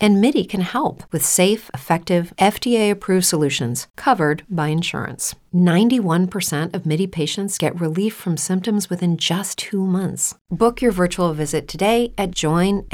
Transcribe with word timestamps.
And 0.00 0.20
MIDI 0.20 0.44
can 0.44 0.60
help 0.60 1.02
with 1.12 1.24
safe, 1.24 1.70
effective, 1.74 2.32
FDA 2.38 2.90
approved 2.90 3.26
solutions 3.26 3.88
covered 3.96 4.44
by 4.48 4.68
insurance. 4.68 5.34
91% 5.54 6.74
of 6.74 6.86
MIDI 6.86 7.06
patients 7.08 7.58
get 7.58 7.80
relief 7.80 8.14
from 8.14 8.36
symptoms 8.36 8.88
within 8.88 9.16
just 9.16 9.58
two 9.58 9.84
months. 9.84 10.36
Book 10.50 10.80
your 10.80 10.92
virtual 10.92 11.32
visit 11.34 11.66
today 11.66 12.12
at 12.16 12.30
joinmidi.com. 12.30 12.88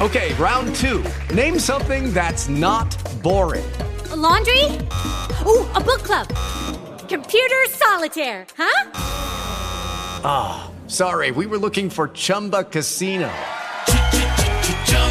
Okay, 0.00 0.32
round 0.34 0.74
two. 0.76 1.04
Name 1.34 1.58
something 1.58 2.12
that's 2.12 2.48
not 2.48 2.96
boring. 3.22 3.68
A 4.10 4.16
laundry? 4.16 4.64
Ooh, 5.44 5.66
a 5.74 5.80
book 5.80 6.02
club. 6.02 6.28
Computer 7.08 7.66
solitaire, 7.70 8.46
huh? 8.56 8.90
Ah, 10.24 10.70
oh, 10.70 10.88
sorry, 10.88 11.30
we 11.30 11.46
were 11.46 11.58
looking 11.58 11.90
for 11.90 12.08
Chumba 12.08 12.64
Casino. 12.64 13.30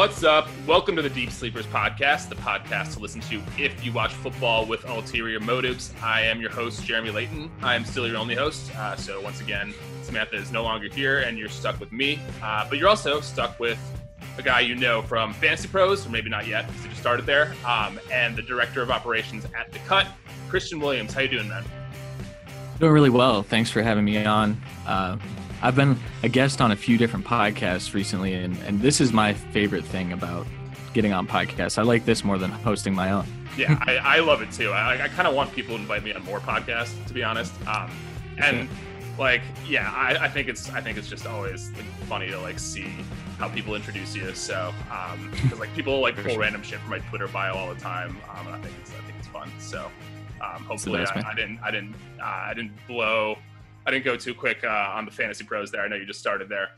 What's 0.00 0.24
up? 0.24 0.48
Welcome 0.66 0.96
to 0.96 1.02
the 1.02 1.10
Deep 1.10 1.30
Sleepers 1.30 1.66
Podcast, 1.66 2.30
the 2.30 2.34
podcast 2.36 2.94
to 2.94 3.00
listen 3.00 3.20
to 3.20 3.42
if 3.58 3.84
you 3.84 3.92
watch 3.92 4.14
football 4.14 4.64
with 4.64 4.88
ulterior 4.88 5.40
motives. 5.40 5.92
I 6.02 6.22
am 6.22 6.40
your 6.40 6.48
host, 6.48 6.86
Jeremy 6.86 7.10
Layton. 7.10 7.50
I 7.62 7.74
am 7.74 7.84
still 7.84 8.08
your 8.08 8.16
only 8.16 8.34
host. 8.34 8.74
Uh, 8.76 8.96
so, 8.96 9.20
once 9.20 9.42
again, 9.42 9.74
Samantha 10.02 10.36
is 10.36 10.50
no 10.50 10.62
longer 10.62 10.88
here 10.88 11.18
and 11.18 11.36
you're 11.36 11.50
stuck 11.50 11.78
with 11.78 11.92
me. 11.92 12.18
Uh, 12.42 12.66
but 12.66 12.78
you're 12.78 12.88
also 12.88 13.20
stuck 13.20 13.60
with 13.60 13.78
a 14.38 14.42
guy 14.42 14.60
you 14.60 14.74
know 14.74 15.02
from 15.02 15.34
Fantasy 15.34 15.68
Pros, 15.68 16.06
or 16.06 16.08
maybe 16.08 16.30
not 16.30 16.46
yet 16.46 16.66
because 16.66 16.82
he 16.82 16.88
just 16.88 17.02
started 17.02 17.26
there, 17.26 17.54
um, 17.66 18.00
and 18.10 18.34
the 18.34 18.42
Director 18.42 18.80
of 18.80 18.90
Operations 18.90 19.44
at 19.54 19.70
The 19.70 19.80
Cut, 19.80 20.06
Christian 20.48 20.80
Williams. 20.80 21.12
How 21.12 21.20
you 21.20 21.28
doing, 21.28 21.48
man? 21.48 21.62
Doing 22.78 22.92
really 22.92 23.10
well. 23.10 23.42
Thanks 23.42 23.68
for 23.68 23.82
having 23.82 24.06
me 24.06 24.24
on. 24.24 24.58
Uh, 24.86 25.18
I've 25.62 25.76
been 25.76 25.98
a 26.22 26.28
guest 26.28 26.60
on 26.60 26.72
a 26.72 26.76
few 26.76 26.96
different 26.96 27.26
podcasts 27.26 27.92
recently, 27.92 28.34
and, 28.34 28.56
and 28.62 28.80
this 28.80 29.00
is 29.00 29.12
my 29.12 29.34
favorite 29.34 29.84
thing 29.84 30.12
about 30.12 30.46
getting 30.94 31.12
on 31.12 31.26
podcasts. 31.26 31.78
I 31.78 31.82
like 31.82 32.04
this 32.04 32.24
more 32.24 32.38
than 32.38 32.50
hosting 32.50 32.94
my 32.94 33.12
own. 33.12 33.26
yeah, 33.58 33.78
I, 33.82 33.96
I, 33.96 34.20
love 34.20 34.42
it 34.42 34.50
too. 34.52 34.70
I, 34.70 35.04
I 35.04 35.08
kind 35.08 35.28
of 35.28 35.34
want 35.34 35.52
people 35.52 35.74
to 35.76 35.80
invite 35.80 36.02
me 36.02 36.12
on 36.14 36.24
more 36.24 36.40
podcasts, 36.40 37.04
to 37.06 37.12
be 37.12 37.22
honest. 37.22 37.52
Um, 37.66 37.90
and 38.38 38.68
like, 39.18 39.42
yeah, 39.68 39.92
I, 39.94 40.16
I, 40.24 40.28
think 40.28 40.48
it's 40.48 40.70
I 40.70 40.80
think 40.80 40.96
it's 40.96 41.08
just 41.08 41.26
always 41.26 41.70
like, 41.72 41.84
funny 42.08 42.28
to 42.28 42.40
like 42.40 42.58
see 42.58 42.94
how 43.38 43.48
people 43.48 43.74
introduce 43.74 44.16
you. 44.16 44.32
So, 44.34 44.72
because 44.84 45.52
um, 45.52 45.58
like 45.58 45.74
people 45.74 46.00
like 46.00 46.16
pull 46.24 46.38
random 46.38 46.62
shit 46.62 46.80
from 46.80 46.90
my 46.90 47.00
Twitter 47.00 47.28
bio 47.28 47.54
all 47.54 47.74
the 47.74 47.80
time, 47.80 48.16
um, 48.34 48.46
and 48.46 48.56
I 48.56 48.60
think 48.60 48.74
it's 48.80 48.92
I 48.92 49.02
think 49.02 49.18
it's 49.18 49.28
fun. 49.28 49.50
So, 49.58 49.90
um, 50.40 50.64
hopefully, 50.64 51.04
I, 51.04 51.30
I, 51.30 51.34
didn't 51.34 51.60
I 51.62 51.70
didn't 51.70 51.94
uh, 52.18 52.24
I 52.24 52.54
didn't 52.54 52.72
blow 52.86 53.36
I 53.86 53.90
didn't 53.90 54.04
go 54.04 54.16
too 54.16 54.34
quick 54.34 54.62
uh, 54.64 54.92
on 54.94 55.04
the 55.04 55.10
fantasy 55.10 55.44
pros 55.44 55.70
there. 55.70 55.82
I 55.82 55.88
know 55.88 55.96
you 55.96 56.06
just 56.06 56.20
started 56.20 56.48
there. 56.48 56.68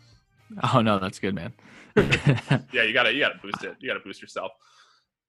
Oh 0.72 0.80
no, 0.80 0.98
that's 0.98 1.18
good, 1.18 1.34
man. 1.34 1.52
yeah, 1.96 2.82
you 2.82 2.92
gotta 2.92 3.12
you 3.12 3.20
gotta 3.20 3.38
boost 3.42 3.64
it. 3.64 3.76
You 3.80 3.88
gotta 3.88 4.04
boost 4.04 4.20
yourself. 4.20 4.52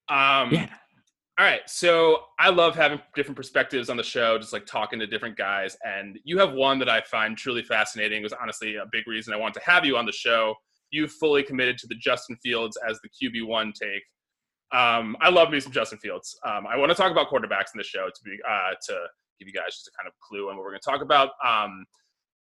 Um, 0.10 0.52
yeah. 0.52 0.70
All 1.40 1.46
right, 1.46 1.62
so 1.66 2.26
I 2.40 2.50
love 2.50 2.76
having 2.76 3.02
different 3.16 3.36
perspectives 3.36 3.90
on 3.90 3.98
the 3.98 4.04
show, 4.04 4.38
just 4.38 4.54
like 4.54 4.68
talking 4.68 5.00
to 5.00 5.08
different 5.08 5.36
guys. 5.36 5.76
And 5.84 6.20
you 6.24 6.38
have 6.38 6.54
one 6.54 6.78
that 6.78 6.90
I 6.90 7.02
find 7.02 7.36
truly 7.36 7.64
fascinating. 7.64 8.20
It 8.20 8.24
was 8.24 8.34
honestly 8.34 8.76
a 8.76 8.86
big 8.92 9.08
reason 9.08 9.34
I 9.34 9.38
wanted 9.38 9.56
to 9.56 9.66
have 9.66 9.84
you 9.84 9.98
on 9.98 10.06
the 10.06 10.12
show. 10.12 10.54
You 10.92 11.08
fully 11.08 11.42
committed 11.42 11.80
to 11.80 11.88
the 11.88 11.96
Justin 11.96 12.36
Fields 12.44 12.78
as 12.88 13.00
the 13.02 13.10
QB 13.10 13.48
one 13.48 13.74
take. 13.74 14.04
Um, 14.80 15.18
I 15.22 15.30
love 15.30 15.50
me 15.50 15.60
some 15.60 15.72
Justin 15.72 15.98
Fields. 15.98 16.38
Um, 16.46 16.68
I 16.68 16.78
want 16.78 16.92
to 16.92 16.96
talk 16.96 17.12
about 17.12 17.30
quarterbacks 17.32 17.74
in 17.74 17.80
the 17.80 17.84
show 17.84 18.10
to 18.14 18.24
be 18.24 18.38
uh, 18.48 18.74
to 18.90 19.06
give 19.40 19.48
you 19.48 19.54
guys 19.54 19.76
just 19.76 19.88
a 19.88 19.92
kind 19.98 20.08
of 20.08 20.14
clue 20.20 20.50
on 20.50 20.56
what 20.56 20.64
we're 20.64 20.72
going 20.72 20.82
to 20.82 20.90
talk 20.90 21.02
about. 21.02 21.32
Um, 21.46 21.86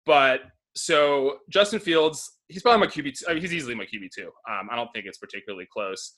but 0.05 0.41
so 0.75 1.37
Justin 1.49 1.79
Fields, 1.79 2.37
he's 2.47 2.61
probably 2.61 2.79
my 2.79 2.91
QB. 2.91 3.23
I 3.27 3.33
mean, 3.33 3.41
he's 3.41 3.53
easily 3.53 3.75
my 3.75 3.85
QB 3.85 4.09
two. 4.15 4.29
Um, 4.49 4.69
I 4.71 4.75
don't 4.75 4.89
think 4.93 5.05
it's 5.05 5.17
particularly 5.17 5.67
close. 5.71 6.15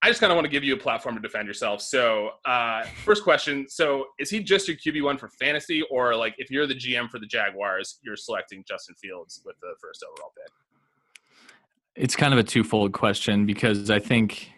I 0.00 0.08
just 0.08 0.20
kind 0.20 0.30
of 0.30 0.36
want 0.36 0.44
to 0.44 0.50
give 0.50 0.62
you 0.62 0.74
a 0.74 0.78
platform 0.78 1.16
to 1.16 1.20
defend 1.20 1.48
yourself. 1.48 1.82
So, 1.82 2.30
uh, 2.44 2.84
first 3.04 3.24
question: 3.24 3.66
So, 3.68 4.06
is 4.18 4.30
he 4.30 4.42
just 4.42 4.68
your 4.68 4.76
QB 4.76 5.02
one 5.02 5.18
for 5.18 5.28
fantasy, 5.40 5.82
or 5.90 6.14
like 6.14 6.34
if 6.38 6.50
you're 6.50 6.66
the 6.66 6.74
GM 6.74 7.10
for 7.10 7.18
the 7.18 7.26
Jaguars, 7.26 7.98
you're 8.02 8.16
selecting 8.16 8.64
Justin 8.66 8.94
Fields 8.94 9.42
with 9.44 9.56
the 9.60 9.74
first 9.80 10.04
overall 10.04 10.32
pick? 10.36 10.52
It's 11.96 12.14
kind 12.14 12.32
of 12.32 12.38
a 12.38 12.44
twofold 12.44 12.92
question 12.92 13.44
because 13.44 13.90
I 13.90 13.98
think 13.98 14.50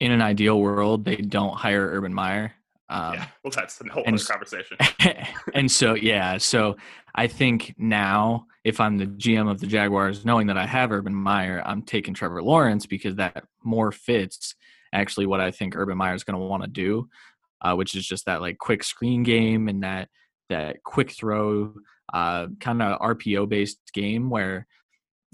in 0.00 0.12
an 0.12 0.22
ideal 0.22 0.58
world 0.58 1.04
they 1.04 1.16
don't 1.16 1.54
hire 1.54 1.86
Urban 1.86 2.14
Meyer 2.14 2.54
um, 2.90 3.14
yeah, 3.14 3.26
well, 3.44 3.52
that's 3.54 3.80
a 3.80 3.88
whole 3.88 4.02
other 4.06 4.18
conversation. 4.18 4.76
and 5.54 5.70
so, 5.70 5.94
yeah, 5.94 6.38
so 6.38 6.76
I 7.14 7.28
think 7.28 7.74
now, 7.78 8.46
if 8.64 8.80
I'm 8.80 8.98
the 8.98 9.06
GM 9.06 9.48
of 9.48 9.60
the 9.60 9.68
Jaguars, 9.68 10.24
knowing 10.24 10.48
that 10.48 10.58
I 10.58 10.66
have 10.66 10.90
Urban 10.90 11.14
Meyer, 11.14 11.62
I'm 11.64 11.82
taking 11.82 12.14
Trevor 12.14 12.42
Lawrence 12.42 12.86
because 12.86 13.14
that 13.16 13.44
more 13.62 13.92
fits 13.92 14.56
actually 14.92 15.26
what 15.26 15.40
I 15.40 15.52
think 15.52 15.76
Urban 15.76 15.96
Meyer 15.96 16.14
is 16.14 16.24
going 16.24 16.38
to 16.38 16.44
want 16.44 16.64
to 16.64 16.68
do, 16.68 17.08
uh, 17.62 17.74
which 17.74 17.94
is 17.94 18.04
just 18.04 18.26
that 18.26 18.40
like 18.40 18.58
quick 18.58 18.82
screen 18.82 19.22
game 19.22 19.68
and 19.68 19.84
that 19.84 20.08
that 20.48 20.82
quick 20.82 21.12
throw, 21.12 21.72
uh, 22.12 22.48
kind 22.58 22.82
of 22.82 23.00
RPO 23.00 23.48
based 23.48 23.78
game 23.94 24.30
where 24.30 24.66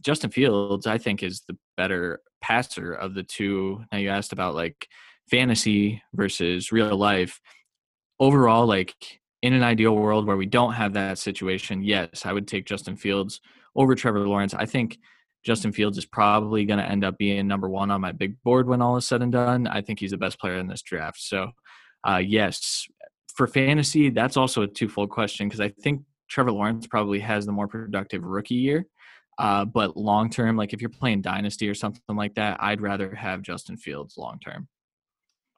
Justin 0.01 0.31
Fields, 0.31 0.87
I 0.87 0.99
think, 0.99 1.23
is 1.23 1.41
the 1.49 1.57
better 1.79 2.21
passer 2.43 2.93
of 2.93 3.15
the 3.15 3.23
two. 3.23 3.83
Now 3.91 3.99
you 3.99 4.11
asked 4.11 4.35
about 4.35 4.55
like 4.55 4.87
fantasy 5.31 6.03
versus 6.15 6.73
real 6.73 6.97
life 6.97 7.41
overall 8.21 8.67
like 8.67 8.95
in 9.43 9.53
an 9.53 9.63
ideal 9.63 9.95
world 9.95 10.27
where 10.27 10.37
we 10.37 10.47
don't 10.47 10.73
have 10.73 10.95
that 10.95 11.19
situation 11.19 11.83
yes 11.83 12.25
i 12.25 12.33
would 12.33 12.49
take 12.49 12.65
justin 12.65 12.97
fields 12.97 13.41
over 13.77 13.95
trevor 13.95 14.27
lawrence. 14.27 14.55
I 14.55 14.67
think 14.67 14.99
justin 15.45 15.71
fields 15.71 15.99
is 15.99 16.07
probably 16.07 16.65
going 16.65 16.81
to 16.81 16.91
end 16.91 17.05
up 17.05 17.17
being 17.19 17.47
number 17.47 17.69
one 17.69 17.91
on 17.91 18.01
my 18.01 18.13
big 18.13 18.43
board 18.43 18.67
when 18.67 18.83
all 18.83 18.97
is 18.97 19.07
said 19.07 19.23
and 19.23 19.31
done. 19.31 19.69
I 19.69 19.81
think 19.81 20.01
he's 20.01 20.11
the 20.11 20.17
best 20.17 20.41
player 20.41 20.57
in 20.57 20.67
this 20.67 20.83
draft. 20.83 21.21
So 21.21 21.53
uh, 22.09 22.17
yes 22.17 22.87
for 23.35 23.47
fantasy 23.47 24.09
that's 24.09 24.37
also 24.37 24.63
a 24.63 24.67
twofold 24.67 25.11
question 25.11 25.47
because 25.47 25.61
i 25.61 25.69
think 25.69 26.01
trevor 26.27 26.53
lawrence 26.53 26.87
probably 26.87 27.21
has 27.21 27.45
the 27.45 27.53
more 27.53 27.69
productive 27.69 28.23
rookie 28.23 28.55
year 28.55 28.87
uh, 29.39 29.63
but 29.65 29.95
long 29.95 30.31
term 30.31 30.57
like 30.57 30.73
if 30.73 30.81
you're 30.81 30.89
playing 30.89 31.21
dynasty 31.21 31.69
or 31.69 31.75
something 31.75 32.17
like 32.17 32.35
that 32.35 32.57
i'd 32.63 32.81
rather 32.81 33.15
have 33.15 33.43
justin 33.43 33.77
fields 33.77 34.17
long 34.17 34.39
term 34.39 34.67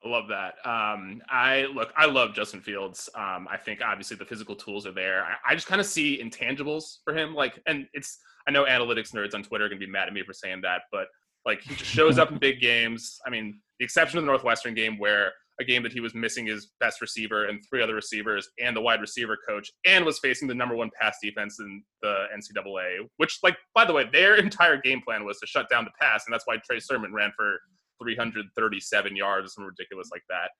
I 0.05 0.09
love 0.09 0.29
that. 0.29 0.55
Um, 0.65 1.21
I 1.29 1.67
look, 1.75 1.93
I 1.97 2.07
love 2.07 2.35
Justin 2.35 2.61
Fields. 2.61 3.09
Um, 3.17 3.49
I 3.51 3.57
think 3.57 3.81
obviously 3.83 4.17
the 4.17 4.25
physical 4.25 4.55
tools 4.55 4.87
are 4.87 4.93
there. 4.93 5.25
I, 5.25 5.53
I 5.53 5.55
just 5.55 5.67
kind 5.67 5.81
of 5.81 5.87
see 5.87 6.23
intangibles 6.23 6.99
for 7.05 7.17
him. 7.17 7.35
Like, 7.35 7.61
and 7.67 7.87
it's, 7.95 8.19
I 8.47 8.53
know 8.53 8.65
analytics 8.65 9.13
nerds 9.13 9.35
on 9.35 9.43
Twitter 9.43 9.65
are 9.65 9.69
going 9.69 9.81
to 9.81 9.87
be 9.87 9.91
mad 9.91 10.07
at 10.07 10.15
me 10.15 10.23
for 10.23 10.33
saying 10.33 10.61
that, 10.63 10.83
but 10.93 11.09
like 11.45 11.63
he 11.63 11.75
just 11.75 11.91
shows 11.91 12.19
up 12.19 12.31
in 12.31 12.39
big 12.41 12.61
games. 12.61 13.19
I 13.27 13.31
mean, 13.31 13.61
the 13.79 13.85
exception 13.85 14.19
of 14.19 14.25
the 14.25 14.31
Northwestern 14.31 14.75
game 14.75 14.99
where 14.99 15.33
a 15.61 15.65
game 15.65 15.83
that 15.83 15.93
he 15.93 16.01
was 16.01 16.15
missing 16.15 16.47
his 16.47 16.71
best 16.79 17.01
receiver 17.01 17.47
and 17.47 17.61
three 17.69 17.83
other 17.83 17.95
receivers 17.95 18.49
and 18.63 18.77
the 18.77 18.81
wide 18.81 19.01
receiver 19.01 19.37
coach 19.49 19.73
and 19.85 20.05
was 20.05 20.19
facing 20.21 20.47
the 20.47 20.55
number 20.55 20.77
one 20.77 20.91
pass 21.01 21.17
defense 21.21 21.59
in 21.59 21.83
the 22.01 22.27
NCAA, 22.37 22.99
which 23.17 23.39
like, 23.43 23.57
by 23.75 23.85
the 23.85 23.93
way, 23.93 24.05
their 24.13 24.37
entire 24.45 24.81
game 24.81 25.01
plan 25.01 25.25
was 25.25 25.39
to 25.41 25.47
shut 25.47 25.69
down 25.69 25.85
the 25.85 25.91
pass. 26.01 26.25
And 26.27 26.33
that's 26.33 26.47
why 26.47 26.59
Trey 26.65 26.79
Sermon 26.79 27.13
ran 27.13 27.33
for 27.37 27.59
337 28.01 29.17
yards 29.17 29.47
or 29.47 29.49
something 29.49 29.69
ridiculous 29.69 30.09
like 30.13 30.23
that. 30.29 30.51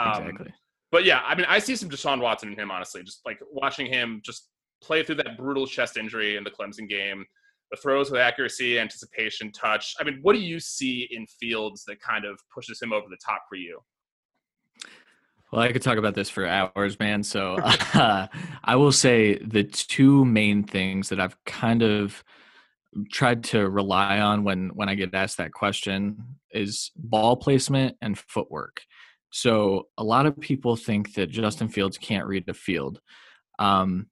Um, 0.00 0.22
exactly. 0.22 0.54
But 0.92 1.04
yeah, 1.04 1.22
I 1.24 1.34
mean, 1.34 1.46
I 1.48 1.58
see 1.58 1.76
some 1.76 1.90
Deshaun 1.90 2.20
Watson 2.20 2.52
in 2.52 2.58
him, 2.58 2.70
honestly. 2.70 3.02
Just 3.02 3.20
like 3.26 3.38
watching 3.50 3.86
him 3.86 4.20
just 4.24 4.48
play 4.82 5.02
through 5.02 5.16
that 5.16 5.36
brutal 5.36 5.66
chest 5.66 5.96
injury 5.96 6.36
in 6.36 6.44
the 6.44 6.50
Clemson 6.50 6.88
game. 6.88 7.24
the 7.70 7.76
throws 7.76 8.10
with 8.10 8.20
accuracy, 8.20 8.78
anticipation, 8.78 9.50
touch. 9.52 9.94
I 9.98 10.04
mean, 10.04 10.20
what 10.22 10.34
do 10.34 10.38
you 10.38 10.60
see 10.60 11.08
in 11.10 11.26
Fields 11.40 11.84
that 11.86 12.00
kind 12.00 12.24
of 12.24 12.38
pushes 12.54 12.80
him 12.80 12.92
over 12.92 13.06
the 13.10 13.18
top 13.24 13.42
for 13.48 13.56
you? 13.56 13.80
Well, 15.52 15.62
I 15.62 15.72
could 15.72 15.82
talk 15.82 15.98
about 15.98 16.14
this 16.14 16.28
for 16.28 16.46
hours, 16.46 16.98
man. 16.98 17.22
So 17.22 17.54
uh, 17.94 18.26
I 18.64 18.76
will 18.76 18.92
say 18.92 19.38
the 19.38 19.64
two 19.64 20.24
main 20.24 20.62
things 20.62 21.08
that 21.08 21.20
I've 21.20 21.42
kind 21.44 21.82
of 21.82 22.22
tried 23.12 23.44
to 23.44 23.68
rely 23.68 24.20
on 24.20 24.44
when 24.44 24.70
when 24.74 24.88
I 24.88 24.94
get 24.94 25.14
asked 25.14 25.38
that 25.38 25.52
question 25.52 26.36
is 26.52 26.90
ball 26.96 27.36
placement 27.36 27.96
and 28.00 28.18
footwork. 28.18 28.80
So 29.30 29.88
a 29.98 30.04
lot 30.04 30.26
of 30.26 30.38
people 30.40 30.76
think 30.76 31.14
that 31.14 31.30
Justin 31.30 31.68
Fields 31.68 31.98
can't 31.98 32.26
read 32.26 32.44
the 32.46 32.54
field. 32.54 33.00
Um, 33.58 34.06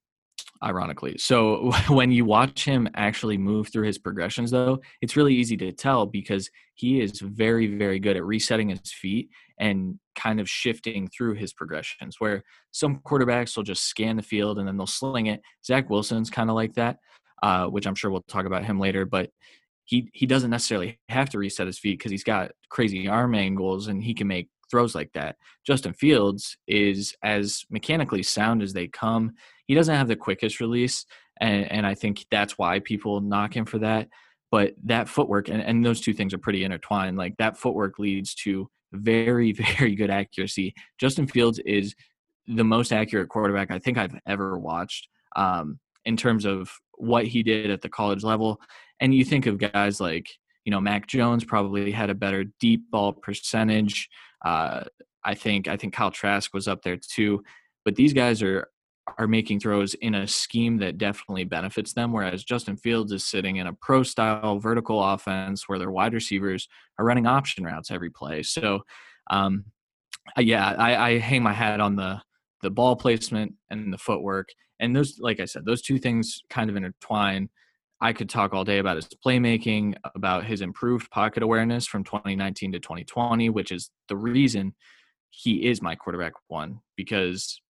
ironically. 0.63 1.17
So 1.17 1.71
when 1.87 2.11
you 2.11 2.25
watch 2.25 2.65
him 2.65 2.87
actually 2.95 3.37
move 3.37 3.69
through 3.69 3.85
his 3.85 3.97
progressions, 3.97 4.51
though, 4.51 4.79
it's 5.01 5.15
really 5.15 5.35
easy 5.35 5.57
to 5.57 5.71
tell 5.71 6.05
because 6.05 6.49
he 6.73 7.01
is 7.01 7.19
very, 7.19 7.77
very 7.77 7.99
good 7.99 8.17
at 8.17 8.25
resetting 8.25 8.69
his 8.69 8.91
feet 8.91 9.29
and 9.59 9.99
kind 10.15 10.39
of 10.39 10.49
shifting 10.49 11.07
through 11.07 11.35
his 11.35 11.53
progressions. 11.53 12.15
Where 12.19 12.43
some 12.71 12.99
quarterbacks 13.05 13.55
will 13.55 13.63
just 13.63 13.83
scan 13.83 14.17
the 14.17 14.23
field 14.23 14.59
and 14.59 14.67
then 14.67 14.77
they'll 14.77 14.87
sling 14.87 15.27
it. 15.27 15.41
Zach 15.65 15.89
Wilson's 15.89 16.29
kind 16.29 16.49
of 16.49 16.55
like 16.55 16.73
that, 16.73 16.97
uh, 17.45 17.67
which 17.67 17.85
I'm 17.85 17.93
sure 17.93 18.09
we'll 18.09 18.23
talk 18.27 18.47
about 18.47 18.65
him 18.65 18.79
later. 18.79 19.05
But 19.05 19.29
he 19.83 20.09
he 20.13 20.25
doesn't 20.25 20.49
necessarily 20.49 20.99
have 21.09 21.29
to 21.29 21.37
reset 21.37 21.67
his 21.67 21.77
feet 21.77 21.99
because 21.99 22.09
he's 22.09 22.23
got 22.23 22.51
crazy 22.69 23.07
arm 23.07 23.35
angles 23.35 23.87
and 23.87 24.03
he 24.03 24.15
can 24.15 24.27
make 24.27 24.49
throws 24.71 24.95
like 24.95 25.11
that. 25.13 25.35
Justin 25.63 25.93
Fields 25.93 26.57
is 26.67 27.13
as 27.21 27.63
mechanically 27.69 28.23
sound 28.23 28.63
as 28.63 28.73
they 28.73 28.87
come. 28.87 29.33
He 29.67 29.75
doesn't 29.75 29.93
have 29.93 30.07
the 30.07 30.15
quickest 30.15 30.59
release, 30.59 31.05
and, 31.39 31.71
and 31.71 31.85
I 31.85 31.93
think 31.93 32.25
that's 32.31 32.57
why 32.57 32.79
people 32.79 33.21
knock 33.21 33.55
him 33.55 33.65
for 33.65 33.77
that. 33.77 34.07
But 34.49 34.73
that 34.85 35.07
footwork, 35.07 35.47
and, 35.47 35.61
and 35.61 35.85
those 35.85 36.01
two 36.01 36.13
things 36.13 36.33
are 36.33 36.39
pretty 36.39 36.63
intertwined. 36.63 37.15
Like 37.15 37.37
that 37.37 37.57
footwork 37.57 37.99
leads 37.99 38.33
to 38.45 38.67
very, 38.91 39.51
very 39.77 39.93
good 39.93 40.09
accuracy. 40.09 40.73
Justin 40.97 41.27
Fields 41.27 41.59
is 41.59 41.93
the 42.47 42.63
most 42.63 42.91
accurate 42.91 43.29
quarterback 43.29 43.69
I 43.69 43.77
think 43.77 43.99
I've 43.99 44.15
ever 44.27 44.57
watched 44.57 45.09
um, 45.35 45.79
in 46.05 46.17
terms 46.17 46.45
of 46.45 46.71
what 46.97 47.25
he 47.25 47.43
did 47.43 47.69
at 47.69 47.81
the 47.81 47.89
college 47.89 48.23
level. 48.23 48.59
And 48.99 49.13
you 49.13 49.25
think 49.25 49.45
of 49.45 49.57
guys 49.57 49.99
like, 49.99 50.29
you 50.63 50.71
know, 50.71 50.81
Mac 50.81 51.07
Jones 51.07 51.43
probably 51.43 51.91
had 51.91 52.09
a 52.09 52.15
better 52.15 52.45
deep 52.59 52.89
ball 52.89 53.13
percentage. 53.13 54.09
Uh, 54.43 54.83
I 55.23 55.35
think 55.35 55.67
I 55.67 55.77
think 55.77 55.93
Kyle 55.93 56.11
Trask 56.11 56.53
was 56.53 56.67
up 56.67 56.81
there 56.83 56.97
too, 56.97 57.43
but 57.83 57.95
these 57.95 58.13
guys 58.13 58.41
are 58.41 58.67
are 59.19 59.27
making 59.27 59.59
throws 59.59 59.93
in 59.95 60.15
a 60.15 60.27
scheme 60.27 60.77
that 60.77 60.97
definitely 60.97 61.43
benefits 61.43 61.93
them. 61.93 62.11
Whereas 62.11 62.43
Justin 62.43 62.75
Fields 62.75 63.11
is 63.11 63.23
sitting 63.23 63.57
in 63.57 63.67
a 63.67 63.73
pro 63.73 64.01
style 64.03 64.57
vertical 64.59 65.03
offense 65.03 65.69
where 65.69 65.77
their 65.77 65.91
wide 65.91 66.13
receivers 66.13 66.67
are 66.97 67.05
running 67.05 67.27
option 67.27 67.63
routes 67.63 67.91
every 67.91 68.09
play. 68.09 68.41
So, 68.41 68.81
um, 69.29 69.65
yeah, 70.37 70.73
I, 70.77 70.95
I 70.95 71.19
hang 71.19 71.43
my 71.43 71.53
hat 71.53 71.79
on 71.79 71.95
the 71.95 72.21
the 72.61 72.71
ball 72.71 72.95
placement 72.95 73.53
and 73.69 73.93
the 73.93 73.97
footwork, 73.97 74.49
and 74.79 74.95
those, 74.95 75.17
like 75.19 75.39
I 75.39 75.45
said, 75.45 75.65
those 75.65 75.81
two 75.81 75.97
things 75.97 76.41
kind 76.49 76.69
of 76.69 76.75
intertwine. 76.75 77.49
I 78.01 78.13
could 78.13 78.29
talk 78.29 78.53
all 78.53 78.65
day 78.65 78.79
about 78.79 78.97
his 78.97 79.07
playmaking, 79.25 79.95
about 80.15 80.45
his 80.45 80.61
improved 80.61 81.09
pocket 81.11 81.43
awareness 81.43 81.87
from 81.87 82.03
2019 82.03 82.73
to 82.73 82.79
2020, 82.79 83.49
which 83.49 83.71
is 83.71 83.89
the 84.09 84.17
reason 84.17 84.75
he 85.29 85.65
is 85.65 85.81
my 85.81 85.95
quarterback 85.95 86.33
one. 86.47 86.79
Because 86.97 87.61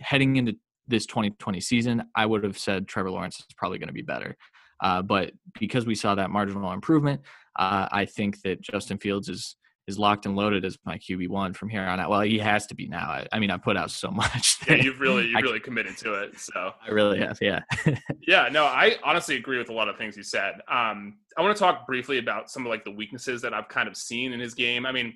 heading 0.00 0.36
into 0.36 0.56
this 0.88 1.06
2020 1.06 1.60
season, 1.60 2.04
I 2.14 2.26
would 2.26 2.42
have 2.44 2.58
said 2.58 2.88
Trevor 2.88 3.10
Lawrence 3.10 3.38
is 3.38 3.54
probably 3.56 3.78
going 3.78 3.88
to 3.88 3.92
be 3.92 4.02
better. 4.02 4.36
Uh, 4.82 5.02
but 5.02 5.32
because 5.58 5.86
we 5.86 5.94
saw 5.94 6.14
that 6.14 6.30
marginal 6.30 6.72
improvement, 6.72 7.20
uh, 7.58 7.88
I 7.90 8.04
think 8.04 8.40
that 8.42 8.60
Justin 8.60 8.98
Fields 8.98 9.28
is 9.28 9.56
is 9.86 9.98
locked 9.98 10.26
and 10.26 10.34
loaded 10.34 10.64
as 10.64 10.76
my 10.84 10.98
QB 10.98 11.28
one 11.28 11.52
from 11.52 11.68
here 11.68 11.82
on 11.82 12.00
out. 12.00 12.10
Well, 12.10 12.22
he 12.22 12.38
has 12.38 12.66
to 12.66 12.74
be 12.74 12.88
now. 12.88 13.08
I, 13.08 13.26
I 13.32 13.38
mean, 13.38 13.50
I 13.50 13.56
put 13.56 13.76
out 13.76 13.90
so 13.90 14.10
much. 14.12 14.58
yeah, 14.68 14.74
you've 14.74 15.00
really 15.00 15.28
you 15.28 15.38
really 15.40 15.60
committed 15.60 15.96
to 15.98 16.14
it. 16.14 16.38
So 16.38 16.72
I 16.84 16.90
really 16.90 17.18
have. 17.20 17.38
Yeah. 17.40 17.60
yeah. 18.26 18.48
No, 18.50 18.64
I 18.64 18.96
honestly 19.04 19.36
agree 19.36 19.58
with 19.58 19.68
a 19.68 19.72
lot 19.72 19.88
of 19.88 19.96
things 19.96 20.16
you 20.16 20.22
said. 20.22 20.54
Um, 20.68 21.18
I 21.36 21.42
want 21.42 21.56
to 21.56 21.60
talk 21.60 21.86
briefly 21.86 22.18
about 22.18 22.50
some 22.50 22.66
of 22.66 22.70
like 22.70 22.84
the 22.84 22.90
weaknesses 22.90 23.40
that 23.42 23.54
I've 23.54 23.68
kind 23.68 23.88
of 23.88 23.96
seen 23.96 24.32
in 24.32 24.40
his 24.40 24.54
game. 24.54 24.86
I 24.86 24.92
mean, 24.92 25.14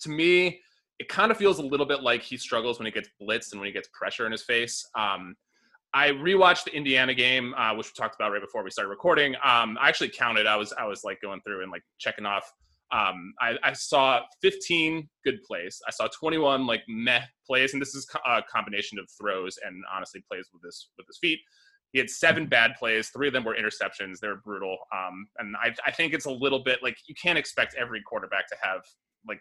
to 0.00 0.10
me, 0.10 0.60
it 0.98 1.08
kind 1.08 1.30
of 1.30 1.36
feels 1.36 1.58
a 1.58 1.62
little 1.62 1.86
bit 1.86 2.02
like 2.02 2.22
he 2.22 2.36
struggles 2.36 2.78
when 2.78 2.86
he 2.86 2.92
gets 2.92 3.08
blitzed 3.20 3.52
and 3.52 3.60
when 3.60 3.66
he 3.66 3.72
gets 3.72 3.88
pressure 3.92 4.24
in 4.24 4.32
his 4.32 4.42
face. 4.42 4.88
Um, 4.96 5.34
I 5.94 6.08
rewatched 6.08 6.64
the 6.64 6.74
Indiana 6.74 7.12
game, 7.12 7.54
uh, 7.54 7.74
which 7.74 7.88
we 7.88 8.02
talked 8.02 8.14
about 8.14 8.32
right 8.32 8.40
before 8.40 8.64
we 8.64 8.70
started 8.70 8.88
recording. 8.88 9.34
Um, 9.44 9.76
I 9.78 9.88
actually 9.88 10.08
counted. 10.08 10.46
I 10.46 10.56
was 10.56 10.72
I 10.72 10.86
was 10.86 11.04
like 11.04 11.20
going 11.20 11.40
through 11.42 11.62
and 11.62 11.70
like 11.70 11.82
checking 11.98 12.24
off 12.24 12.50
um, 12.92 13.32
I, 13.40 13.56
I, 13.62 13.72
saw 13.72 14.20
15 14.42 15.08
good 15.24 15.42
plays. 15.44 15.80
I 15.88 15.90
saw 15.90 16.08
21 16.08 16.66
like 16.66 16.82
meh 16.88 17.22
plays, 17.46 17.72
and 17.72 17.80
this 17.80 17.94
is 17.94 18.06
a 18.26 18.42
combination 18.42 18.98
of 18.98 19.08
throws 19.18 19.58
and 19.64 19.82
honestly 19.94 20.22
plays 20.30 20.48
with 20.52 20.62
his 20.62 20.90
with 20.98 21.06
his 21.06 21.18
feet. 21.18 21.38
He 21.92 21.98
had 21.98 22.10
seven 22.10 22.46
bad 22.46 22.72
plays. 22.78 23.08
Three 23.08 23.28
of 23.28 23.32
them 23.32 23.44
were 23.44 23.56
interceptions. 23.56 24.18
They 24.18 24.28
were 24.28 24.40
brutal. 24.44 24.76
Um, 24.94 25.26
and 25.38 25.56
I, 25.56 25.74
I 25.86 25.90
think 25.90 26.12
it's 26.12 26.26
a 26.26 26.30
little 26.30 26.62
bit 26.62 26.82
like 26.82 26.96
you 27.06 27.14
can't 27.14 27.38
expect 27.38 27.74
every 27.78 28.02
quarterback 28.02 28.46
to 28.48 28.56
have 28.62 28.82
like 29.26 29.40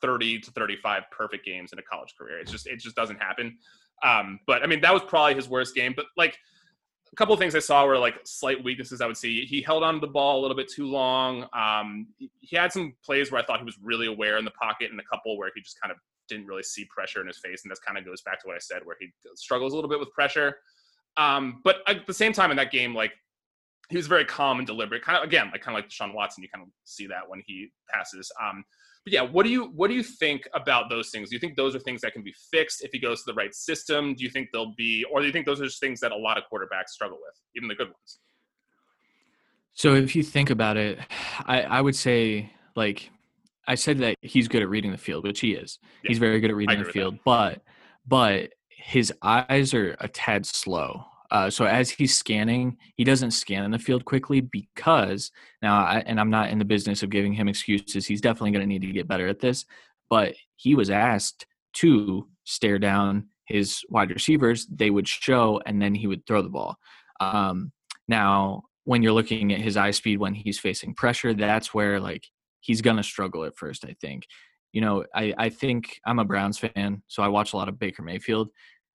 30 0.00 0.40
to 0.40 0.50
35 0.52 1.04
perfect 1.10 1.44
games 1.44 1.72
in 1.72 1.80
a 1.80 1.82
college 1.82 2.14
career. 2.16 2.38
It's 2.38 2.52
just 2.52 2.68
it 2.68 2.78
just 2.78 2.94
doesn't 2.94 3.20
happen. 3.20 3.58
Um, 4.04 4.38
but 4.46 4.62
I 4.62 4.66
mean 4.66 4.80
that 4.82 4.92
was 4.92 5.02
probably 5.02 5.34
his 5.34 5.48
worst 5.48 5.74
game. 5.74 5.92
But 5.96 6.06
like 6.16 6.36
a 7.12 7.16
couple 7.16 7.34
of 7.34 7.38
things 7.38 7.54
I 7.54 7.58
saw 7.58 7.84
were 7.86 7.98
like 7.98 8.14
slight 8.24 8.62
weaknesses. 8.64 9.00
I 9.00 9.06
would 9.06 9.16
see 9.16 9.44
he 9.44 9.60
held 9.60 9.82
on 9.82 9.94
to 9.94 10.00
the 10.00 10.06
ball 10.06 10.40
a 10.40 10.42
little 10.42 10.56
bit 10.56 10.68
too 10.68 10.86
long. 10.86 11.46
Um, 11.52 12.06
he 12.40 12.56
had 12.56 12.72
some 12.72 12.94
plays 13.04 13.30
where 13.30 13.40
I 13.40 13.44
thought 13.44 13.58
he 13.58 13.64
was 13.64 13.78
really 13.82 14.06
aware 14.06 14.38
in 14.38 14.44
the 14.44 14.52
pocket, 14.52 14.90
and 14.90 14.98
a 14.98 15.04
couple 15.04 15.36
where 15.36 15.50
he 15.54 15.60
just 15.60 15.80
kind 15.80 15.92
of 15.92 15.98
didn't 16.28 16.46
really 16.46 16.62
see 16.62 16.86
pressure 16.86 17.20
in 17.20 17.26
his 17.26 17.38
face, 17.38 17.62
and 17.64 17.70
this 17.70 17.80
kind 17.80 17.98
of 17.98 18.06
goes 18.06 18.22
back 18.22 18.40
to 18.40 18.46
what 18.46 18.56
I 18.56 18.60
said, 18.60 18.82
where 18.84 18.96
he 18.98 19.08
struggles 19.34 19.72
a 19.72 19.76
little 19.76 19.90
bit 19.90 20.00
with 20.00 20.10
pressure. 20.12 20.56
Um, 21.18 21.60
but 21.64 21.78
at 21.86 22.06
the 22.06 22.14
same 22.14 22.32
time, 22.32 22.50
in 22.50 22.56
that 22.56 22.72
game, 22.72 22.94
like 22.94 23.12
he 23.90 23.96
was 23.98 24.06
very 24.06 24.24
calm 24.24 24.58
and 24.58 24.66
deliberate, 24.66 25.02
kind 25.02 25.18
of 25.18 25.24
again, 25.24 25.50
like 25.52 25.60
kind 25.60 25.76
of 25.76 25.84
like 25.84 25.90
Deshaun 25.90 26.14
Watson. 26.14 26.42
You 26.42 26.48
kind 26.48 26.66
of 26.66 26.72
see 26.84 27.06
that 27.08 27.28
when 27.28 27.42
he 27.46 27.68
passes. 27.92 28.32
Um, 28.42 28.64
but 29.04 29.12
yeah, 29.12 29.22
what 29.22 29.44
do 29.44 29.50
you 29.50 29.64
what 29.74 29.88
do 29.88 29.94
you 29.94 30.02
think 30.02 30.46
about 30.54 30.88
those 30.88 31.10
things? 31.10 31.30
Do 31.30 31.36
you 31.36 31.40
think 31.40 31.56
those 31.56 31.74
are 31.74 31.80
things 31.80 32.00
that 32.02 32.12
can 32.12 32.22
be 32.22 32.34
fixed 32.52 32.84
if 32.84 32.90
he 32.92 33.00
goes 33.00 33.22
to 33.24 33.32
the 33.32 33.34
right 33.34 33.54
system? 33.54 34.14
Do 34.14 34.22
you 34.22 34.30
think 34.30 34.50
they'll 34.52 34.74
be, 34.76 35.04
or 35.10 35.20
do 35.20 35.26
you 35.26 35.32
think 35.32 35.46
those 35.46 35.60
are 35.60 35.64
just 35.64 35.80
things 35.80 35.98
that 36.00 36.12
a 36.12 36.16
lot 36.16 36.38
of 36.38 36.44
quarterbacks 36.52 36.90
struggle 36.90 37.18
with, 37.20 37.34
even 37.56 37.68
the 37.68 37.74
good 37.74 37.88
ones? 37.88 38.20
So 39.74 39.94
if 39.94 40.14
you 40.14 40.22
think 40.22 40.50
about 40.50 40.76
it, 40.76 40.98
I, 41.46 41.62
I 41.62 41.80
would 41.80 41.96
say 41.96 42.52
like 42.76 43.10
I 43.66 43.74
said 43.74 43.98
that 43.98 44.16
he's 44.22 44.48
good 44.48 44.62
at 44.62 44.68
reading 44.68 44.92
the 44.92 44.98
field, 44.98 45.24
which 45.24 45.40
he 45.40 45.52
is. 45.52 45.78
Yeah, 46.02 46.08
he's 46.08 46.18
very 46.18 46.40
good 46.40 46.50
at 46.50 46.56
reading 46.56 46.78
the 46.78 46.90
field, 46.90 47.18
but 47.24 47.60
but 48.06 48.50
his 48.68 49.12
eyes 49.22 49.74
are 49.74 49.96
a 50.00 50.08
tad 50.08 50.46
slow. 50.46 51.04
Uh, 51.32 51.48
so 51.48 51.64
as 51.64 51.88
he's 51.88 52.14
scanning, 52.14 52.76
he 52.94 53.04
doesn't 53.04 53.30
scan 53.30 53.64
in 53.64 53.70
the 53.70 53.78
field 53.78 54.04
quickly 54.04 54.42
because 54.42 55.32
now, 55.62 55.82
I, 55.82 56.02
and 56.06 56.20
I'm 56.20 56.28
not 56.28 56.50
in 56.50 56.58
the 56.58 56.64
business 56.64 57.02
of 57.02 57.08
giving 57.08 57.32
him 57.32 57.48
excuses. 57.48 58.06
He's 58.06 58.20
definitely 58.20 58.50
going 58.50 58.60
to 58.60 58.66
need 58.66 58.82
to 58.82 58.92
get 58.92 59.08
better 59.08 59.26
at 59.26 59.40
this. 59.40 59.64
But 60.10 60.34
he 60.56 60.74
was 60.74 60.90
asked 60.90 61.46
to 61.76 62.28
stare 62.44 62.78
down 62.78 63.28
his 63.46 63.80
wide 63.88 64.10
receivers. 64.10 64.66
They 64.66 64.90
would 64.90 65.08
show, 65.08 65.58
and 65.64 65.80
then 65.80 65.94
he 65.94 66.06
would 66.06 66.26
throw 66.26 66.42
the 66.42 66.50
ball. 66.50 66.76
Um, 67.18 67.72
now, 68.08 68.64
when 68.84 69.02
you're 69.02 69.12
looking 69.12 69.54
at 69.54 69.60
his 69.60 69.78
eye 69.78 69.92
speed 69.92 70.18
when 70.18 70.34
he's 70.34 70.58
facing 70.58 70.94
pressure, 70.94 71.32
that's 71.32 71.72
where 71.72 71.98
like 71.98 72.26
he's 72.60 72.82
going 72.82 72.98
to 72.98 73.02
struggle 73.02 73.44
at 73.44 73.56
first. 73.56 73.86
I 73.86 73.96
think. 74.02 74.26
You 74.74 74.82
know, 74.82 75.04
I, 75.14 75.34
I 75.38 75.48
think 75.48 75.98
I'm 76.04 76.18
a 76.18 76.26
Browns 76.26 76.58
fan, 76.58 77.02
so 77.06 77.22
I 77.22 77.28
watch 77.28 77.54
a 77.54 77.56
lot 77.56 77.70
of 77.70 77.78
Baker 77.78 78.02
Mayfield. 78.02 78.50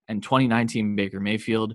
And 0.08 0.22
2019 0.22 0.96
Baker 0.96 1.20
Mayfield, 1.20 1.74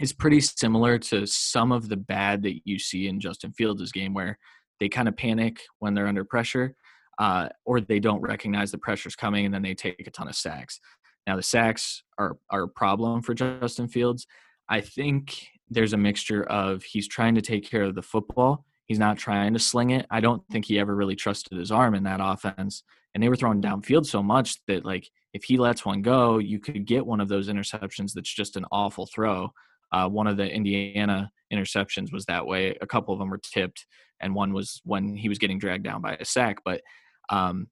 is 0.00 0.12
pretty 0.12 0.40
similar 0.40 0.98
to 0.98 1.26
some 1.26 1.72
of 1.72 1.88
the 1.88 1.96
bad 1.96 2.42
that 2.42 2.60
you 2.64 2.78
see 2.78 3.08
in 3.08 3.20
Justin 3.20 3.52
Fields' 3.52 3.92
game, 3.92 4.14
where 4.14 4.38
they 4.80 4.88
kind 4.88 5.08
of 5.08 5.16
panic 5.16 5.60
when 5.78 5.94
they're 5.94 6.06
under 6.06 6.24
pressure, 6.24 6.74
uh, 7.18 7.48
or 7.64 7.80
they 7.80 7.98
don't 7.98 8.20
recognize 8.20 8.70
the 8.70 8.78
pressure's 8.78 9.16
coming, 9.16 9.44
and 9.44 9.54
then 9.54 9.62
they 9.62 9.74
take 9.74 10.06
a 10.06 10.10
ton 10.10 10.28
of 10.28 10.36
sacks. 10.36 10.80
Now, 11.26 11.36
the 11.36 11.42
sacks 11.42 12.02
are 12.18 12.38
are 12.50 12.62
a 12.62 12.68
problem 12.68 13.22
for 13.22 13.34
Justin 13.34 13.88
Fields. 13.88 14.26
I 14.68 14.80
think 14.80 15.46
there's 15.68 15.92
a 15.92 15.98
mixture 15.98 16.44
of 16.44 16.82
he's 16.82 17.08
trying 17.08 17.34
to 17.34 17.42
take 17.42 17.68
care 17.68 17.82
of 17.82 17.94
the 17.94 18.02
football. 18.02 18.64
He's 18.86 18.98
not 18.98 19.18
trying 19.18 19.52
to 19.52 19.58
sling 19.58 19.90
it. 19.90 20.06
I 20.10 20.20
don't 20.20 20.42
think 20.50 20.64
he 20.64 20.78
ever 20.78 20.94
really 20.96 21.16
trusted 21.16 21.58
his 21.58 21.70
arm 21.70 21.94
in 21.94 22.04
that 22.04 22.20
offense. 22.22 22.82
And 23.14 23.22
they 23.22 23.28
were 23.28 23.36
throwing 23.36 23.60
downfield 23.60 24.06
so 24.06 24.22
much 24.22 24.64
that, 24.66 24.84
like, 24.84 25.10
if 25.34 25.44
he 25.44 25.58
lets 25.58 25.84
one 25.84 26.00
go, 26.00 26.38
you 26.38 26.58
could 26.58 26.86
get 26.86 27.04
one 27.04 27.20
of 27.20 27.28
those 27.28 27.48
interceptions 27.48 28.12
that's 28.14 28.32
just 28.32 28.56
an 28.56 28.64
awful 28.72 29.06
throw. 29.06 29.52
Uh, 29.92 30.08
one 30.08 30.26
of 30.26 30.36
the 30.36 30.48
Indiana 30.48 31.30
interceptions 31.52 32.12
was 32.12 32.26
that 32.26 32.46
way. 32.46 32.76
A 32.80 32.86
couple 32.86 33.12
of 33.12 33.20
them 33.20 33.30
were 33.30 33.38
tipped, 33.38 33.86
and 34.20 34.34
one 34.34 34.52
was 34.52 34.80
when 34.84 35.16
he 35.16 35.28
was 35.28 35.38
getting 35.38 35.58
dragged 35.58 35.84
down 35.84 36.02
by 36.02 36.14
a 36.14 36.24
sack. 36.24 36.58
But, 36.64 36.82
um, 37.30 37.68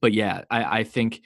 but 0.00 0.12
yeah, 0.12 0.42
I, 0.50 0.78
I 0.80 0.84
think 0.84 1.22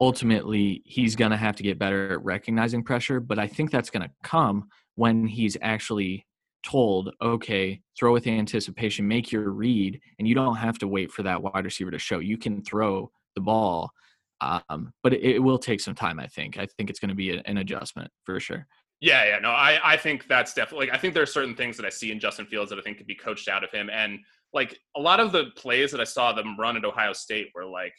ultimately 0.00 0.82
he's 0.84 1.16
going 1.16 1.30
to 1.30 1.36
have 1.36 1.56
to 1.56 1.62
get 1.62 1.78
better 1.78 2.12
at 2.12 2.24
recognizing 2.24 2.84
pressure. 2.84 3.20
But 3.20 3.38
I 3.38 3.46
think 3.46 3.70
that's 3.70 3.90
going 3.90 4.06
to 4.06 4.14
come 4.22 4.68
when 4.94 5.26
he's 5.26 5.56
actually 5.62 6.26
told, 6.64 7.14
okay, 7.22 7.80
throw 7.98 8.12
with 8.12 8.26
anticipation, 8.26 9.06
make 9.06 9.32
your 9.32 9.50
read, 9.50 10.00
and 10.18 10.26
you 10.26 10.34
don't 10.34 10.56
have 10.56 10.78
to 10.78 10.88
wait 10.88 11.10
for 11.10 11.22
that 11.22 11.42
wide 11.42 11.64
receiver 11.64 11.90
to 11.90 11.98
show. 11.98 12.18
You 12.18 12.36
can 12.36 12.62
throw 12.62 13.10
the 13.34 13.40
ball, 13.40 13.90
um, 14.40 14.92
but 15.02 15.14
it, 15.14 15.36
it, 15.36 15.38
will 15.38 15.58
take 15.58 15.80
some 15.80 15.94
time. 15.94 16.18
I 16.20 16.26
think. 16.26 16.58
I 16.58 16.66
think 16.66 16.90
it's 16.90 17.00
going 17.00 17.10
to 17.10 17.14
be 17.14 17.30
an 17.38 17.58
adjustment 17.58 18.10
for 18.24 18.38
sure. 18.40 18.66
Yeah, 19.00 19.24
yeah, 19.24 19.38
no, 19.38 19.50
I, 19.50 19.78
I 19.84 19.96
think 19.96 20.26
that's 20.26 20.52
definitely. 20.54 20.88
Like, 20.88 20.96
I 20.96 21.00
think 21.00 21.14
there 21.14 21.22
are 21.22 21.26
certain 21.26 21.54
things 21.54 21.76
that 21.76 21.86
I 21.86 21.88
see 21.88 22.10
in 22.10 22.18
Justin 22.18 22.46
Fields 22.46 22.70
that 22.70 22.78
I 22.78 22.82
think 22.82 22.98
could 22.98 23.06
be 23.06 23.14
coached 23.14 23.48
out 23.48 23.62
of 23.62 23.70
him, 23.70 23.88
and 23.90 24.18
like 24.52 24.78
a 24.96 25.00
lot 25.00 25.20
of 25.20 25.30
the 25.30 25.46
plays 25.56 25.92
that 25.92 26.00
I 26.00 26.04
saw 26.04 26.32
them 26.32 26.58
run 26.58 26.76
at 26.76 26.84
Ohio 26.84 27.12
State 27.12 27.48
were 27.54 27.64
like 27.64 27.94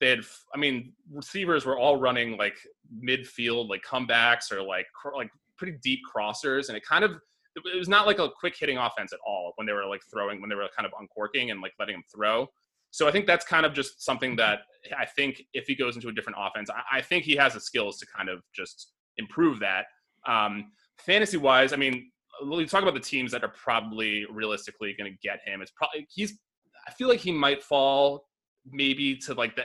they 0.00 0.10
had. 0.10 0.20
I 0.54 0.58
mean, 0.58 0.92
receivers 1.12 1.66
were 1.66 1.78
all 1.78 1.96
running 1.96 2.36
like 2.36 2.56
midfield, 3.04 3.68
like 3.68 3.82
comebacks 3.84 4.50
or 4.50 4.62
like 4.62 4.86
like 5.16 5.30
pretty 5.56 5.78
deep 5.82 6.00
crossers, 6.12 6.68
and 6.68 6.76
it 6.76 6.84
kind 6.84 7.04
of 7.04 7.12
it 7.56 7.78
was 7.78 7.88
not 7.88 8.06
like 8.06 8.18
a 8.18 8.28
quick 8.28 8.56
hitting 8.58 8.78
offense 8.78 9.12
at 9.12 9.18
all 9.26 9.52
when 9.56 9.66
they 9.66 9.72
were 9.72 9.86
like 9.86 10.00
throwing 10.12 10.40
when 10.40 10.48
they 10.48 10.56
were 10.56 10.68
kind 10.76 10.86
of 10.86 10.92
uncorking 10.98 11.50
and 11.50 11.60
like 11.60 11.72
letting 11.78 11.94
him 11.94 12.04
throw. 12.12 12.48
So 12.92 13.06
I 13.06 13.12
think 13.12 13.26
that's 13.26 13.44
kind 13.44 13.64
of 13.64 13.72
just 13.72 14.02
something 14.02 14.34
that 14.36 14.60
I 14.98 15.06
think 15.06 15.42
if 15.52 15.66
he 15.66 15.76
goes 15.76 15.94
into 15.94 16.08
a 16.08 16.12
different 16.12 16.38
offense, 16.40 16.70
I, 16.70 16.98
I 16.98 17.02
think 17.02 17.24
he 17.24 17.36
has 17.36 17.54
the 17.54 17.60
skills 17.60 17.98
to 17.98 18.06
kind 18.06 18.28
of 18.28 18.40
just 18.54 18.92
improve 19.16 19.60
that. 19.60 19.84
Um, 20.26 20.72
fantasy 20.98 21.36
wise, 21.36 21.72
I 21.72 21.76
mean, 21.76 22.10
we 22.46 22.66
talk 22.66 22.82
about 22.82 22.94
the 22.94 23.00
teams 23.00 23.32
that 23.32 23.44
are 23.44 23.52
probably 23.62 24.26
realistically 24.30 24.94
going 24.98 25.12
to 25.12 25.18
get 25.22 25.40
him. 25.44 25.60
It's 25.60 25.72
probably 25.72 26.06
he's. 26.10 26.38
I 26.86 26.92
feel 26.92 27.08
like 27.08 27.20
he 27.20 27.30
might 27.30 27.62
fall 27.62 28.26
maybe 28.70 29.16
to 29.16 29.34
like 29.34 29.56
the 29.56 29.64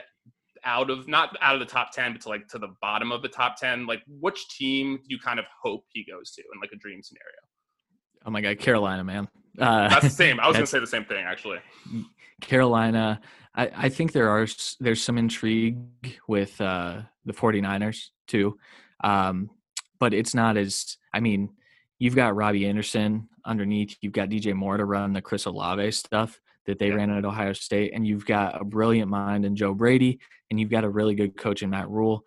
out 0.64 0.90
of 0.90 1.06
not 1.08 1.36
out 1.40 1.54
of 1.54 1.60
the 1.60 1.66
top 1.66 1.92
10 1.92 2.12
but 2.12 2.20
to 2.22 2.28
like 2.28 2.46
to 2.48 2.58
the 2.58 2.74
bottom 2.80 3.12
of 3.12 3.22
the 3.22 3.28
top 3.28 3.56
10 3.56 3.86
like 3.86 4.02
which 4.20 4.48
team 4.48 4.96
do 4.96 5.04
you 5.08 5.18
kind 5.18 5.38
of 5.38 5.44
hope 5.62 5.84
he 5.92 6.04
goes 6.04 6.32
to 6.32 6.42
in 6.52 6.60
like 6.60 6.70
a 6.72 6.76
dream 6.76 7.02
scenario 7.02 7.36
oh 8.26 8.30
my 8.30 8.40
god 8.40 8.58
carolina 8.58 9.04
man 9.04 9.28
uh, 9.58 9.88
that's 9.88 10.04
the 10.04 10.10
same 10.10 10.40
i 10.40 10.46
was 10.46 10.56
gonna 10.56 10.66
say 10.66 10.78
the 10.78 10.86
same 10.86 11.04
thing 11.04 11.24
actually 11.24 11.58
carolina 12.40 13.20
I, 13.54 13.70
I 13.74 13.88
think 13.88 14.12
there 14.12 14.28
are 14.28 14.46
there's 14.80 15.02
some 15.02 15.18
intrigue 15.18 15.78
with 16.26 16.60
uh 16.60 17.02
the 17.24 17.32
49ers 17.32 18.08
too 18.26 18.58
um 19.04 19.50
but 19.98 20.14
it's 20.14 20.34
not 20.34 20.56
as 20.56 20.96
i 21.12 21.20
mean 21.20 21.48
you've 21.98 22.16
got 22.16 22.36
robbie 22.36 22.66
anderson 22.66 23.28
underneath 23.44 23.96
you've 24.00 24.12
got 24.12 24.28
dj 24.28 24.54
moore 24.54 24.76
to 24.76 24.84
run 24.84 25.12
the 25.12 25.22
chris 25.22 25.46
olave 25.46 25.90
stuff 25.92 26.40
that 26.66 26.78
they 26.78 26.88
yeah. 26.88 26.94
ran 26.94 27.10
at 27.10 27.24
Ohio 27.24 27.52
State, 27.52 27.92
and 27.94 28.06
you've 28.06 28.26
got 28.26 28.60
a 28.60 28.64
brilliant 28.64 29.10
mind 29.10 29.44
in 29.44 29.56
Joe 29.56 29.72
Brady, 29.72 30.18
and 30.50 30.60
you've 30.60 30.70
got 30.70 30.84
a 30.84 30.88
really 30.88 31.14
good 31.14 31.36
coach 31.36 31.62
in 31.62 31.70
Matt 31.70 31.88
Rhule. 31.88 32.24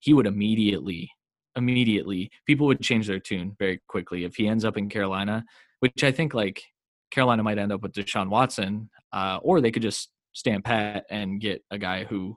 He 0.00 0.12
would 0.12 0.26
immediately, 0.26 1.10
immediately, 1.56 2.30
people 2.46 2.66
would 2.66 2.80
change 2.80 3.06
their 3.06 3.20
tune 3.20 3.54
very 3.58 3.80
quickly 3.88 4.24
if 4.24 4.34
he 4.34 4.48
ends 4.48 4.64
up 4.64 4.76
in 4.76 4.88
Carolina, 4.88 5.44
which 5.80 6.02
I 6.02 6.10
think 6.10 6.34
like 6.34 6.62
Carolina 7.10 7.42
might 7.42 7.58
end 7.58 7.72
up 7.72 7.82
with 7.82 7.92
Deshaun 7.92 8.28
Watson, 8.28 8.90
uh, 9.12 9.38
or 9.42 9.60
they 9.60 9.70
could 9.70 9.82
just 9.82 10.10
stand 10.32 10.64
pat 10.64 11.04
and 11.10 11.40
get 11.40 11.62
a 11.70 11.78
guy 11.78 12.04
who 12.04 12.36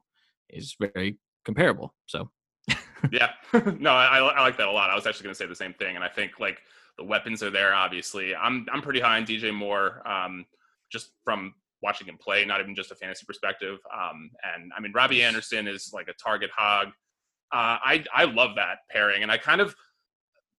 is 0.50 0.76
very 0.80 1.18
comparable. 1.46 1.94
So, 2.06 2.30
yeah, 3.12 3.32
no, 3.80 3.92
I, 3.92 4.20
I 4.20 4.42
like 4.42 4.58
that 4.58 4.68
a 4.68 4.72
lot. 4.72 4.90
I 4.90 4.96
was 4.96 5.06
actually 5.06 5.26
going 5.26 5.34
to 5.34 5.38
say 5.38 5.46
the 5.46 5.56
same 5.56 5.74
thing, 5.74 5.96
and 5.96 6.04
I 6.04 6.10
think 6.10 6.40
like 6.40 6.60
the 6.98 7.04
weapons 7.04 7.44
are 7.44 7.52
there. 7.52 7.74
Obviously, 7.74 8.36
I'm 8.36 8.66
I'm 8.72 8.82
pretty 8.82 9.00
high 9.00 9.18
on 9.18 9.26
DJ 9.26 9.54
Moore. 9.54 10.08
Um, 10.08 10.46
just 10.92 11.12
from 11.24 11.54
watching 11.82 12.08
him 12.08 12.18
play, 12.18 12.46
not 12.46 12.60
even 12.62 12.76
just 12.76 12.92
a 12.92 12.96
fantasy 12.96 13.26
perspective. 13.26 13.80
Um, 13.94 14.32
and 14.56 14.72
I 14.76 14.82
mean, 14.82 14.92
Robbie 14.94 15.24
Anderson 15.24 15.68
is 15.68 15.92
like 15.94 16.08
a 16.08 16.14
target 16.14 16.50
hog. 16.56 16.88
Uh, 17.52 17.78
I 17.84 18.04
I 18.14 18.26
love 18.26 18.56
that 18.56 18.80
pairing, 18.90 19.24
and 19.24 19.32
I 19.32 19.38
kind 19.38 19.62
of 19.62 19.76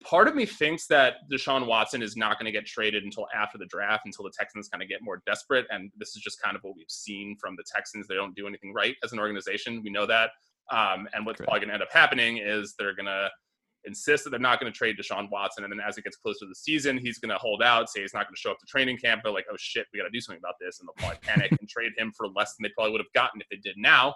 part 0.05 0.29
of 0.29 0.35
me 0.35 0.47
thinks 0.47 0.87
that 0.87 1.15
Deshaun 1.31 1.67
Watson 1.67 2.03
is 2.03 2.17
not 2.17 2.39
going 2.39 2.47
to 2.47 2.53
get 2.53 2.67
traded 2.67 3.03
until 3.03 3.27
after 3.35 3.59
the 3.59 3.67
draft, 3.67 4.03
until 4.07 4.25
the 4.25 4.33
Texans 4.39 4.69
kind 4.69 4.83
of 4.83 4.89
get 4.89 5.01
more 5.03 5.23
desperate. 5.27 5.67
And 5.71 5.91
this 5.97 6.11
is 6.11 6.23
just 6.23 6.41
kind 6.41 6.57
of 6.57 6.63
what 6.63 6.77
we've 6.77 6.87
seen 6.89 7.37
from 7.41 7.57
the 7.57 7.65
Texans. 7.75 8.07
They 8.07 8.15
don't 8.15 8.35
do 8.37 8.47
anything 8.47 8.73
right 8.73 8.95
as 9.03 9.13
an 9.13 9.19
organization. 9.19 9.83
We 9.83 9.91
know 9.91 10.07
that. 10.07 10.31
Um, 10.71 11.09
and 11.15 11.25
what's 11.25 11.39
probably 11.39 11.61
going 11.61 11.69
to 11.69 11.75
end 11.75 11.83
up 11.83 11.93
happening 11.93 12.39
is 12.39 12.75
they're 12.79 12.95
going 12.95 13.07
to 13.07 13.31
insist 13.85 14.25
that 14.25 14.31
they're 14.31 14.41
not 14.41 14.61
going 14.61 14.71
to 14.71 14.77
trade 14.77 14.97
Deshaun 14.99 15.31
Watson. 15.31 15.65
And 15.65 15.73
then 15.73 15.81
as 15.81 15.97
it 15.97 16.05
gets 16.05 16.17
closer 16.17 16.41
to 16.41 16.47
the 16.49 16.55
season, 16.55 16.99
he's 16.99 17.19
going 17.19 17.31
to 17.31 17.39
hold 17.39 17.63
out, 17.63 17.89
say 17.89 18.03
he's 18.03 18.15
not 18.15 18.27
going 18.27 18.35
to 18.35 18.41
show 18.41 18.51
up 18.51 18.59
to 18.59 18.67
training 18.67 18.99
camp. 18.99 19.23
They're 19.23 19.33
like, 19.33 19.47
oh 19.51 19.57
shit, 19.59 19.87
we 19.93 19.99
got 19.99 20.05
to 20.05 20.11
do 20.11 20.21
something 20.21 20.41
about 20.41 20.55
this. 20.61 20.81
And 20.81 20.89
they'll 20.89 20.95
probably 20.95 21.19
panic 21.23 21.53
and 21.59 21.69
trade 21.69 21.93
him 21.97 22.13
for 22.17 22.27
less 22.35 22.57
than 22.57 22.65
they 22.65 22.73
probably 22.75 22.93
would 22.93 23.01
have 23.01 23.13
gotten 23.15 23.41
if 23.41 23.49
they 23.49 23.59
did 23.59 23.77
now. 23.79 24.15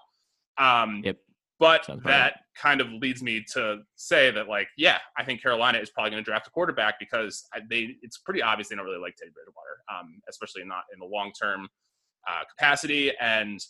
Um, 0.58 1.02
yep. 1.04 1.16
But 1.60 1.84
Sounds 1.84 2.02
that 2.04 2.22
right. 2.22 2.34
kind 2.56 2.80
of 2.80 2.90
leads 2.90 3.22
me 3.22 3.44
to 3.52 3.80
say 3.94 4.30
that, 4.30 4.48
like, 4.48 4.68
yeah, 4.78 4.96
I 5.18 5.24
think 5.24 5.42
Carolina 5.42 5.78
is 5.78 5.90
probably 5.90 6.10
going 6.10 6.24
to 6.24 6.28
draft 6.28 6.46
a 6.46 6.50
quarterback 6.50 6.94
because 6.98 7.46
they 7.68 7.96
it's 8.00 8.16
pretty 8.16 8.40
obvious 8.40 8.68
they 8.68 8.76
don't 8.76 8.86
really 8.86 8.98
like 8.98 9.14
Teddy 9.16 9.30
Bridgewater, 9.30 9.82
um, 9.94 10.22
especially 10.30 10.64
not 10.64 10.84
in 10.90 10.98
the 10.98 11.04
long 11.04 11.32
term 11.38 11.68
uh, 12.26 12.44
capacity. 12.48 13.12
And 13.20 13.60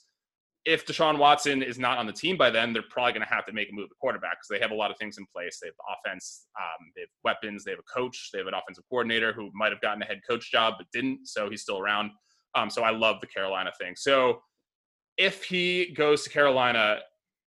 if 0.67 0.87
Deshaun 0.87 1.19
Watson 1.19 1.63
is 1.63 1.79
not 1.79 1.99
on 1.99 2.07
the 2.07 2.13
team 2.13 2.37
by 2.37 2.51
then, 2.51 2.73
they're 2.73 2.83
probably 2.91 3.13
going 3.13 3.27
to 3.27 3.33
have 3.33 3.47
to 3.47 3.53
make 3.53 3.71
a 3.71 3.73
move 3.73 3.89
at 3.91 3.97
quarterback 3.99 4.33
because 4.33 4.49
they 4.51 4.59
have 4.61 4.73
a 4.73 4.75
lot 4.75 4.91
of 4.91 4.99
things 4.99 5.17
in 5.17 5.25
place. 5.35 5.59
They 5.61 5.69
have 5.69 5.75
offense, 5.99 6.47
um, 6.59 6.93
they 6.95 7.03
have 7.03 7.09
weapons, 7.25 7.65
they 7.65 7.71
have 7.71 7.81
a 7.81 7.99
coach, 7.99 8.31
they 8.33 8.39
have 8.39 8.47
an 8.47 8.55
offensive 8.55 8.85
coordinator 8.89 9.33
who 9.33 9.51
might 9.55 9.73
have 9.73 9.81
gotten 9.81 10.03
a 10.03 10.05
head 10.05 10.21
coach 10.29 10.51
job 10.51 10.75
but 10.77 10.87
didn't, 10.93 11.27
so 11.27 11.49
he's 11.49 11.63
still 11.63 11.79
around. 11.79 12.11
Um, 12.55 12.69
so 12.69 12.83
I 12.83 12.91
love 12.91 13.21
the 13.21 13.27
Carolina 13.27 13.71
thing. 13.81 13.95
So 13.97 14.43
if 15.17 15.45
he 15.45 15.95
goes 15.97 16.25
to 16.25 16.31
Carolina 16.31 16.99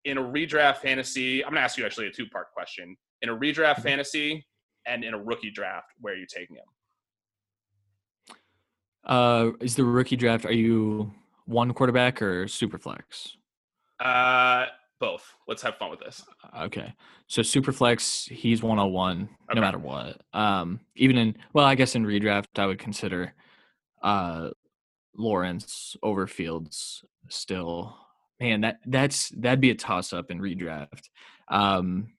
in 0.06 0.18
a 0.18 0.22
redraft 0.22 0.78
fantasy, 0.78 1.44
I'm 1.44 1.52
going 1.52 1.60
to 1.60 1.64
ask 1.64 1.78
you 1.78 1.86
actually 1.86 2.08
a 2.08 2.12
two 2.12 2.28
part 2.28 2.48
question. 2.52 2.96
In 3.22 3.30
a 3.30 3.36
redraft 3.36 3.76
mm-hmm. 3.76 3.82
fantasy 3.84 4.46
and 4.88 5.04
in 5.04 5.14
a 5.14 5.20
rookie 5.22 5.52
draft, 5.52 5.88
where 6.00 6.14
are 6.14 6.18
you 6.18 6.28
taking 6.28 6.56
him? 6.56 8.36
Uh, 9.06 9.52
is 9.60 9.76
the 9.76 9.84
rookie 9.84 10.16
draft? 10.16 10.46
Are 10.46 10.54
you 10.54 11.12
one 11.46 11.74
quarterback 11.74 12.22
or 12.22 12.48
super 12.48 12.78
flex? 12.78 13.38
Uh, 14.00 14.66
both. 15.00 15.34
Let's 15.48 15.62
have 15.64 15.78
fun 15.78 15.92
with 15.92 16.00
this. 16.00 16.24
Okay. 16.62 16.94
So 17.28 17.42
super 17.42 17.72
flex, 17.72 18.26
he's 18.26 18.64
101 18.64 19.24
okay. 19.24 19.30
no 19.54 19.62
matter 19.62 19.78
what. 19.78 20.22
Um, 20.34 20.80
even 20.96 21.18
in 21.18 21.36
well, 21.52 21.66
I 21.66 21.76
guess 21.76 21.96
in 21.96 22.06
redraft 22.06 22.58
I 22.58 22.66
would 22.66 22.80
consider 22.80 23.34
uh 24.02 24.50
Lawrence 25.16 25.98
over 26.02 26.26
Fields 26.26 27.04
still. 27.28 27.96
Man, 28.40 28.62
that 28.62 28.80
that's 28.86 29.30
that'd 29.30 29.60
be 29.60 29.72
a 29.72 29.76
toss 29.76 30.14
up 30.14 30.32
in 30.32 30.40
redraft. 30.40 31.10
Um 31.50 32.14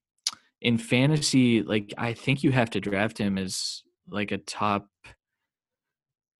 in 0.60 0.78
fantasy, 0.78 1.62
like 1.62 1.92
I 1.96 2.12
think 2.12 2.42
you 2.42 2.52
have 2.52 2.70
to 2.70 2.80
draft 2.80 3.16
him 3.16 3.38
as 3.38 3.82
like 4.08 4.30
a 4.30 4.38
top 4.38 4.88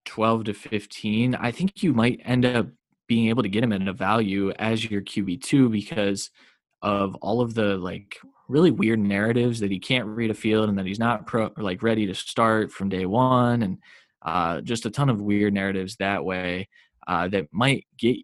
12 0.04 0.44
to 0.44 0.54
15, 0.54 1.34
I 1.34 1.50
think 1.50 1.82
you 1.82 1.92
might 1.92 2.20
end 2.24 2.44
up 2.44 2.68
being 3.06 3.28
able 3.28 3.42
to 3.42 3.48
get 3.48 3.64
him 3.64 3.72
at 3.72 3.86
a 3.86 3.92
value 3.92 4.50
as 4.52 4.88
your 4.90 5.02
QB2 5.02 5.70
because 5.70 6.30
of 6.82 7.14
all 7.16 7.40
of 7.40 7.54
the 7.54 7.76
like 7.76 8.18
really 8.48 8.70
weird 8.70 8.98
narratives 8.98 9.60
that 9.60 9.70
he 9.70 9.78
can't 9.78 10.06
read 10.06 10.30
a 10.30 10.34
field 10.34 10.68
and 10.68 10.78
that 10.78 10.86
he's 10.86 10.98
not 10.98 11.26
pro 11.26 11.50
like 11.56 11.82
ready 11.82 12.06
to 12.06 12.14
start 12.14 12.70
from 12.70 12.88
day 12.88 13.06
one 13.06 13.62
and 13.62 13.78
uh, 14.22 14.60
just 14.60 14.86
a 14.86 14.90
ton 14.90 15.08
of 15.08 15.20
weird 15.20 15.52
narratives 15.52 15.96
that 15.96 16.24
way 16.24 16.68
uh, 17.06 17.28
that 17.28 17.46
might 17.52 17.86
get 17.98 18.16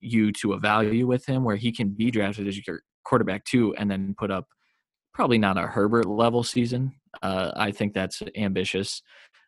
you 0.00 0.32
to 0.32 0.52
a 0.52 0.58
value 0.58 1.06
with 1.06 1.24
him 1.26 1.44
where 1.44 1.56
he 1.56 1.72
can 1.72 1.88
be 1.88 2.10
drafted 2.10 2.46
as 2.46 2.66
your 2.66 2.80
quarterback 3.04 3.44
too 3.44 3.74
and 3.76 3.90
then 3.90 4.14
put 4.18 4.30
up 4.30 4.46
probably 5.14 5.38
not 5.38 5.58
a 5.58 5.62
Herbert 5.62 6.06
level 6.06 6.44
season. 6.44 6.92
Uh, 7.22 7.50
I 7.56 7.72
think 7.72 7.92
that's 7.92 8.22
ambitious. 8.36 9.02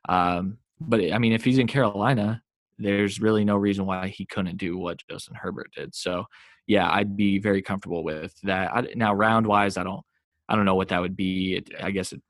Um, 0.08 0.58
but 0.80 1.00
I 1.12 1.18
mean, 1.18 1.32
if 1.32 1.44
he's 1.44 1.58
in 1.58 1.66
Carolina, 1.66 2.42
there's 2.78 3.20
really 3.20 3.44
no 3.44 3.56
reason 3.56 3.86
why 3.86 4.08
he 4.08 4.24
couldn't 4.26 4.56
do 4.56 4.78
what 4.78 5.02
Justin 5.10 5.34
Herbert 5.34 5.70
did. 5.76 5.94
So, 5.94 6.24
yeah, 6.66 6.90
I'd 6.90 7.16
be 7.16 7.38
very 7.38 7.62
comfortable 7.62 8.02
with 8.02 8.34
that. 8.42 8.74
I, 8.74 8.86
now, 8.94 9.12
round 9.14 9.46
wise, 9.46 9.76
I 9.76 9.84
don't, 9.84 10.02
I 10.48 10.56
don't 10.56 10.64
know 10.64 10.74
what 10.74 10.88
that 10.88 11.00
would 11.00 11.16
be. 11.16 11.56
It, 11.56 11.70
I 11.82 11.90
guess 11.90 12.12
it, 12.12 12.22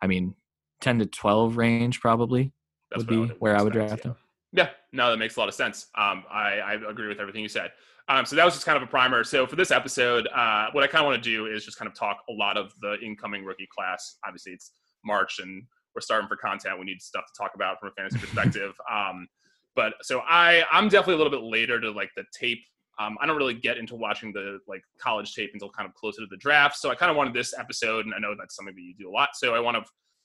I 0.00 0.06
mean, 0.06 0.34
ten 0.80 0.98
to 1.00 1.06
twelve 1.06 1.56
range 1.56 2.00
probably 2.00 2.52
That's 2.90 3.00
would 3.00 3.08
be 3.08 3.16
I 3.16 3.18
would 3.20 3.36
where 3.38 3.56
I 3.56 3.62
would 3.62 3.72
draft 3.72 4.04
yeah. 4.04 4.10
him. 4.10 4.16
Yeah, 4.52 4.70
no, 4.92 5.10
that 5.10 5.18
makes 5.18 5.36
a 5.36 5.40
lot 5.40 5.48
of 5.48 5.54
sense. 5.54 5.88
Um, 5.94 6.24
I, 6.30 6.58
I 6.58 6.72
agree 6.88 7.08
with 7.08 7.20
everything 7.20 7.42
you 7.42 7.48
said. 7.48 7.70
Um, 8.08 8.24
so 8.24 8.34
that 8.36 8.44
was 8.46 8.54
just 8.54 8.64
kind 8.64 8.78
of 8.78 8.82
a 8.82 8.86
primer. 8.86 9.22
So 9.22 9.46
for 9.46 9.56
this 9.56 9.70
episode, 9.70 10.26
uh, 10.34 10.68
what 10.72 10.82
I 10.82 10.86
kind 10.86 11.04
of 11.04 11.10
want 11.10 11.22
to 11.22 11.30
do 11.30 11.46
is 11.46 11.66
just 11.66 11.78
kind 11.78 11.90
of 11.90 11.94
talk 11.94 12.16
a 12.30 12.32
lot 12.32 12.56
of 12.56 12.72
the 12.80 12.96
incoming 13.04 13.44
rookie 13.44 13.68
class. 13.76 14.16
Obviously, 14.26 14.52
it's 14.52 14.72
March 15.04 15.38
and 15.40 15.64
we're 15.98 16.02
starting 16.02 16.28
for 16.28 16.36
content. 16.36 16.78
We 16.78 16.86
need 16.86 17.02
stuff 17.02 17.24
to 17.26 17.32
talk 17.36 17.50
about 17.56 17.80
from 17.80 17.88
a 17.88 17.92
fantasy 17.92 18.18
perspective. 18.24 18.72
Um, 18.90 19.26
but 19.74 19.94
so 20.02 20.20
I 20.28 20.62
I'm 20.70 20.88
definitely 20.88 21.14
a 21.14 21.16
little 21.16 21.32
bit 21.32 21.42
later 21.42 21.80
to 21.80 21.90
like 21.90 22.10
the 22.16 22.22
tape. 22.32 22.60
Um, 23.00 23.16
I 23.20 23.26
don't 23.26 23.36
really 23.36 23.54
get 23.54 23.78
into 23.78 23.96
watching 23.96 24.32
the 24.32 24.58
like 24.68 24.82
college 25.00 25.34
tape 25.34 25.50
until 25.52 25.70
kind 25.70 25.88
of 25.88 25.94
closer 25.94 26.20
to 26.20 26.26
the 26.30 26.36
draft. 26.36 26.76
So 26.76 26.90
I 26.90 26.94
kind 26.94 27.10
of 27.10 27.16
wanted 27.16 27.34
this 27.34 27.52
episode, 27.58 28.06
and 28.06 28.14
I 28.14 28.18
know 28.18 28.34
that's 28.38 28.54
something 28.54 28.74
that 28.74 28.80
you 28.80 28.94
do 28.96 29.10
a 29.10 29.12
lot. 29.12 29.30
So 29.34 29.54
I 29.54 29.60
want 29.60 29.76
to 29.76 29.84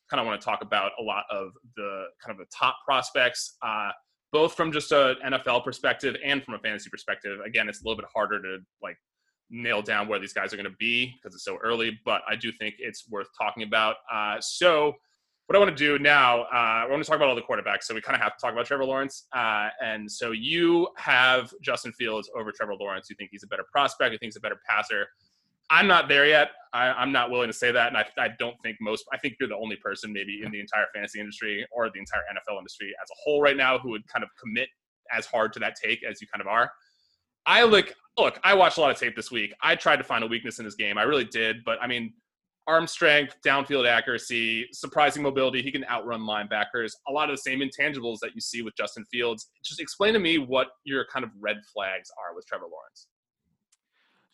kind 0.09 0.21
of 0.21 0.27
want 0.27 0.39
to 0.39 0.45
talk 0.45 0.61
about 0.61 0.91
a 0.99 1.03
lot 1.03 1.23
of 1.31 1.51
the 1.75 2.05
kind 2.23 2.31
of 2.31 2.37
the 2.37 2.51
top 2.55 2.77
prospects, 2.85 3.57
uh, 3.63 3.89
both 4.31 4.53
from 4.53 4.71
just 4.71 4.91
a 4.91 5.15
NFL 5.25 5.63
perspective 5.63 6.15
and 6.23 6.43
from 6.43 6.53
a 6.53 6.59
fantasy 6.59 6.89
perspective. 6.89 7.39
Again, 7.45 7.67
it's 7.67 7.81
a 7.81 7.83
little 7.83 7.97
bit 7.97 8.05
harder 8.13 8.41
to 8.41 8.59
like 8.81 8.97
nail 9.49 9.81
down 9.81 10.07
where 10.07 10.19
these 10.19 10.33
guys 10.33 10.53
are 10.53 10.57
going 10.57 10.69
to 10.69 10.75
be 10.79 11.13
because 11.15 11.35
it's 11.35 11.45
so 11.45 11.57
early, 11.63 11.99
but 12.05 12.21
I 12.27 12.35
do 12.35 12.51
think 12.59 12.75
it's 12.79 13.09
worth 13.09 13.27
talking 13.39 13.63
about. 13.63 13.97
Uh, 14.11 14.37
so 14.39 14.93
what 15.47 15.55
I 15.57 15.59
want 15.59 15.75
to 15.75 15.97
do 15.97 16.01
now, 16.01 16.43
uh, 16.43 16.47
I 16.53 16.87
want 16.89 17.03
to 17.03 17.07
talk 17.07 17.17
about 17.17 17.27
all 17.27 17.35
the 17.35 17.41
quarterbacks. 17.41 17.83
So 17.83 17.93
we 17.93 18.01
kind 18.01 18.15
of 18.15 18.21
have 18.21 18.37
to 18.37 18.41
talk 18.41 18.53
about 18.53 18.65
Trevor 18.65 18.85
Lawrence. 18.85 19.25
Uh, 19.33 19.69
and 19.83 20.09
so 20.09 20.31
you 20.31 20.87
have 20.97 21.53
Justin 21.61 21.91
Fields 21.93 22.29
over 22.37 22.51
Trevor 22.51 22.75
Lawrence. 22.75 23.09
You 23.09 23.15
think 23.17 23.29
he's 23.31 23.43
a 23.43 23.47
better 23.47 23.65
prospect. 23.71 24.13
You 24.13 24.17
think 24.17 24.31
he's 24.31 24.37
a 24.37 24.41
better 24.41 24.59
passer. 24.67 25.07
I'm 25.69 25.87
not 25.87 26.07
there 26.07 26.25
yet. 26.25 26.51
I, 26.73 27.01
am 27.01 27.11
not 27.11 27.29
willing 27.29 27.47
to 27.47 27.53
say 27.53 27.71
that, 27.71 27.87
and 27.87 27.97
I, 27.97 28.05
I, 28.17 28.29
don't 28.39 28.55
think 28.63 28.77
most. 28.81 29.05
I 29.13 29.17
think 29.17 29.35
you're 29.39 29.49
the 29.49 29.55
only 29.55 29.75
person, 29.77 30.11
maybe 30.11 30.41
in 30.43 30.51
the 30.51 30.59
entire 30.59 30.85
fantasy 30.93 31.19
industry 31.19 31.65
or 31.71 31.89
the 31.89 31.99
entire 31.99 32.21
NFL 32.31 32.57
industry 32.57 32.93
as 33.01 33.09
a 33.09 33.15
whole 33.23 33.41
right 33.41 33.55
now, 33.55 33.77
who 33.79 33.89
would 33.91 34.07
kind 34.07 34.23
of 34.23 34.29
commit 34.39 34.69
as 35.11 35.25
hard 35.25 35.53
to 35.53 35.59
that 35.59 35.75
take 35.75 36.03
as 36.03 36.21
you 36.21 36.27
kind 36.27 36.41
of 36.41 36.47
are. 36.47 36.71
I 37.45 37.63
look, 37.63 37.93
look. 38.17 38.39
I 38.43 38.53
watched 38.53 38.77
a 38.77 38.81
lot 38.81 38.91
of 38.91 38.99
tape 38.99 39.15
this 39.15 39.31
week. 39.31 39.53
I 39.61 39.75
tried 39.75 39.97
to 39.97 40.03
find 40.03 40.23
a 40.23 40.27
weakness 40.27 40.59
in 40.59 40.65
his 40.65 40.75
game. 40.75 40.97
I 40.97 41.03
really 41.03 41.25
did, 41.25 41.63
but 41.63 41.77
I 41.81 41.87
mean, 41.87 42.13
arm 42.67 42.87
strength, 42.87 43.35
downfield 43.45 43.87
accuracy, 43.87 44.67
surprising 44.71 45.21
mobility. 45.21 45.61
He 45.61 45.71
can 45.71 45.85
outrun 45.85 46.21
linebackers. 46.21 46.91
A 47.07 47.11
lot 47.11 47.29
of 47.29 47.35
the 47.35 47.41
same 47.41 47.59
intangibles 47.59 48.19
that 48.21 48.31
you 48.33 48.41
see 48.41 48.61
with 48.61 48.75
Justin 48.75 49.03
Fields. 49.11 49.49
Just 49.63 49.81
explain 49.81 50.13
to 50.13 50.19
me 50.19 50.37
what 50.37 50.67
your 50.85 51.05
kind 51.11 51.23
of 51.25 51.31
red 51.39 51.57
flags 51.73 52.09
are 52.17 52.35
with 52.35 52.45
Trevor 52.47 52.65
Lawrence. 52.65 53.07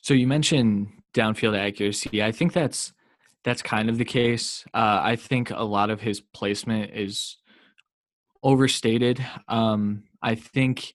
So 0.01 0.13
you 0.13 0.27
mentioned 0.27 0.89
downfield 1.13 1.57
accuracy. 1.57 2.23
I 2.23 2.31
think 2.31 2.53
that's 2.53 2.93
that's 3.43 3.61
kind 3.61 3.89
of 3.89 3.97
the 3.97 4.05
case. 4.05 4.65
Uh, 4.73 4.99
I 5.01 5.15
think 5.15 5.49
a 5.49 5.63
lot 5.63 5.89
of 5.89 6.01
his 6.01 6.21
placement 6.21 6.91
is 6.93 7.37
overstated. 8.43 9.25
Um, 9.47 10.03
I 10.21 10.35
think, 10.35 10.93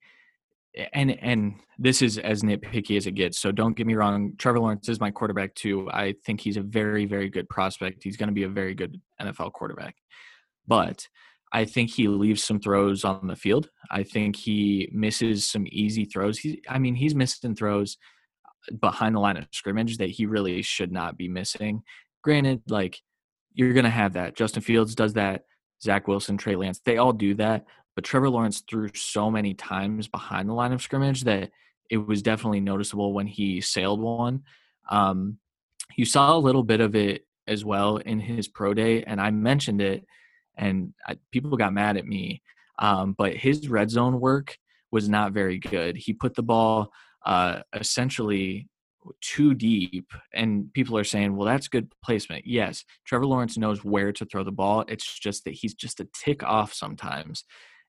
and 0.93 1.11
and 1.23 1.55
this 1.79 2.03
is 2.03 2.19
as 2.19 2.43
nitpicky 2.43 2.97
as 2.97 3.07
it 3.07 3.13
gets. 3.13 3.39
So 3.39 3.53
don't 3.53 3.77
get 3.77 3.87
me 3.87 3.95
wrong. 3.95 4.33
Trevor 4.39 4.61
Lawrence 4.61 4.89
is 4.89 5.01
my 5.01 5.11
quarterback 5.11 5.55
too. 5.55 5.89
I 5.91 6.15
think 6.25 6.41
he's 6.41 6.57
a 6.57 6.63
very 6.63 7.07
very 7.07 7.29
good 7.29 7.49
prospect. 7.49 8.03
He's 8.03 8.17
going 8.17 8.29
to 8.29 8.35
be 8.35 8.45
a 8.45 8.49
very 8.49 8.75
good 8.75 9.01
NFL 9.21 9.53
quarterback, 9.53 9.97
but. 10.67 11.07
I 11.53 11.65
think 11.65 11.91
he 11.91 12.09
leaves 12.09 12.43
some 12.43 12.59
throws 12.59 13.05
on 13.05 13.29
the 13.29 13.37
field. 13.37 13.71
I 13.89 14.03
think 14.03 14.35
he 14.35 14.89
misses 14.93 15.47
some 15.47 15.67
easy 15.71 16.05
throws. 16.05 16.37
He, 16.37 16.61
I 16.69 16.81
mean, 16.81 16.97
he's 16.97 17.15
missing 17.15 17.55
throws 17.55 17.97
behind 18.81 19.15
the 19.15 19.21
line 19.21 19.37
of 19.37 19.47
scrimmage 19.53 19.99
that 19.99 20.11
he 20.11 20.27
really 20.27 20.63
should 20.63 20.91
not 20.91 21.17
be 21.17 21.29
missing. 21.29 21.83
Granted, 22.23 22.63
like 22.69 23.01
you're 23.53 23.73
going 23.73 23.85
to 23.85 23.91
have 23.91 24.15
that. 24.15 24.35
Justin 24.35 24.63
Fields 24.63 24.95
does 24.95 25.13
that. 25.15 25.43
Zach 25.83 26.09
Wilson, 26.09 26.37
Trey 26.37 26.57
Lance, 26.57 26.81
they 26.85 26.97
all 26.97 27.13
do 27.13 27.35
that. 27.35 27.67
But 27.95 28.05
Trevor 28.05 28.29
Lawrence 28.29 28.63
threw 28.69 28.89
so 28.95 29.31
many 29.31 29.55
times 29.55 30.09
behind 30.09 30.49
the 30.49 30.55
line 30.55 30.73
of 30.73 30.83
scrimmage 30.83 31.23
that 31.23 31.51
it 31.91 31.99
was 31.99 32.23
definitely 32.23 32.61
noticeable 32.61 33.13
when 33.13 33.27
he 33.27 33.61
sailed 33.61 34.01
one. 34.01 34.43
Um, 34.91 35.39
you 35.97 36.05
saw 36.05 36.35
a 36.35 36.39
little 36.39 36.65
bit 36.65 36.81
of 36.81 36.97
it 36.97 37.27
as 37.47 37.65
well 37.65 37.99
in 37.99 38.19
his 38.19 38.49
pro 38.49 38.75
day, 38.75 39.05
and 39.05 39.21
I 39.21 39.31
mentioned 39.31 39.81
it, 39.81 40.05
and 40.57 40.95
I, 41.07 41.17
people 41.31 41.57
got 41.57 41.73
mad 41.73 41.97
at 41.97 42.07
me. 42.07 42.43
Um, 42.79 43.15
but 43.17 43.37
his 43.37 43.69
red 43.69 43.91
zone 43.91 44.19
work 44.19 44.57
was 44.91 45.09
not 45.09 45.33
very 45.33 45.59
good. 45.59 45.97
He 45.97 46.13
put 46.13 46.35
the 46.35 46.43
ball 46.43 46.91
uh, 47.25 47.61
essentially 47.73 48.69
too 49.21 49.55
deep 49.55 50.13
and 50.33 50.73
people 50.73 50.97
are 50.97 51.05
saying 51.05 51.37
well 51.37 51.47
that's 51.47 51.69
good 51.69 51.93
placement 52.03 52.47
yes 52.47 52.85
trevor 53.05 53.27
lawrence 53.27 53.59
knows 53.59 53.85
where 53.85 54.13
to 54.13 54.25
throw 54.25 54.43
the 54.43 54.51
ball 54.51 54.83
it's 54.89 55.19
just 55.19 55.45
that 55.45 55.53
he's 55.53 55.75
just 55.75 56.01
a 56.01 56.09
tick 56.15 56.43
off 56.43 56.73
sometimes 56.73 57.45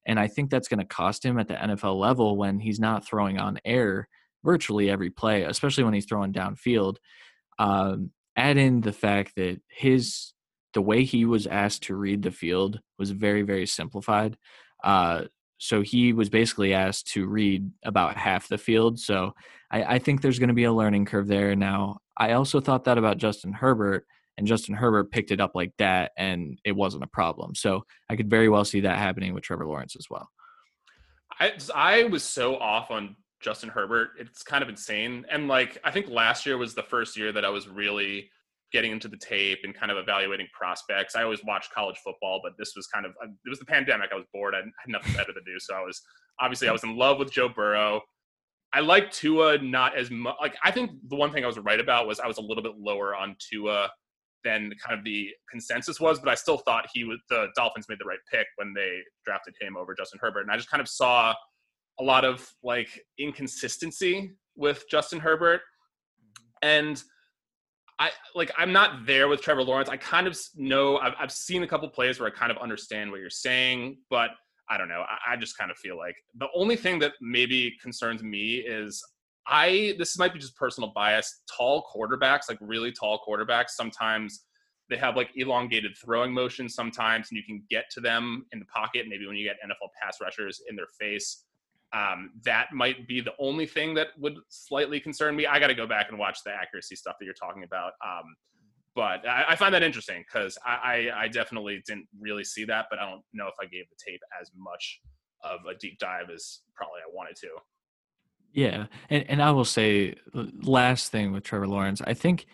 and 0.06 0.20
i 0.20 0.28
think 0.28 0.50
that's 0.50 0.68
going 0.68 0.80
to 0.80 0.86
cost 0.86 1.24
him 1.24 1.38
at 1.40 1.48
the 1.48 1.56
nfl 1.56 2.00
level 2.00 2.38
when 2.38 2.60
he's 2.60 2.80
not 2.80 3.06
throwing 3.06 3.38
on 3.38 3.60
air 3.66 4.08
virtually 4.44 4.90
every 4.90 5.10
play 5.10 5.44
especially 5.44 5.84
when 5.84 5.94
he's 5.94 6.06
throwing 6.06 6.34
downfield 6.34 6.98
um, 7.58 8.12
add 8.36 8.58
in 8.58 8.82
the 8.82 8.94
fact 8.94 9.34
that 9.36 9.60
his 9.70 10.34
the 10.74 10.82
way 10.82 11.04
he 11.04 11.24
was 11.24 11.48
asked 11.48 11.84
to 11.84 11.96
read 11.96 12.22
the 12.22 12.32
field 12.32 12.80
was 12.98 13.12
very 13.12 13.42
very 13.42 13.66
simplified 13.66 14.38
uh, 14.84 15.24
so 15.58 15.82
he 15.82 16.14
was 16.14 16.30
basically 16.30 16.74
asked 16.74 17.08
to 17.14 17.28
read 17.28 17.72
about 17.84 18.18
half 18.18 18.48
the 18.48 18.58
field. 18.58 19.00
So 19.00 19.34
I, 19.72 19.96
I 19.96 20.00
think 20.00 20.22
there's 20.22 20.40
going 20.40 20.50
to 20.50 20.54
be 20.54 20.66
a 20.66 20.74
learning 20.74 21.06
curve 21.06 21.28
there. 21.28 21.56
Now, 21.56 22.00
I 22.18 22.34
also 22.34 22.60
thought 22.60 22.84
that 22.86 22.98
about 22.98 23.18
Justin 23.18 23.54
Herbert, 23.54 24.06
and 24.38 24.48
Justin 24.48 24.76
Herbert 24.76 25.12
picked 25.12 25.32
it 25.32 25.40
up 25.40 25.52
like 25.56 25.72
that, 25.78 26.12
and 26.18 26.60
it 26.66 26.76
wasn't 26.76 27.04
a 27.04 27.08
problem. 27.08 27.56
So 27.56 27.86
I 28.10 28.16
could 28.16 28.30
very 28.30 28.50
well 28.50 28.66
see 28.66 28.82
that 28.82 28.98
happening 28.98 29.34
with 29.34 29.44
Trevor 29.44 29.66
Lawrence 29.66 29.96
as 29.96 30.08
well. 30.10 30.30
I 31.40 31.54
I 31.74 32.04
was 32.06 32.24
so 32.24 32.58
off 32.58 32.92
on 32.92 33.16
Justin 33.42 33.70
Herbert. 33.70 34.12
It's 34.20 34.44
kind 34.44 34.64
of 34.64 34.70
insane. 34.70 35.26
And 35.30 35.48
like 35.48 35.78
I 35.84 35.92
think 35.92 36.10
last 36.10 36.46
year 36.46 36.58
was 36.58 36.74
the 36.74 36.84
first 36.84 37.18
year 37.18 37.32
that 37.32 37.46
I 37.46 37.50
was 37.50 37.68
really 37.68 38.30
getting 38.72 38.92
into 38.92 39.08
the 39.08 39.18
tape 39.18 39.60
and 39.64 39.74
kind 39.74 39.92
of 39.92 39.98
evaluating 39.98 40.48
prospects. 40.52 41.16
I 41.16 41.24
always 41.24 41.44
watched 41.44 41.72
college 41.72 41.98
football, 42.04 42.42
but 42.44 42.54
this 42.58 42.74
was 42.76 42.88
kind 42.88 43.06
of 43.06 43.12
uh, 43.24 43.28
it 43.46 43.50
was 43.50 43.60
the 43.60 43.66
pandemic. 43.66 44.10
I 44.12 44.16
was 44.16 44.26
bored. 44.34 44.56
I 44.56 44.60
had 44.60 44.66
nothing 44.88 45.14
better 45.14 45.34
to 45.34 45.42
do, 45.46 45.60
so 45.60 45.76
I 45.76 45.82
was 45.82 46.02
obviously 46.40 46.68
I 46.68 46.72
was 46.72 46.84
in 46.84 46.98
love 46.98 47.20
with 47.20 47.32
Joe 47.32 47.50
Burrow. 47.50 48.02
I 48.74 48.82
like 48.82 49.12
Tua 49.12 49.60
not 49.60 49.98
as 49.98 50.12
much. 50.12 50.36
Like 50.42 50.58
I 50.64 50.72
think 50.72 50.92
the 51.08 51.16
one 51.16 51.32
thing 51.32 51.44
I 51.44 51.48
was 51.48 51.60
right 51.60 51.80
about 51.80 52.08
was 52.08 52.20
I 52.20 52.28
was 52.28 52.38
a 52.38 52.42
little 52.42 52.64
bit 52.64 52.74
lower 52.78 53.16
on 53.16 53.36
Tua 53.40 53.90
than 54.46 54.72
kind 54.82 54.98
of 54.98 55.04
the 55.04 55.30
consensus 55.52 56.00
was, 56.00 56.20
but 56.20 56.30
I 56.30 56.36
still 56.36 56.60
thought 56.60 56.86
he 56.94 57.04
was 57.04 57.20
the 57.30 57.48
Dolphins 57.58 57.88
made 57.90 58.00
the 58.00 58.06
right 58.06 58.20
pick 58.32 58.48
when 58.56 58.74
they 58.74 59.00
drafted 59.26 59.56
him 59.60 59.76
over 59.76 59.94
Justin 59.94 60.20
Herbert, 60.22 60.42
and 60.42 60.52
I 60.52 60.56
just 60.56 60.70
kind 60.70 60.82
of 60.82 60.88
saw 60.88 61.34
a 62.00 62.04
lot 62.04 62.24
of 62.24 62.48
like 62.64 63.02
inconsistency 63.18 64.32
with 64.56 64.86
Justin 64.90 65.20
Herbert 65.20 65.62
and 66.62 67.02
I 68.00 68.12
like 68.34 68.52
I'm 68.58 68.74
not 68.74 69.06
there 69.06 69.28
with 69.28 69.42
Trevor 69.42 69.64
Lawrence. 69.64 69.88
I 69.88 69.98
kind 69.98 70.28
of 70.28 70.38
know 70.56 70.98
I've, 70.98 71.14
I've 71.18 71.32
seen 71.32 71.64
a 71.64 71.68
couple 71.68 71.88
plays 71.90 72.20
where 72.20 72.28
I 72.28 72.32
kind 72.32 72.52
of 72.52 72.58
understand 72.58 73.12
what 73.12 73.22
you're 73.22 73.30
saying, 73.30 73.98
but 74.10 74.32
I 74.70 74.78
don't 74.78 74.90
know. 74.90 75.06
I, 75.08 75.34
I 75.34 75.36
just 75.38 75.58
kind 75.58 75.72
of 75.72 75.78
feel 75.78 75.98
like 75.98 76.16
the 76.38 76.48
only 76.54 76.76
thing 76.76 77.00
that 77.00 77.14
maybe 77.22 77.74
concerns 77.82 78.22
me 78.22 78.56
is 78.56 79.02
I 79.48 79.96
this 79.98 80.18
might 80.18 80.34
be 80.34 80.40
just 80.40 80.56
personal 80.56 80.92
bias. 80.94 81.42
Tall 81.56 81.86
quarterbacks, 81.94 82.50
like 82.50 82.58
really 82.62 82.92
tall 82.92 83.22
quarterbacks, 83.28 83.70
sometimes 83.70 84.46
they 84.90 84.98
have 84.98 85.16
like 85.16 85.30
elongated 85.36 85.98
throwing 85.98 86.34
motions 86.34 86.76
sometimes, 86.76 87.28
and 87.30 87.38
you 87.38 87.44
can 87.44 87.64
get 87.70 87.86
to 87.92 88.00
them 88.02 88.46
in 88.52 88.60
the 88.60 88.66
pocket. 88.66 89.08
Maybe 89.10 89.26
when 89.26 89.36
you 89.36 89.44
get 89.44 89.58
NFL 89.66 89.90
pass 90.02 90.18
rushers 90.22 90.62
in 90.70 90.76
their 90.76 90.88
face, 91.00 91.46
um, 91.94 92.32
that 92.44 92.68
might 92.74 93.08
be 93.08 93.22
the 93.22 93.34
only 93.40 93.66
thing 93.66 93.94
that 93.96 94.08
would 94.20 94.36
slightly 94.50 95.00
concern 95.00 95.36
me. 95.36 95.46
I 95.46 95.60
got 95.60 95.68
to 95.68 95.76
go 95.76 95.88
back 95.88 96.08
and 96.10 96.20
watch 96.20 96.40
the 96.46 96.52
accuracy 96.52 96.96
stuff 96.96 97.16
that 97.20 97.26
you're 97.26 97.34
talking 97.34 97.64
about. 97.64 97.94
Um, 98.06 98.36
but 98.96 99.28
I, 99.28 99.46
I, 99.50 99.56
find 99.56 99.74
that 99.74 99.84
interesting 99.84 100.24
because 100.26 100.58
I, 100.66 101.10
I, 101.16 101.24
I, 101.24 101.28
definitely 101.28 101.84
didn't 101.86 102.08
really 102.18 102.46
see 102.46 102.64
that, 102.66 102.86
but 102.90 102.98
I 102.98 103.10
don't 103.10 103.22
know 103.34 103.48
if 103.48 103.56
I 103.62 103.66
gave 103.66 103.86
the 103.90 103.96
tape 104.06 104.22
as 104.42 104.52
much 104.58 105.02
of 105.44 105.60
a 105.70 105.78
deep 105.78 106.00
dive 106.00 106.30
as 106.34 106.62
probably 106.76 107.00
I 107.00 107.14
wanted 107.14 107.36
to. 107.38 107.50
Yeah, 108.56 108.86
and 109.10 109.26
and 109.30 109.44
I 109.44 109.52
will 109.52 109.66
say 109.66 110.16
last 110.34 111.12
thing 111.12 111.34
with 111.34 111.44
Trevor 111.44 111.68
Lawrence, 111.68 112.02
I 112.02 112.14
think 112.14 112.46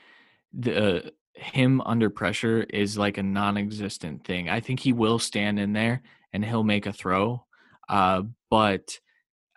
the 0.51 1.05
uh, 1.05 1.09
him 1.35 1.79
under 1.81 2.09
pressure 2.09 2.63
is 2.63 2.97
like 2.97 3.19
a 3.19 3.23
non-existent 3.23 4.25
thing. 4.25 4.49
I 4.49 4.61
think 4.61 4.79
he 4.79 4.93
will 4.93 5.19
stand 5.19 5.59
in 5.59 5.73
there 5.73 6.01
and 6.33 6.43
he'll 6.43 6.63
make 6.63 6.87
a 6.87 6.93
throw, 6.93 7.45
uh, 7.87 8.23
but 8.49 8.99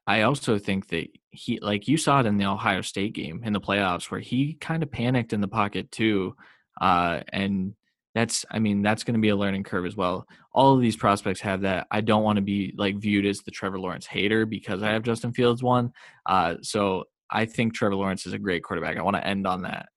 I 0.06 0.22
also 0.22 0.58
think 0.58 0.88
that 0.88 1.08
he, 1.30 1.60
like 1.60 1.88
you 1.88 1.96
saw 1.96 2.20
it 2.20 2.26
in 2.26 2.36
the 2.36 2.44
Ohio 2.44 2.82
State 2.82 3.14
game 3.14 3.40
in 3.42 3.54
the 3.54 3.60
playoffs, 3.60 4.10
where 4.10 4.20
he 4.20 4.52
kind 4.60 4.82
of 4.82 4.92
panicked 4.92 5.32
in 5.32 5.40
the 5.40 5.48
pocket 5.48 5.90
too, 5.90 6.36
uh, 6.78 7.20
and 7.32 7.74
that's, 8.14 8.44
I 8.50 8.58
mean, 8.58 8.82
that's 8.82 9.04
going 9.04 9.14
to 9.14 9.20
be 9.20 9.30
a 9.30 9.36
learning 9.36 9.64
curve 9.64 9.86
as 9.86 9.96
well. 9.96 10.26
All 10.52 10.74
of 10.74 10.80
these 10.80 10.96
prospects 10.96 11.40
have 11.40 11.62
that. 11.62 11.86
I 11.90 12.00
don't 12.00 12.22
want 12.22 12.36
to 12.36 12.42
be 12.42 12.74
like 12.76 12.96
viewed 12.96 13.26
as 13.26 13.40
the 13.40 13.50
Trevor 13.50 13.78
Lawrence 13.78 14.06
hater 14.06 14.46
because 14.46 14.82
I 14.82 14.90
have 14.90 15.02
Justin 15.02 15.32
Fields 15.32 15.62
one. 15.62 15.92
Uh, 16.26 16.56
so 16.62 17.04
I 17.30 17.46
think 17.46 17.74
Trevor 17.74 17.96
Lawrence 17.96 18.26
is 18.26 18.32
a 18.32 18.38
great 18.38 18.62
quarterback. 18.62 18.96
I 18.96 19.02
want 19.02 19.16
to 19.16 19.26
end 19.26 19.46
on 19.46 19.62
that. 19.62 19.88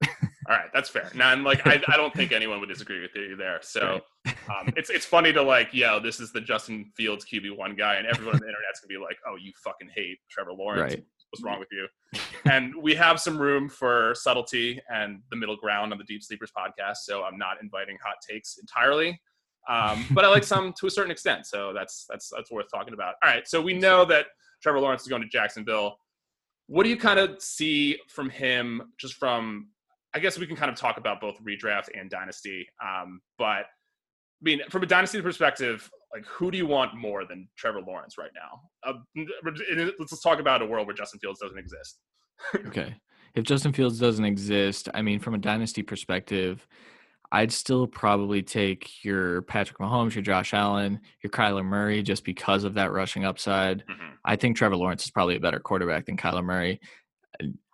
All 0.49 0.55
right, 0.55 0.69
that's 0.73 0.89
fair. 0.89 1.11
Now, 1.13 1.33
and 1.33 1.43
like 1.43 1.67
I, 1.67 1.81
I 1.89 1.97
don't 1.97 2.13
think 2.13 2.31
anyone 2.33 2.59
would 2.61 2.69
disagree 2.69 3.01
with 3.01 3.11
you 3.15 3.35
there. 3.35 3.59
So 3.61 3.99
um, 4.25 4.73
it's 4.77 4.89
it's 4.89 5.05
funny 5.05 5.33
to 5.33 5.41
like, 5.41 5.69
yeah, 5.73 5.99
this 6.01 6.19
is 6.19 6.31
the 6.31 6.39
Justin 6.39 6.89
Fields 6.95 7.25
QB 7.25 7.57
one 7.57 7.75
guy, 7.75 7.95
and 7.95 8.07
everyone 8.07 8.35
on 8.35 8.39
the 8.39 8.47
internet's 8.47 8.79
gonna 8.79 8.87
be 8.87 8.97
like, 8.97 9.17
oh, 9.27 9.35
you 9.35 9.51
fucking 9.63 9.89
hate 9.93 10.17
Trevor 10.31 10.53
Lawrence. 10.53 10.93
Right. 10.95 11.03
Wrong 11.41 11.59
with 11.59 11.69
you? 11.71 11.87
and 12.49 12.73
we 12.81 12.95
have 12.95 13.19
some 13.19 13.37
room 13.37 13.69
for 13.69 14.13
subtlety 14.15 14.79
and 14.89 15.21
the 15.29 15.37
middle 15.37 15.55
ground 15.57 15.91
on 15.91 15.97
the 15.97 16.03
Deep 16.05 16.23
Sleepers 16.23 16.51
podcast. 16.57 16.97
So 16.97 17.23
I'm 17.23 17.37
not 17.37 17.61
inviting 17.61 17.97
hot 18.03 18.15
takes 18.27 18.57
entirely. 18.57 19.19
Um, 19.69 20.05
but 20.11 20.23
I 20.23 20.29
like 20.29 20.43
some 20.43 20.73
to 20.79 20.87
a 20.87 20.89
certain 20.89 21.11
extent. 21.11 21.45
So 21.45 21.73
that's 21.73 22.05
that's 22.09 22.31
that's 22.35 22.51
worth 22.51 22.67
talking 22.73 22.93
about. 22.93 23.15
All 23.23 23.29
right. 23.29 23.47
So 23.47 23.61
we 23.61 23.73
know 23.73 24.05
that 24.05 24.27
Trevor 24.61 24.79
Lawrence 24.79 25.01
is 25.01 25.07
going 25.07 25.21
to 25.21 25.27
Jacksonville. 25.27 25.97
What 26.67 26.83
do 26.83 26.89
you 26.89 26.97
kind 26.97 27.19
of 27.19 27.41
see 27.41 27.97
from 28.07 28.29
him 28.29 28.93
just 28.97 29.15
from 29.15 29.67
I 30.13 30.19
guess 30.19 30.39
we 30.39 30.47
can 30.47 30.55
kind 30.55 30.71
of 30.71 30.77
talk 30.77 30.97
about 30.97 31.21
both 31.21 31.37
redraft 31.43 31.89
and 31.93 32.09
dynasty. 32.09 32.67
Um, 32.83 33.21
but 33.37 33.45
I 33.45 34.41
mean, 34.41 34.61
from 34.69 34.83
a 34.83 34.85
dynasty 34.85 35.21
perspective, 35.21 35.89
like 36.17 36.25
who 36.25 36.51
do 36.51 36.57
you 36.57 36.65
want 36.65 36.95
more 36.95 37.25
than 37.25 37.47
Trevor 37.57 37.81
Lawrence 37.81 38.17
right 38.17 38.31
now? 38.33 38.61
Uh, 38.83 39.23
let's 39.99 40.21
talk 40.21 40.39
about 40.39 40.61
a 40.61 40.65
world 40.65 40.87
where 40.87 40.95
Justin 40.95 41.19
Fields 41.19 41.39
doesn't 41.39 41.57
exist. 41.57 41.99
okay, 42.67 42.95
if 43.35 43.43
Justin 43.43 43.73
Fields 43.73 43.99
doesn't 43.99 44.25
exist, 44.25 44.89
I 44.93 45.01
mean, 45.01 45.19
from 45.19 45.33
a 45.33 45.37
dynasty 45.37 45.83
perspective, 45.83 46.67
I'd 47.31 47.51
still 47.51 47.87
probably 47.87 48.41
take 48.41 49.03
your 49.03 49.41
Patrick 49.43 49.77
Mahomes, 49.79 50.15
your 50.15 50.23
Josh 50.23 50.53
Allen, 50.53 50.99
your 51.21 51.29
Kyler 51.29 51.65
Murray 51.65 52.01
just 52.01 52.23
because 52.23 52.63
of 52.63 52.75
that 52.75 52.91
rushing 52.91 53.25
upside. 53.25 53.79
Mm-hmm. 53.79 54.13
I 54.25 54.35
think 54.37 54.55
Trevor 54.55 54.77
Lawrence 54.77 55.03
is 55.03 55.11
probably 55.11 55.35
a 55.35 55.39
better 55.39 55.59
quarterback 55.59 56.05
than 56.05 56.17
Kyler 56.17 56.43
Murray. 56.43 56.79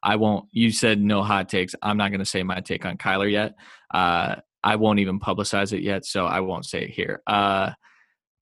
I 0.02 0.18
won't. 0.18 0.48
You 0.52 0.72
said 0.72 1.00
no 1.00 1.24
hot 1.24 1.48
takes. 1.48 1.76
I'm 1.82 1.98
not 1.98 2.10
going 2.10 2.20
to 2.20 2.26
say 2.26 2.44
my 2.44 2.60
take 2.60 2.86
on 2.86 2.98
Kyler 2.98 3.32
yet. 3.32 3.54
Uh, 3.94 4.36
I 4.64 4.76
won't 4.76 5.00
even 5.00 5.20
publicize 5.20 5.72
it 5.72 5.82
yet, 5.82 6.06
so 6.06 6.26
I 6.26 6.40
won't 6.40 6.66
say 6.66 6.84
it 6.84 6.90
here. 6.90 7.22
Uh, 7.28 7.72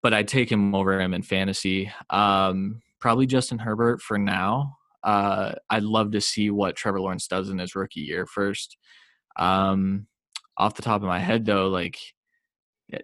but 0.02 0.14
I'd 0.14 0.28
take 0.28 0.52
him 0.52 0.74
over 0.76 1.00
him 1.00 1.14
in 1.14 1.22
fantasy. 1.22 1.92
Um, 2.10 2.82
probably 3.00 3.26
Justin 3.26 3.60
Herbert 3.60 4.02
for 4.02 4.18
now. 4.18 4.78
Uh, 5.04 5.54
I'd 5.70 5.84
love 5.84 6.12
to 6.12 6.22
see 6.22 6.50
what 6.50 6.76
Trevor 6.76 7.02
Lawrence 7.02 7.28
does 7.28 7.50
in 7.50 7.60
his 7.60 7.76
rookie 7.76 8.02
year 8.02 8.26
first. 8.26 8.78
Um, 9.36 10.08
off 10.58 10.76
the 10.76 10.82
top 10.82 11.02
of 11.02 11.08
my 11.08 11.20
head, 11.20 11.46
though, 11.46 11.70
like 11.70 11.98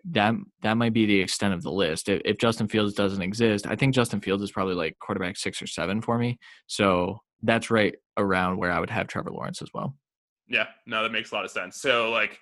that 0.05 0.35
that 0.61 0.77
might 0.77 0.93
be 0.93 1.05
the 1.05 1.19
extent 1.19 1.53
of 1.53 1.63
the 1.63 1.71
list. 1.71 2.09
If, 2.09 2.21
if, 2.25 2.37
Justin 2.37 2.67
Fields 2.67 2.93
doesn't 2.93 3.21
exist, 3.21 3.65
I 3.65 3.75
think 3.75 3.95
Justin 3.95 4.19
Fields 4.19 4.43
is 4.43 4.51
probably 4.51 4.75
like 4.75 4.97
quarterback 4.99 5.37
six 5.37 5.61
or 5.61 5.67
seven 5.67 6.01
for 6.01 6.17
me. 6.17 6.39
So 6.67 7.19
that's 7.41 7.71
right 7.71 7.95
around 8.17 8.57
where 8.57 8.71
I 8.71 8.79
would 8.79 8.89
have 8.89 9.07
Trevor 9.07 9.31
Lawrence 9.31 9.61
as 9.61 9.69
well. 9.73 9.95
Yeah, 10.49 10.67
no, 10.85 11.03
that 11.03 11.11
makes 11.11 11.31
a 11.31 11.35
lot 11.35 11.45
of 11.45 11.51
sense. 11.51 11.77
So 11.77 12.09
like 12.11 12.39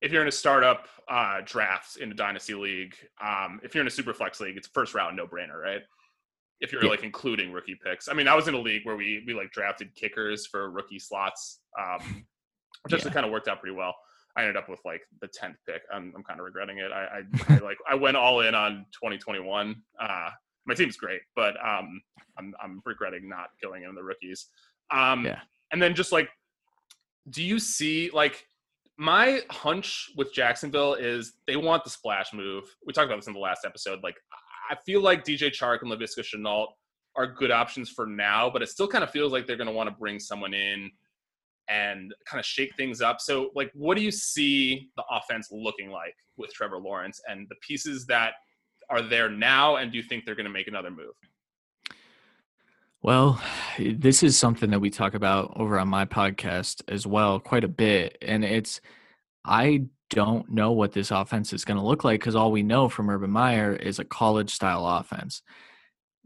if 0.00 0.12
you're 0.12 0.22
in 0.22 0.28
a 0.28 0.32
startup 0.32 0.86
uh, 1.08 1.40
draft 1.44 1.96
in 1.96 2.10
a 2.10 2.14
dynasty 2.14 2.54
league, 2.54 2.94
um, 3.24 3.60
if 3.62 3.74
you're 3.74 3.82
in 3.82 3.88
a 3.88 3.90
super 3.90 4.12
flex 4.12 4.40
league, 4.40 4.56
it's 4.56 4.68
first 4.68 4.94
round 4.94 5.16
no 5.16 5.26
brainer, 5.26 5.60
right? 5.60 5.82
If 6.60 6.72
you're 6.72 6.84
yeah. 6.84 6.90
like 6.90 7.04
including 7.04 7.52
rookie 7.52 7.78
picks. 7.82 8.08
I 8.08 8.14
mean, 8.14 8.28
I 8.28 8.34
was 8.34 8.48
in 8.48 8.54
a 8.54 8.60
league 8.60 8.84
where 8.84 8.96
we 8.96 9.22
we 9.26 9.34
like 9.34 9.52
drafted 9.52 9.94
kickers 9.94 10.46
for 10.46 10.70
rookie 10.70 10.98
slots, 10.98 11.60
um, 11.78 12.26
which 12.82 12.94
actually 12.94 13.10
yeah. 13.10 13.14
kind 13.14 13.26
of 13.26 13.32
worked 13.32 13.48
out 13.48 13.60
pretty 13.60 13.76
well. 13.76 13.94
I 14.36 14.42
ended 14.42 14.56
up 14.56 14.68
with 14.68 14.80
like 14.84 15.02
the 15.20 15.28
tenth 15.28 15.56
pick. 15.66 15.82
I'm, 15.92 16.12
I'm 16.16 16.22
kind 16.22 16.38
of 16.38 16.46
regretting 16.46 16.78
it. 16.78 16.92
I, 16.92 17.20
I, 17.48 17.54
I, 17.54 17.58
like 17.58 17.78
I 17.88 17.94
went 17.96 18.16
all 18.16 18.40
in 18.40 18.54
on 18.54 18.86
2021. 18.92 19.74
Uh, 20.00 20.30
my 20.66 20.74
team's 20.74 20.96
great, 20.96 21.20
but 21.34 21.56
um, 21.64 22.00
I'm 22.38 22.54
I'm 22.62 22.82
regretting 22.84 23.28
not 23.28 23.48
killing 23.60 23.84
in 23.84 23.94
the 23.94 24.02
rookies. 24.02 24.46
Um, 24.90 25.24
yeah. 25.24 25.40
And 25.72 25.82
then 25.82 25.94
just 25.94 26.12
like, 26.12 26.28
do 27.30 27.42
you 27.42 27.58
see 27.58 28.10
like 28.12 28.46
my 28.98 29.40
hunch 29.48 30.10
with 30.16 30.32
Jacksonville 30.32 30.94
is 30.94 31.34
they 31.46 31.56
want 31.56 31.84
the 31.84 31.90
splash 31.90 32.34
move. 32.34 32.64
We 32.84 32.92
talked 32.92 33.06
about 33.06 33.16
this 33.16 33.28
in 33.28 33.32
the 33.32 33.38
last 33.38 33.64
episode. 33.64 34.02
Like, 34.02 34.16
I 34.70 34.74
feel 34.84 35.00
like 35.00 35.24
DJ 35.24 35.50
Chark 35.50 35.78
and 35.82 35.90
Laviska 35.90 36.24
Shenault 36.24 36.66
are 37.16 37.26
good 37.26 37.52
options 37.52 37.88
for 37.88 38.06
now, 38.06 38.50
but 38.50 38.60
it 38.60 38.68
still 38.68 38.88
kind 38.88 39.04
of 39.04 39.10
feels 39.10 39.32
like 39.32 39.46
they're 39.46 39.56
going 39.56 39.68
to 39.68 39.72
want 39.72 39.88
to 39.88 39.94
bring 39.94 40.18
someone 40.18 40.52
in 40.52 40.90
and 41.68 42.12
kind 42.26 42.40
of 42.40 42.44
shake 42.44 42.74
things 42.76 43.00
up. 43.00 43.20
So, 43.20 43.50
like, 43.54 43.70
what 43.72 43.96
do 43.96 44.02
you 44.02 44.10
see 44.10 44.88
the 44.96 45.04
offense 45.10 45.48
looking 45.52 45.90
like 45.90 46.14
with 46.36 46.52
Trevor 46.52 46.78
Lawrence 46.78 47.20
and 47.28 47.46
the 47.48 47.56
pieces 47.60 48.04
that 48.06 48.32
are 48.90 49.02
there 49.02 49.30
now? 49.30 49.76
And 49.76 49.92
do 49.92 49.96
you 49.96 50.02
think 50.02 50.24
they're 50.24 50.34
going 50.34 50.44
to 50.44 50.52
make 50.52 50.66
another 50.66 50.90
move? 50.90 51.14
Well, 53.02 53.40
this 53.78 54.22
is 54.22 54.38
something 54.38 54.70
that 54.70 54.80
we 54.80 54.90
talk 54.90 55.14
about 55.14 55.52
over 55.56 55.78
on 55.78 55.88
my 55.88 56.04
podcast 56.04 56.82
as 56.88 57.06
well 57.06 57.40
quite 57.40 57.64
a 57.64 57.68
bit. 57.68 58.18
And 58.22 58.44
it's, 58.44 58.80
I 59.44 59.86
don't 60.10 60.50
know 60.50 60.72
what 60.72 60.92
this 60.92 61.10
offense 61.10 61.52
is 61.52 61.64
going 61.64 61.78
to 61.78 61.84
look 61.84 62.04
like 62.04 62.20
because 62.20 62.34
all 62.34 62.50
we 62.50 62.62
know 62.62 62.88
from 62.88 63.10
Urban 63.10 63.30
Meyer 63.30 63.74
is 63.74 63.98
a 63.98 64.04
college 64.04 64.50
style 64.50 64.86
offense. 64.86 65.42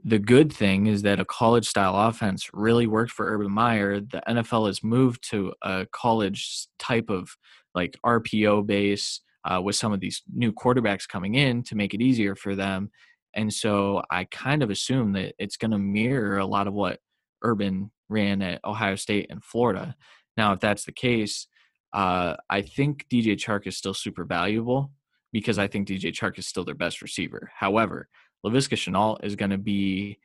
The 0.04 0.18
good 0.18 0.52
thing 0.52 0.86
is 0.86 1.02
that 1.02 1.20
a 1.20 1.24
college 1.24 1.68
style 1.68 1.94
offense 1.96 2.48
really 2.52 2.86
worked 2.86 3.12
for 3.12 3.26
Urban 3.32 3.52
Meyer. 3.52 4.00
The 4.00 4.22
NFL 4.28 4.66
has 4.66 4.82
moved 4.82 5.28
to 5.30 5.52
a 5.62 5.86
college 5.92 6.66
type 6.78 7.08
of 7.08 7.36
like 7.74 7.96
RPO 8.04 8.66
base 8.66 9.20
uh, 9.44 9.60
with 9.62 9.76
some 9.76 9.92
of 9.92 10.00
these 10.00 10.22
new 10.32 10.52
quarterbacks 10.52 11.08
coming 11.08 11.34
in 11.34 11.62
to 11.64 11.76
make 11.76 11.94
it 11.94 12.00
easier 12.00 12.34
for 12.34 12.54
them. 12.54 12.90
And 13.34 13.52
so 13.52 14.02
I 14.10 14.24
kind 14.24 14.62
of 14.62 14.70
assume 14.70 15.12
that 15.12 15.34
it's 15.38 15.56
going 15.56 15.70
to 15.70 15.78
mirror 15.78 16.38
a 16.38 16.46
lot 16.46 16.66
of 16.66 16.74
what 16.74 17.00
Urban 17.42 17.90
ran 18.08 18.42
at 18.42 18.64
Ohio 18.64 18.96
State 18.96 19.26
and 19.30 19.42
Florida. 19.42 19.96
Now, 20.36 20.52
if 20.52 20.60
that's 20.60 20.84
the 20.84 20.92
case, 20.92 21.46
uh, 21.92 22.36
I 22.48 22.62
think 22.62 23.06
DJ 23.10 23.36
Chark 23.36 23.66
is 23.66 23.76
still 23.76 23.94
super 23.94 24.24
valuable 24.24 24.92
because 25.32 25.58
I 25.58 25.66
think 25.66 25.88
DJ 25.88 26.12
Chark 26.12 26.38
is 26.38 26.46
still 26.46 26.64
their 26.64 26.74
best 26.74 27.02
receiver. 27.02 27.50
However, 27.54 28.08
Laviska 28.44 28.76
Shenault 28.76 29.24
is 29.24 29.36
going 29.36 29.50
to 29.50 29.58
be, 29.58 30.18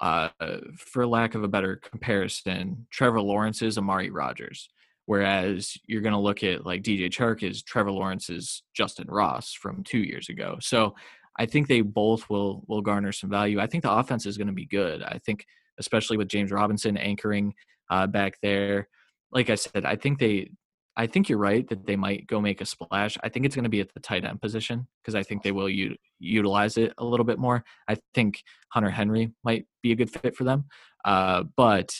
uh, 0.00 0.28
for 0.76 1.06
lack 1.06 1.34
of 1.34 1.44
a 1.44 1.48
better 1.48 1.76
comparison, 1.76 2.86
Trevor 2.90 3.20
Lawrence's 3.20 3.78
Amari 3.78 4.10
Rodgers. 4.10 4.68
Whereas 5.06 5.76
you're 5.86 6.00
going 6.00 6.14
to 6.14 6.18
look 6.18 6.42
at 6.42 6.64
like 6.64 6.82
DJ 6.82 7.10
Chark 7.10 7.42
is 7.42 7.62
Trevor 7.62 7.92
Lawrence's 7.92 8.62
Justyn 8.78 9.04
Ross 9.08 9.52
from 9.52 9.84
two 9.84 9.98
years 9.98 10.30
ago. 10.30 10.56
So 10.60 10.94
I 11.38 11.46
think 11.46 11.68
they 11.68 11.80
both 11.80 12.28
will 12.30 12.64
will 12.66 12.82
garner 12.82 13.12
some 13.12 13.30
value. 13.30 13.60
I 13.60 13.66
think 13.66 13.82
the 13.82 13.92
offense 13.92 14.26
is 14.26 14.36
going 14.36 14.46
to 14.48 14.52
be 14.52 14.66
good. 14.66 15.02
I 15.02 15.18
think 15.24 15.44
especially 15.78 16.16
with 16.16 16.28
James 16.28 16.52
Robinson 16.52 16.96
anchoring 16.96 17.54
uh, 17.90 18.06
back 18.06 18.38
there. 18.42 18.88
Like 19.32 19.50
I 19.50 19.56
said, 19.56 19.84
I 19.84 19.96
think 19.96 20.18
they 20.18 20.50
I 20.96 21.06
think 21.06 21.28
you're 21.28 21.38
right 21.38 21.66
that 21.68 21.86
they 21.86 21.96
might 21.96 22.26
go 22.28 22.40
make 22.40 22.60
a 22.60 22.66
splash. 22.66 23.18
I 23.22 23.28
think 23.28 23.44
it's 23.44 23.56
going 23.56 23.64
to 23.64 23.70
be 23.70 23.80
at 23.80 23.92
the 23.92 24.00
tight 24.00 24.24
end 24.24 24.40
position 24.40 24.86
because 25.02 25.16
I 25.16 25.24
think 25.24 25.42
they 25.42 25.50
will 25.50 25.68
u- 25.68 25.96
utilize 26.20 26.76
it 26.76 26.92
a 26.98 27.04
little 27.04 27.26
bit 27.26 27.38
more. 27.38 27.64
I 27.88 27.96
think 28.14 28.42
Hunter 28.68 28.90
Henry 28.90 29.32
might 29.42 29.66
be 29.82 29.90
a 29.90 29.96
good 29.96 30.10
fit 30.10 30.36
for 30.36 30.44
them, 30.44 30.66
uh, 31.04 31.44
but 31.56 31.92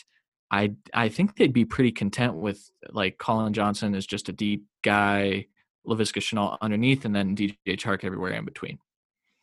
I 0.50 0.74
I 0.92 1.08
think 1.08 1.36
they'd 1.36 1.52
be 1.52 1.64
pretty 1.64 1.90
content 1.90 2.34
with 2.36 2.70
like 2.90 3.18
Collin 3.18 3.52
Johnson 3.52 3.94
is 3.94 4.06
just 4.06 4.28
a 4.28 4.32
deep 4.32 4.64
guy, 4.82 5.46
Laviska 5.86 6.20
Shenault 6.20 6.58
underneath, 6.60 7.04
and 7.04 7.14
then 7.14 7.34
DJ 7.34 7.56
Chark 7.66 8.04
everywhere 8.04 8.32
in 8.32 8.44
between. 8.44 8.78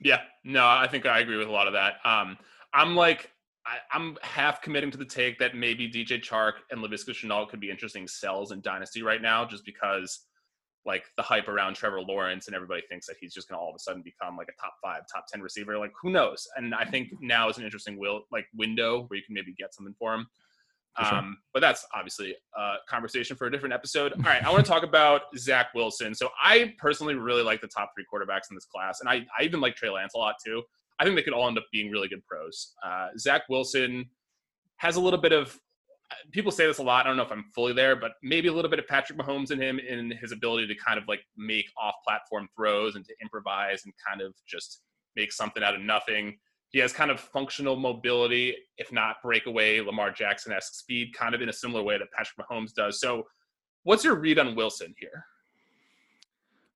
Yeah, 0.02 0.22
no, 0.44 0.68
I 0.68 0.88
think 0.88 1.06
I 1.06 1.20
agree 1.20 1.38
with 1.38 1.48
a 1.48 1.52
lot 1.52 1.68
of 1.68 1.74
that. 1.74 1.96
Um, 2.04 2.38
I'm 2.74 2.96
like, 2.96 3.30
I, 3.66 3.78
am 3.96 4.18
half 4.24 4.62
committing 4.62 4.90
to 4.92 4.98
the 4.98 5.06
take 5.06 5.38
that 5.40 5.56
maybe 5.56 5.90
DJ 5.90 6.22
Chark 6.22 6.54
and 6.72 6.84
Laviska 6.84 7.12
Shenault 7.12 7.50
could 7.50 7.60
be 7.60 7.70
interesting 7.70 8.08
sells 8.08 8.52
in 8.52 8.62
Dynasty 8.62 9.04
right 9.04 9.22
now, 9.22 9.46
just 9.46 9.64
because 9.66 10.22
like 10.84 11.06
the 11.16 11.22
hype 11.22 11.48
around 11.48 11.76
Trevor 11.76 12.02
Lawrence 12.02 12.48
and 12.48 12.56
everybody 12.56 12.82
thinks 12.90 13.06
that 13.06 13.18
he's 13.20 13.36
just 13.36 13.48
going 13.48 13.58
to 13.58 13.62
all 13.62 13.70
of 13.70 13.76
a 13.76 13.80
sudden 13.80 14.02
become 14.02 14.36
like 14.36 14.48
a 14.50 14.60
top 14.62 14.74
five, 14.82 15.04
top 15.14 15.26
ten 15.28 15.42
receiver. 15.42 15.78
Like 15.78 15.94
who 16.02 16.10
knows? 16.10 16.48
And 16.56 16.74
I 16.74 16.86
think 16.86 17.10
now 17.22 17.50
is 17.50 17.58
an 17.60 17.64
interesting 17.64 18.00
will 18.00 18.24
like 18.32 18.48
window 18.56 19.04
where 19.08 19.18
you 19.18 19.24
can 19.24 19.36
maybe 19.36 19.54
get 19.54 19.76
something 19.76 19.96
for 20.00 20.16
him. 20.16 20.28
Sure. 21.00 21.18
Um, 21.18 21.38
but 21.54 21.62
that's 21.62 21.86
obviously 21.94 22.36
a 22.58 22.76
conversation 22.88 23.38
for 23.38 23.48
a 23.48 23.52
different 23.52 23.74
episode. 23.74 24.12
All 24.14 24.24
right, 24.24 24.44
I 24.44 24.52
want 24.52 24.66
to 24.66 24.70
talk 24.70 24.84
about 24.84 25.22
Zach 25.38 25.68
Wilson. 25.74 26.14
So 26.14 26.30
I 26.42 26.74
personally 26.78 27.16
really 27.16 27.44
like 27.44 27.62
the 27.62 27.68
top 27.68 27.92
three 27.96 28.06
quarterbacks 28.12 28.50
in 28.50 28.56
this 28.56 28.66
class, 28.66 29.00
and 29.00 29.10
I, 29.10 29.26
I 29.40 29.44
even 29.44 29.62
like 29.62 29.76
Trey 29.76 29.90
Lance 29.90 30.14
a 30.16 30.18
lot 30.18 30.36
too. 30.46 30.64
I 31.00 31.04
think 31.04 31.16
they 31.16 31.24
could 31.24 31.34
all 31.34 31.48
end 31.48 31.58
up 31.58 31.66
being 31.72 31.90
really 31.90 32.08
good 32.08 32.26
pros. 32.26 32.74
Uh, 32.86 33.08
Zach 33.18 33.44
Wilson 33.50 34.06
has 34.78 34.98
a 34.98 35.02
little 35.02 35.20
bit 35.20 35.32
of 35.32 35.58
people 36.32 36.52
say 36.52 36.66
this 36.66 36.80
a 36.80 36.84
lot. 36.84 37.06
I 37.06 37.10
don't 37.10 37.18
know 37.18 37.24
if 37.24 37.32
I'm 37.32 37.46
fully 37.56 37.74
there, 37.74 37.96
but 37.96 38.14
maybe 38.22 38.48
a 38.48 38.54
little 38.54 38.70
bit 38.70 38.80
of 38.80 38.88
Patrick 38.88 39.18
Mahomes 39.18 39.52
in 39.52 39.62
him 39.62 39.80
in 39.80 40.12
his 40.12 40.32
ability 40.32 40.68
to 40.68 40.76
kind 40.76 40.98
of 40.98 41.08
like 41.08 41.22
make 41.38 41.68
off 41.82 41.96
platform 42.06 42.48
throws 42.56 42.96
and 42.96 43.06
to 43.06 43.14
improvise 43.22 43.82
and 43.86 43.94
kind 44.08 44.22
of 44.22 44.34
just 44.48 44.82
make 45.16 45.32
something 45.32 45.64
out 45.64 45.76
of 45.76 45.82
nothing. 45.82 46.38
He 46.72 46.80
has 46.80 46.94
kind 46.94 47.12
of 47.12 47.20
functional 47.20 47.76
mobility, 47.76 48.56
if 48.78 48.92
not 48.92 49.18
breakaway 49.22 49.82
Lamar 49.82 50.12
Jackson 50.12 50.54
esque 50.54 50.74
speed, 50.74 51.14
kind 51.14 51.36
of 51.36 51.42
in 51.42 51.50
a 51.50 51.54
similar 51.54 51.84
way 51.84 51.98
that 51.98 52.12
Patrick 52.12 52.48
Mahomes 52.48 52.74
does. 52.74 53.00
So, 53.00 53.28
what's 53.84 54.04
your 54.04 54.16
read 54.16 54.40
on 54.40 54.56
Wilson 54.56 54.94
here? 54.98 55.26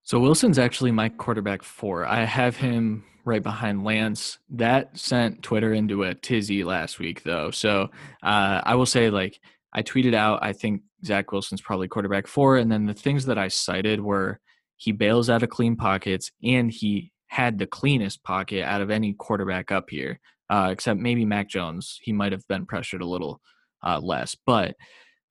So, 0.03 0.19
Wilson's 0.19 0.60
actually 0.60 0.91
my 0.91 1.10
quarterback 1.10 1.63
four. 1.63 2.05
I 2.05 2.25
have 2.25 2.58
him 2.58 3.05
right 3.23 3.41
behind 3.41 3.84
Lance. 3.84 4.38
That 4.49 4.97
sent 4.97 5.41
Twitter 5.41 5.73
into 5.73 6.03
a 6.03 6.13
tizzy 6.13 6.63
last 6.63 6.99
week, 6.99 7.23
though. 7.23 7.51
So, 7.51 7.89
uh, 8.21 8.62
I 8.63 8.75
will 8.75 8.86
say, 8.86 9.10
like, 9.10 9.39
I 9.73 9.81
tweeted 9.81 10.13
out, 10.13 10.39
I 10.41 10.53
think 10.53 10.81
Zach 11.05 11.31
Wilson's 11.31 11.62
probably 11.62 11.88
quarterback 11.88 12.27
four. 12.27 12.58
And 12.58 12.71
then 12.71 12.86
the 12.86 12.93
things 12.93 13.25
that 13.25 13.38
I 13.38 13.47
cited 13.47 13.99
were 13.99 14.39
he 14.77 14.91
bails 14.91 15.29
out 15.29 15.43
of 15.43 15.49
clean 15.49 15.75
pockets 15.75 16.31
and 16.43 16.71
he 16.71 17.12
had 17.36 17.60
the 17.60 17.67
cleanest 17.67 18.24
pocket 18.24 18.63
out 18.63 18.80
of 18.80 18.89
any 18.89 19.12
quarterback 19.12 19.69
up 19.69 19.89
here, 19.89 20.21
uh, 20.50 20.69
except 20.71 21.02
maybe 21.02 21.26
Mac 21.26 21.50
Jones. 21.50 22.00
He 22.02 22.13
might 22.13 22.32
have 22.32 22.48
been 22.48 22.65
pressured 22.65 23.02
a 23.02 23.06
little 23.06 23.41
uh, 23.86 24.00
less. 24.00 24.38
But 24.45 24.76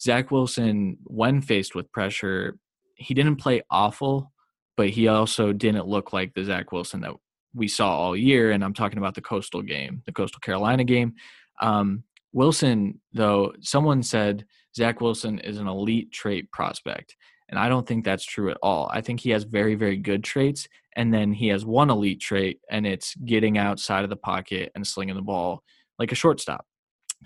Zach 0.03 0.31
Wilson, 0.31 0.99
when 1.05 1.40
faced 1.40 1.75
with 1.75 1.90
pressure, 1.93 2.59
he 2.97 3.14
didn't 3.14 3.37
play 3.37 3.62
awful, 3.71 4.33
but 4.77 4.90
he 4.90 5.09
also 5.09 5.55
didn't 5.55 5.87
look 5.87 6.12
like 6.12 6.35
the 6.35 6.45
Zach 6.45 6.73
Wilson 6.73 7.01
that 7.01 7.14
we 7.55 7.69
saw 7.69 7.97
all 7.97 8.14
year. 8.14 8.51
And 8.51 8.62
I'm 8.62 8.75
talking 8.75 8.99
about 8.99 9.14
the 9.14 9.23
Coastal 9.23 9.62
game, 9.62 10.03
the 10.05 10.12
Coastal 10.12 10.40
Carolina 10.40 10.85
game. 10.85 11.14
Um, 11.62 12.05
Wilson, 12.35 13.01
though, 13.14 13.55
someone 13.62 14.03
said 14.03 14.45
Zach 14.77 15.01
Wilson 15.01 15.38
is 15.38 15.57
an 15.57 15.69
elite 15.69 16.12
trait 16.12 16.53
prospect. 16.53 17.17
And 17.49 17.59
I 17.59 17.69
don't 17.69 17.87
think 17.87 18.05
that's 18.05 18.25
true 18.25 18.51
at 18.51 18.57
all. 18.63 18.91
I 18.93 19.01
think 19.01 19.21
he 19.21 19.31
has 19.31 19.45
very, 19.45 19.75
very 19.75 19.97
good 19.97 20.25
traits. 20.25 20.67
And 20.97 21.13
then 21.13 21.33
he 21.33 21.49
has 21.49 21.65
one 21.67 21.91
elite 21.91 22.21
trait, 22.21 22.61
and 22.71 22.87
it's 22.87 23.15
getting 23.17 23.59
outside 23.59 24.05
of 24.05 24.11
the 24.11 24.17
pocket 24.17 24.71
and 24.75 24.87
slinging 24.87 25.17
the 25.17 25.23
ball 25.23 25.63
like 25.99 26.13
a 26.13 26.17
shortstop. 26.17 26.65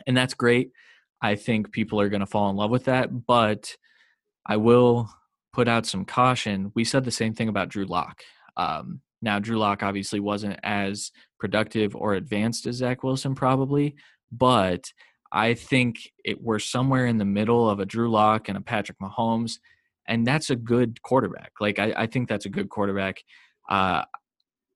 And 0.06 0.16
that's 0.16 0.34
great. 0.34 0.70
I 1.20 1.34
think 1.34 1.72
people 1.72 2.00
are 2.00 2.08
going 2.08 2.20
to 2.20 2.26
fall 2.26 2.50
in 2.50 2.56
love 2.56 2.70
with 2.70 2.84
that. 2.84 3.26
But 3.26 3.76
I 4.46 4.56
will 4.56 5.10
put 5.52 5.68
out 5.68 5.86
some 5.86 6.04
caution. 6.04 6.72
We 6.74 6.84
said 6.84 7.04
the 7.04 7.10
same 7.10 7.34
thing 7.34 7.48
about 7.48 7.68
Drew 7.68 7.84
Lock. 7.84 8.22
Um, 8.56 9.00
now, 9.20 9.38
Drew 9.38 9.58
Lock 9.58 9.82
obviously 9.82 10.20
wasn't 10.20 10.58
as 10.62 11.10
productive 11.40 11.94
or 11.96 12.14
advanced 12.14 12.66
as 12.66 12.76
Zach 12.76 13.02
Wilson, 13.02 13.34
probably, 13.34 13.96
but 14.30 14.92
I 15.32 15.54
think 15.54 16.12
it, 16.24 16.40
we're 16.42 16.58
somewhere 16.58 17.06
in 17.06 17.18
the 17.18 17.24
middle 17.24 17.68
of 17.68 17.80
a 17.80 17.86
Drew 17.86 18.10
Lock 18.10 18.48
and 18.48 18.56
a 18.56 18.60
Patrick 18.60 18.98
Mahomes, 18.98 19.58
and 20.08 20.26
that's 20.26 20.50
a 20.50 20.56
good 20.56 21.00
quarterback. 21.02 21.52
Like 21.60 21.78
I, 21.78 21.92
I 21.96 22.06
think 22.06 22.28
that's 22.28 22.46
a 22.46 22.48
good 22.48 22.68
quarterback. 22.68 23.22
Uh, 23.68 24.04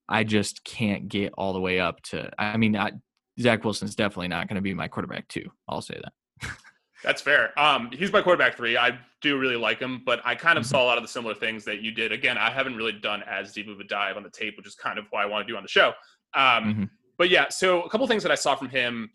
I 0.08 0.24
just 0.24 0.62
can't 0.64 1.08
get 1.08 1.32
all 1.36 1.52
the 1.52 1.60
way 1.60 1.80
up 1.80 2.02
to. 2.02 2.30
I 2.38 2.56
mean, 2.56 2.76
I, 2.76 2.92
Zach 3.40 3.64
Wilson's 3.64 3.96
definitely 3.96 4.28
not 4.28 4.46
going 4.48 4.56
to 4.56 4.62
be 4.62 4.74
my 4.74 4.88
quarterback 4.88 5.26
too. 5.28 5.46
I'll 5.68 5.80
say 5.80 6.00
that. 6.02 6.50
That's 7.02 7.20
fair. 7.20 7.58
Um, 7.58 7.90
he's 7.92 8.12
my 8.12 8.22
quarterback 8.22 8.56
three. 8.56 8.76
I 8.76 8.96
do 9.20 9.38
really 9.38 9.56
like 9.56 9.80
him, 9.80 10.02
but 10.06 10.20
I 10.24 10.34
kind 10.34 10.56
of 10.56 10.64
mm-hmm. 10.64 10.70
saw 10.70 10.84
a 10.84 10.86
lot 10.86 10.98
of 10.98 11.02
the 11.02 11.08
similar 11.08 11.34
things 11.34 11.64
that 11.64 11.80
you 11.80 11.90
did. 11.90 12.12
Again, 12.12 12.38
I 12.38 12.50
haven't 12.50 12.76
really 12.76 12.92
done 12.92 13.24
as 13.26 13.52
deep 13.52 13.68
of 13.68 13.80
a 13.80 13.84
dive 13.84 14.16
on 14.16 14.22
the 14.22 14.30
tape, 14.30 14.56
which 14.56 14.66
is 14.66 14.74
kind 14.76 14.98
of 14.98 15.06
why 15.10 15.22
I 15.22 15.26
want 15.26 15.46
to 15.46 15.52
do 15.52 15.56
on 15.56 15.64
the 15.64 15.68
show. 15.68 15.88
Um, 16.34 16.64
mm-hmm. 16.64 16.84
But 17.18 17.28
yeah, 17.28 17.48
so 17.48 17.82
a 17.82 17.90
couple 17.90 18.06
things 18.06 18.22
that 18.22 18.30
I 18.30 18.36
saw 18.36 18.54
from 18.54 18.68
him 18.68 19.10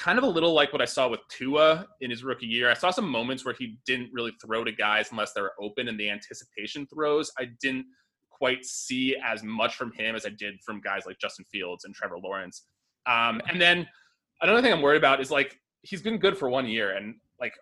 kind 0.00 0.16
of 0.16 0.24
a 0.24 0.26
little 0.28 0.54
like 0.54 0.72
what 0.72 0.80
I 0.80 0.86
saw 0.86 1.08
with 1.08 1.20
Tua 1.28 1.86
in 2.00 2.10
his 2.10 2.24
rookie 2.24 2.46
year. 2.46 2.70
I 2.70 2.74
saw 2.74 2.90
some 2.90 3.06
moments 3.06 3.44
where 3.44 3.54
he 3.56 3.76
didn't 3.84 4.08
really 4.14 4.32
throw 4.42 4.64
to 4.64 4.72
guys 4.72 5.08
unless 5.10 5.34
they 5.34 5.42
were 5.42 5.52
open 5.60 5.88
and 5.88 6.00
the 6.00 6.08
anticipation 6.08 6.86
throws. 6.86 7.30
I 7.38 7.50
didn't 7.60 7.84
quite 8.30 8.64
see 8.64 9.14
as 9.22 9.42
much 9.42 9.74
from 9.74 9.92
him 9.92 10.16
as 10.16 10.24
I 10.24 10.30
did 10.30 10.54
from 10.64 10.80
guys 10.80 11.02
like 11.06 11.18
Justin 11.20 11.44
Fields 11.52 11.84
and 11.84 11.94
Trevor 11.94 12.16
Lawrence. 12.18 12.64
Um, 13.04 13.42
and 13.50 13.60
then 13.60 13.86
another 14.40 14.62
thing 14.62 14.72
I'm 14.72 14.80
worried 14.80 14.96
about 14.96 15.20
is 15.20 15.30
like 15.30 15.58
he's 15.82 16.00
been 16.00 16.16
good 16.16 16.38
for 16.38 16.48
one 16.48 16.66
year 16.66 16.96
and 16.96 17.16
like 17.38 17.52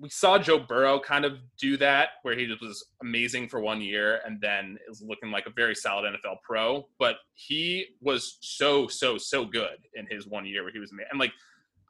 we 0.00 0.08
saw 0.08 0.38
Joe 0.38 0.60
Burrow 0.60 0.98
kind 0.98 1.26
of 1.26 1.38
do 1.60 1.76
that 1.78 2.10
where 2.22 2.38
he 2.38 2.46
was 2.62 2.86
amazing 3.02 3.48
for 3.48 3.60
one 3.60 3.82
year 3.82 4.20
and 4.24 4.40
then 4.40 4.78
is 4.88 5.02
looking 5.06 5.30
like 5.30 5.46
a 5.46 5.50
very 5.50 5.74
solid 5.74 6.14
NFL 6.14 6.36
pro. 6.46 6.86
But 6.98 7.16
he 7.34 7.84
was 8.00 8.38
so, 8.40 8.86
so, 8.86 9.18
so 9.18 9.44
good 9.44 9.76
in 9.94 10.06
his 10.08 10.26
one 10.26 10.46
year 10.46 10.62
where 10.62 10.72
he 10.72 10.78
was, 10.78 10.92
and 10.92 11.18
like, 11.18 11.32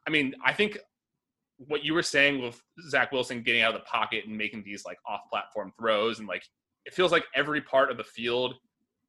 I 0.09 0.11
mean, 0.11 0.33
I 0.43 0.53
think 0.53 0.79
what 1.67 1.83
you 1.85 1.93
were 1.93 2.01
saying 2.01 2.41
with 2.41 2.59
Zach 2.89 3.11
Wilson 3.11 3.43
getting 3.43 3.61
out 3.61 3.75
of 3.75 3.79
the 3.79 3.85
pocket 3.85 4.25
and 4.25 4.35
making 4.35 4.63
these 4.63 4.83
like 4.85 4.97
off 5.07 5.21
platform 5.29 5.71
throws 5.79 6.17
and 6.17 6.27
like 6.27 6.41
it 6.85 6.95
feels 6.95 7.11
like 7.11 7.25
every 7.35 7.61
part 7.61 7.91
of 7.91 7.97
the 7.97 8.03
field 8.03 8.55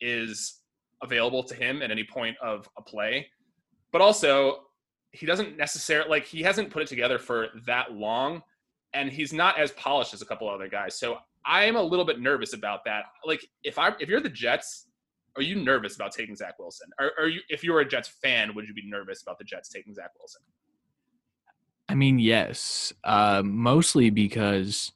is 0.03 0.61
available 1.03 1.43
to 1.45 1.55
him 1.55 1.81
at 1.81 1.91
any 1.91 2.05
point 2.05 2.37
of 2.43 2.69
a 2.77 2.83
play. 2.83 3.27
But 3.93 4.03
also, 4.03 4.59
he 5.13 5.25
doesn't 5.25 5.57
necessarily 5.57 6.11
like 6.11 6.27
he 6.27 6.43
hasn't 6.43 6.69
put 6.69 6.83
it 6.83 6.89
together 6.89 7.19
for 7.19 7.49
that 7.65 7.95
long 7.95 8.43
and 8.93 9.11
he's 9.11 9.33
not 9.33 9.59
as 9.59 9.71
polished 9.73 10.13
as 10.13 10.21
a 10.21 10.27
couple 10.27 10.51
other 10.51 10.69
guys. 10.69 10.99
So 10.99 11.17
I 11.47 11.65
am 11.65 11.77
a 11.77 11.83
little 11.83 12.05
bit 12.05 12.21
nervous 12.21 12.53
about 12.53 12.85
that. 12.85 13.05
Like 13.25 13.41
if 13.65 13.79
I 13.79 13.93
if 14.01 14.11
you're 14.11 14.21
the 14.21 14.29
Jets, 14.29 14.89
are 15.37 15.43
you 15.43 15.57
nervous 15.57 15.95
about 15.95 16.13
taking 16.13 16.37
Zach 16.37 16.59
Wilson? 16.59 16.91
Or 17.01 17.13
are 17.19 17.29
you 17.29 17.41
if 17.49 17.65
you're 17.65 17.81
a 17.81 17.89
Jets 17.89 18.11
fan, 18.23 18.55
would 18.55 18.69
you 18.69 18.75
be 18.75 18.85
nervous 18.85 19.23
about 19.23 19.39
the 19.39 19.45
Jets 19.45 19.71
taking 19.71 19.95
Zach 19.95 20.11
Wilson? 20.19 20.43
I 21.91 21.95
mean, 21.97 22.21
yes. 22.21 22.93
Uh, 23.03 23.43
mostly 23.45 24.11
because 24.11 24.93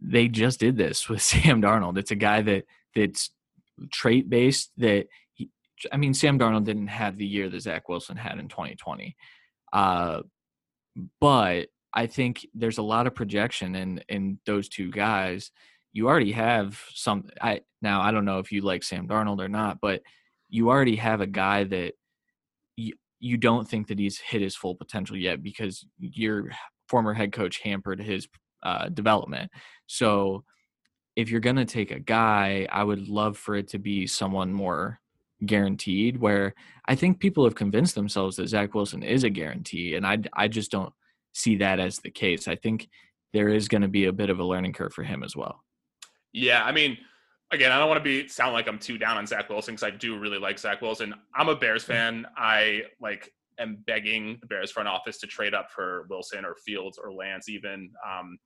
they 0.00 0.28
just 0.28 0.60
did 0.60 0.76
this 0.76 1.08
with 1.08 1.20
Sam 1.30 1.60
Darnold. 1.60 1.98
It's 1.98 2.12
a 2.12 2.16
guy 2.16 2.42
that 2.42 2.64
that's 2.94 3.30
trait 3.90 4.30
based 4.30 4.70
that 4.76 5.08
he, 5.32 5.50
I 5.92 5.96
mean, 5.96 6.14
Sam 6.14 6.38
Darnold 6.38 6.64
didn't 6.64 6.86
have 6.86 7.18
the 7.18 7.26
year 7.26 7.48
that 7.48 7.60
Zach 7.60 7.88
Wilson 7.88 8.16
had 8.16 8.38
in 8.38 8.46
2020. 8.46 9.16
Uh, 9.72 10.22
but 11.20 11.66
I 11.92 12.06
think 12.06 12.46
there's 12.54 12.78
a 12.78 12.82
lot 12.82 13.08
of 13.08 13.14
projection 13.16 13.74
in 13.74 14.00
in 14.08 14.38
those 14.46 14.68
two 14.68 14.92
guys. 14.92 15.50
You 15.92 16.06
already 16.06 16.32
have 16.32 16.80
some. 16.94 17.28
I 17.40 17.62
now 17.82 18.00
I 18.00 18.12
don't 18.12 18.24
know 18.24 18.38
if 18.38 18.52
you 18.52 18.60
like 18.60 18.84
Sam 18.84 19.08
Darnold 19.08 19.40
or 19.40 19.48
not, 19.48 19.80
but 19.80 20.02
you 20.48 20.68
already 20.68 20.96
have 20.96 21.20
a 21.20 21.26
guy 21.26 21.64
that 21.64 21.94
you 23.18 23.36
don't 23.36 23.68
think 23.68 23.88
that 23.88 23.98
he's 23.98 24.18
hit 24.18 24.42
his 24.42 24.56
full 24.56 24.74
potential 24.74 25.16
yet 25.16 25.42
because 25.42 25.86
your 25.98 26.50
former 26.88 27.14
head 27.14 27.32
coach 27.32 27.60
hampered 27.60 28.00
his 28.00 28.28
uh, 28.62 28.88
development. 28.88 29.50
So 29.86 30.44
if 31.14 31.30
you're 31.30 31.40
going 31.40 31.56
to 31.56 31.64
take 31.64 31.90
a 31.90 31.98
guy, 32.00 32.66
I 32.70 32.84
would 32.84 33.08
love 33.08 33.36
for 33.38 33.54
it 33.54 33.68
to 33.68 33.78
be 33.78 34.06
someone 34.06 34.52
more 34.52 35.00
guaranteed. 35.44 36.18
Where 36.18 36.54
I 36.86 36.94
think 36.94 37.20
people 37.20 37.44
have 37.44 37.54
convinced 37.54 37.94
themselves 37.94 38.36
that 38.36 38.48
Zach 38.48 38.74
Wilson 38.74 39.02
is 39.02 39.24
a 39.24 39.30
guarantee, 39.30 39.94
and 39.94 40.06
I 40.06 40.18
I 40.34 40.48
just 40.48 40.70
don't 40.70 40.92
see 41.32 41.56
that 41.56 41.80
as 41.80 41.98
the 41.98 42.10
case. 42.10 42.48
I 42.48 42.56
think 42.56 42.88
there 43.32 43.48
is 43.48 43.68
going 43.68 43.82
to 43.82 43.88
be 43.88 44.06
a 44.06 44.12
bit 44.12 44.30
of 44.30 44.38
a 44.40 44.44
learning 44.44 44.72
curve 44.72 44.92
for 44.92 45.02
him 45.02 45.22
as 45.22 45.34
well. 45.36 45.62
Yeah, 46.32 46.64
I 46.64 46.72
mean, 46.72 46.98
again, 47.52 47.72
I 47.72 47.78
don't 47.78 47.88
want 47.88 47.98
to 47.98 48.04
be 48.04 48.28
sound 48.28 48.52
like 48.52 48.68
I'm 48.68 48.78
too 48.78 48.98
down 48.98 49.16
on 49.16 49.26
Zach 49.26 49.48
Wilson 49.48 49.74
because 49.74 49.84
I 49.84 49.96
do 49.96 50.18
really 50.18 50.38
like 50.38 50.58
Zach 50.58 50.82
Wilson. 50.82 51.14
I'm 51.34 51.48
a 51.48 51.56
Bears 51.56 51.84
mm. 51.84 51.88
fan. 51.88 52.26
I 52.36 52.82
like 53.00 53.32
am 53.58 53.82
begging 53.86 54.38
the 54.40 54.46
Bears 54.46 54.70
front 54.70 54.88
office 54.88 55.18
to 55.18 55.26
trade 55.26 55.54
up 55.54 55.70
for 55.70 56.06
Wilson 56.10 56.44
or 56.44 56.56
Fields 56.64 56.98
or 57.02 57.12
Lance 57.12 57.48
even. 57.48 57.90
Um, 58.06 58.38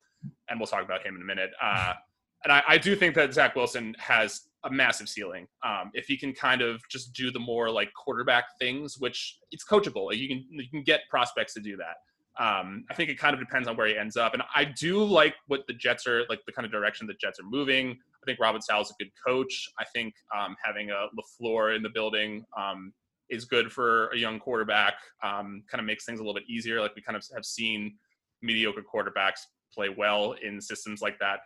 and 0.49 0.59
we'll 0.59 0.67
talk 0.67 0.83
about 0.83 1.05
him 1.05 1.15
in 1.15 1.21
a 1.21 1.25
minute. 1.25 1.51
Uh, 1.61 1.93
and 2.43 2.53
I, 2.53 2.63
I, 2.67 2.77
do 2.77 2.95
think 2.95 3.15
that 3.15 3.33
Zach 3.33 3.55
Wilson 3.55 3.95
has 3.99 4.41
a 4.63 4.71
massive 4.71 5.09
ceiling. 5.09 5.47
Um, 5.63 5.91
if 5.93 6.05
he 6.05 6.17
can 6.17 6.33
kind 6.33 6.61
of 6.61 6.81
just 6.89 7.13
do 7.13 7.31
the 7.31 7.39
more 7.39 7.69
like 7.69 7.91
quarterback 7.93 8.45
things, 8.59 8.97
which 8.99 9.37
it's 9.51 9.65
coachable. 9.65 10.07
Like 10.07 10.17
you 10.17 10.27
can 10.27 10.45
you 10.49 10.69
can 10.69 10.83
get 10.83 11.01
prospects 11.09 11.53
to 11.55 11.59
do 11.59 11.77
that. 11.77 11.97
Um, 12.41 12.85
I 12.89 12.93
think 12.93 13.09
it 13.09 13.19
kind 13.19 13.33
of 13.33 13.39
depends 13.39 13.67
on 13.67 13.75
where 13.75 13.87
he 13.87 13.97
ends 13.97 14.17
up. 14.17 14.33
And 14.33 14.41
I 14.55 14.63
do 14.65 15.03
like 15.03 15.35
what 15.47 15.61
the 15.67 15.73
Jets 15.73 16.07
are 16.07 16.23
like 16.29 16.39
the 16.45 16.51
kind 16.51 16.65
of 16.65 16.71
direction 16.71 17.07
the 17.07 17.13
Jets 17.13 17.39
are 17.39 17.45
moving. 17.45 17.97
I 18.21 18.25
think 18.25 18.39
Robert 18.39 18.63
Saleh 18.63 18.81
is 18.81 18.91
a 18.91 19.03
good 19.03 19.11
coach. 19.25 19.69
I 19.79 19.85
think 19.93 20.13
um, 20.37 20.55
having 20.63 20.91
a 20.91 21.07
LaFleur 21.17 21.75
in 21.75 21.81
the 21.81 21.89
building 21.89 22.45
um, 22.57 22.93
is 23.29 23.45
good 23.45 23.71
for 23.71 24.09
a 24.09 24.17
young 24.17 24.39
quarterback. 24.39 24.95
Um, 25.23 25.63
kind 25.69 25.79
of 25.79 25.85
makes 25.85 26.05
things 26.05 26.19
a 26.19 26.23
little 26.23 26.35
bit 26.35 26.43
easier. 26.47 26.81
Like 26.81 26.95
we 26.95 27.01
kind 27.01 27.15
of 27.15 27.23
have 27.33 27.45
seen 27.45 27.95
mediocre 28.41 28.83
quarterbacks 28.83 29.39
play 29.73 29.89
well 29.89 30.35
in 30.43 30.61
systems 30.61 31.01
like 31.01 31.17
that. 31.19 31.39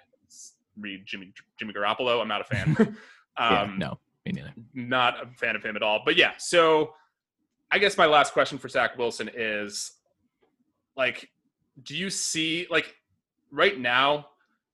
Read 0.78 1.04
Jimmy 1.06 1.32
Jimmy 1.58 1.74
Garoppolo. 1.74 2.22
I'm 2.22 2.28
not 2.28 2.42
a 2.42 2.44
fan. 2.44 2.76
yeah, 3.40 3.62
um, 3.62 3.78
no, 3.80 3.98
me 4.26 4.34
neither. 4.34 4.54
Not 4.74 5.24
a 5.24 5.28
fan 5.38 5.56
of 5.56 5.64
him 5.64 5.78
at 5.78 5.84
all. 5.84 6.02
But 6.04 6.18
yeah, 6.18 6.34
so 6.38 6.94
I 7.72 7.80
guess 7.80 7.98
my 7.98 8.06
last 8.06 8.34
question 8.34 8.58
for 8.58 8.68
Zach 8.68 8.98
Wilson 8.98 9.30
is 9.34 9.94
like, 10.98 11.30
do 11.84 11.96
you 11.96 12.10
see 12.10 12.68
like 12.70 12.94
right 13.52 13.80
now? 13.80 14.28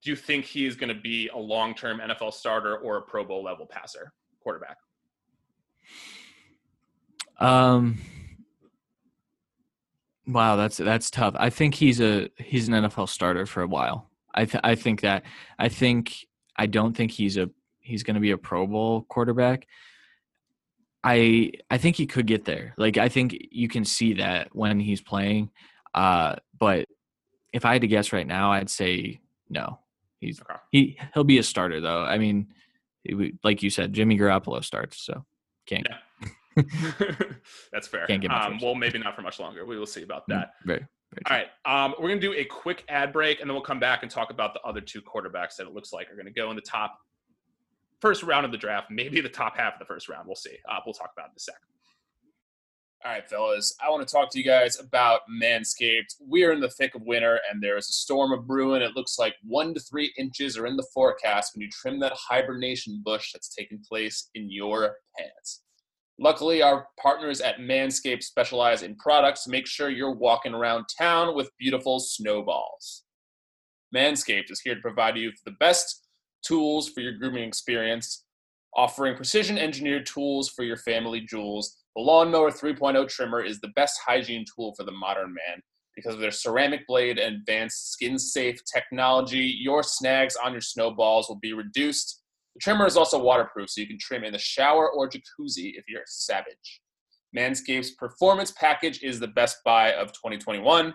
Do 0.04 0.10
you 0.10 0.16
think 0.16 0.46
he's 0.46 0.76
going 0.76 0.94
to 0.94 1.00
be 1.00 1.30
a 1.30 1.38
long-term 1.38 2.00
NFL 2.00 2.34
starter 2.34 2.78
or 2.78 2.98
a 2.98 3.02
Pro 3.02 3.24
Bowl 3.24 3.44
level 3.44 3.66
passer 3.66 4.14
quarterback? 4.42 4.78
Um. 7.40 8.00
Wow, 10.28 10.56
that's 10.56 10.78
that's 10.78 11.10
tough. 11.10 11.36
I 11.38 11.50
think 11.50 11.76
he's 11.76 12.00
a 12.00 12.30
he's 12.38 12.68
an 12.68 12.76
NFL 12.76 13.10
starter 13.10 13.46
for 13.46 13.64
a 13.64 13.68
while. 13.68 14.10
I 14.34 14.46
th- 14.46 14.62
I 14.64 14.76
think 14.76 15.02
that 15.02 15.24
I 15.60 15.68
think 15.68 16.28
I 16.56 16.68
don't 16.68 16.96
think 16.96 17.12
he's 17.12 17.38
a 17.38 17.50
he's 17.80 18.04
going 18.04 18.16
to 18.16 18.22
be 18.22 18.32
a 18.32 18.38
Pro 18.38 18.66
Bowl 18.68 19.02
quarterback. 19.10 19.68
I 21.04 21.52
I 21.70 21.78
think 21.78 21.96
he 21.96 22.06
could 22.06 22.28
get 22.28 22.46
there. 22.46 22.74
Like 22.78 22.98
I 22.98 23.10
think 23.10 23.36
you 23.52 23.68
can 23.68 23.84
see 23.84 24.14
that 24.14 24.56
when 24.56 24.80
he's 24.80 25.02
playing. 25.02 25.50
Uh, 25.94 26.36
but 26.58 26.88
if 27.52 27.66
I 27.66 27.74
had 27.74 27.82
to 27.82 27.88
guess 27.88 28.14
right 28.14 28.28
now, 28.28 28.52
I'd 28.52 28.70
say 28.70 29.20
no. 29.50 29.80
He's 30.22 30.40
okay. 30.40 30.54
he 30.72 30.98
he'll 31.14 31.24
be 31.24 31.40
a 31.40 31.44
starter 31.44 31.82
though. 31.82 32.04
I 32.04 32.18
mean, 32.18 32.48
like 33.44 33.64
you 33.64 33.70
said, 33.70 33.92
Jimmy 33.92 34.18
Garoppolo 34.18 34.64
starts, 34.64 35.02
so 35.02 35.26
can't. 35.66 35.88
Yeah. 35.90 36.64
That's 37.72 37.88
fair. 37.88 38.06
Can't 38.06 38.22
get 38.22 38.32
um, 38.32 38.60
well, 38.62 38.76
maybe 38.76 39.00
not 39.00 39.16
for 39.16 39.24
much 39.24 39.40
longer. 39.40 39.66
We 39.66 39.80
will 39.80 39.86
see 39.86 40.04
about 40.04 40.24
mm, 40.24 40.34
that. 40.34 40.54
Very, 40.66 40.86
very 41.12 41.24
All 41.26 41.38
right. 41.38 41.48
Um, 41.86 41.96
we're 41.98 42.10
going 42.10 42.22
to 42.22 42.28
do 42.28 42.34
a 42.34 42.46
quick 42.46 42.84
ad 42.88 43.12
break, 43.12 43.42
and 43.42 43.50
then 43.50 43.56
we'll 43.56 43.64
come 43.64 43.80
back 43.80 44.04
and 44.04 44.12
talk 44.12 44.30
about 44.30 44.54
the 44.54 44.62
other 44.62 44.82
two 44.82 45.02
quarterbacks 45.02 45.56
that 45.58 45.66
it 45.66 45.74
looks 45.74 45.92
like 45.92 46.12
are 46.12 46.16
going 46.16 46.26
to 46.26 46.32
go 46.32 46.50
in 46.50 46.56
the 46.56 46.62
top 46.62 47.00
first 48.00 48.22
round 48.22 48.46
of 48.46 48.52
the 48.52 48.58
draft, 48.58 48.92
maybe 48.92 49.22
the 49.22 49.30
top 49.30 49.58
half 49.58 49.74
of 49.74 49.80
the 49.80 49.86
first 49.86 50.10
round. 50.10 50.28
We'll 50.28 50.36
see. 50.36 50.58
Uh, 50.70 50.80
we'll 50.86 50.94
talk 50.94 51.12
about 51.16 51.28
it 51.28 51.32
in 51.32 51.38
a 51.38 51.40
second. 51.40 51.62
All 53.04 53.12
right, 53.12 53.28
fellas, 53.28 53.76
I 53.84 53.90
want 53.90 54.08
to 54.08 54.12
talk 54.12 54.30
to 54.30 54.38
you 54.38 54.46
guys 54.46 54.80
about 54.80 55.22
Manscaped. 55.42 56.18
We 56.24 56.44
are 56.44 56.52
in 56.52 56.60
the 56.60 56.70
thick 56.70 56.94
of 56.94 57.02
winter 57.02 57.40
and 57.50 57.62
there 57.62 57.76
is 57.76 57.90
a 57.90 57.94
storm 57.94 58.32
of 58.32 58.46
brewing. 58.46 58.84
It 58.84 58.96
looks 58.96 59.18
like 59.18 59.34
one 59.42 59.74
to 59.74 59.80
three 59.80 60.14
inches 60.20 60.56
are 60.56 60.68
in 60.68 60.78
the 60.78 60.86
forecast 60.94 61.56
when 61.56 61.64
you 61.64 61.70
trim 61.72 62.00
that 62.02 62.14
hibernation 62.14 63.02
bush 63.04 63.32
that's 63.34 63.56
taking 63.56 63.80
place 63.80 64.30
in 64.36 64.52
your 64.52 64.98
pants. 65.18 65.64
Luckily, 66.20 66.62
our 66.62 66.90
partners 67.02 67.42
at 67.42 67.58
Manscaped 67.58 68.22
specialize 68.22 68.84
in 68.84 68.96
products 68.98 69.48
make 69.48 69.66
sure 69.66 69.90
you're 69.90 70.14
walking 70.14 70.54
around 70.54 70.86
town 70.96 71.36
with 71.36 71.50
beautiful 71.58 72.00
snowballs. 72.00 73.02
Manscaped 73.96 74.52
is 74.52 74.62
here 74.62 74.76
to 74.76 74.82
provide 74.82 75.18
you 75.18 75.30
with 75.30 75.44
the 75.44 75.58
best 75.60 76.06
tools 76.46 76.88
for 76.88 77.02
your 77.02 77.14
grooming 77.14 77.46
experience, 77.46 78.26
offering 78.76 79.16
precision 79.16 79.58
engineered 79.58 80.06
tools 80.06 80.50
for 80.50 80.64
your 80.64 80.78
family 80.78 81.20
jewels 81.20 81.81
the 81.96 82.02
Lawnmower 82.02 82.52
3.0 82.52 83.08
trimmer 83.10 83.42
is 83.42 83.60
the 83.60 83.70
best 83.70 84.00
hygiene 84.06 84.46
tool 84.56 84.74
for 84.76 84.84
the 84.84 84.92
modern 84.92 85.34
man. 85.34 85.62
Because 85.96 86.14
of 86.14 86.22
their 86.22 86.32
ceramic 86.32 86.88
blade 86.88 87.20
and 87.20 87.36
advanced 87.36 87.92
skin 87.92 88.18
safe 88.18 88.60
technology, 88.72 89.58
your 89.60 89.84
snags 89.84 90.38
on 90.44 90.54
your 90.54 90.62
snowballs 90.62 91.28
will 91.28 91.40
be 91.42 91.54
reduced. 91.54 92.22
The 92.56 92.62
trimmer 92.62 92.86
is 92.86 92.96
also 92.96 93.22
waterproof, 93.22 93.70
so 93.70 93.82
you 93.82 93.88
can 93.88 93.98
trim 94.00 94.24
in 94.24 94.32
the 94.32 94.40
shower 94.40 94.90
or 94.90 95.10
jacuzzi 95.10 95.74
if 95.76 95.84
you're 95.90 96.04
savage. 96.06 96.82
Manscaped's 97.38 97.92
performance 97.92 98.52
package 98.52 99.04
is 99.04 99.20
the 99.20 99.28
best 99.28 99.58
buy 99.66 99.94
of 99.94 100.08
2021. 100.14 100.94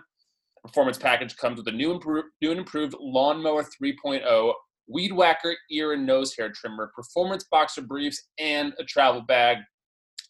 Performance 0.63 0.97
package 0.97 1.35
comes 1.37 1.57
with 1.57 1.67
a 1.67 1.71
new, 1.71 1.99
new 2.41 2.51
and 2.51 2.59
improved 2.59 2.95
Lawnmower 2.99 3.63
3.0, 3.63 4.53
Weed 4.87 5.13
Whacker 5.13 5.55
ear 5.71 5.93
and 5.93 6.05
nose 6.05 6.35
hair 6.35 6.51
trimmer, 6.51 6.91
performance 6.95 7.45
boxer 7.49 7.81
briefs, 7.81 8.29
and 8.39 8.73
a 8.79 8.83
travel 8.83 9.21
bag. 9.21 9.57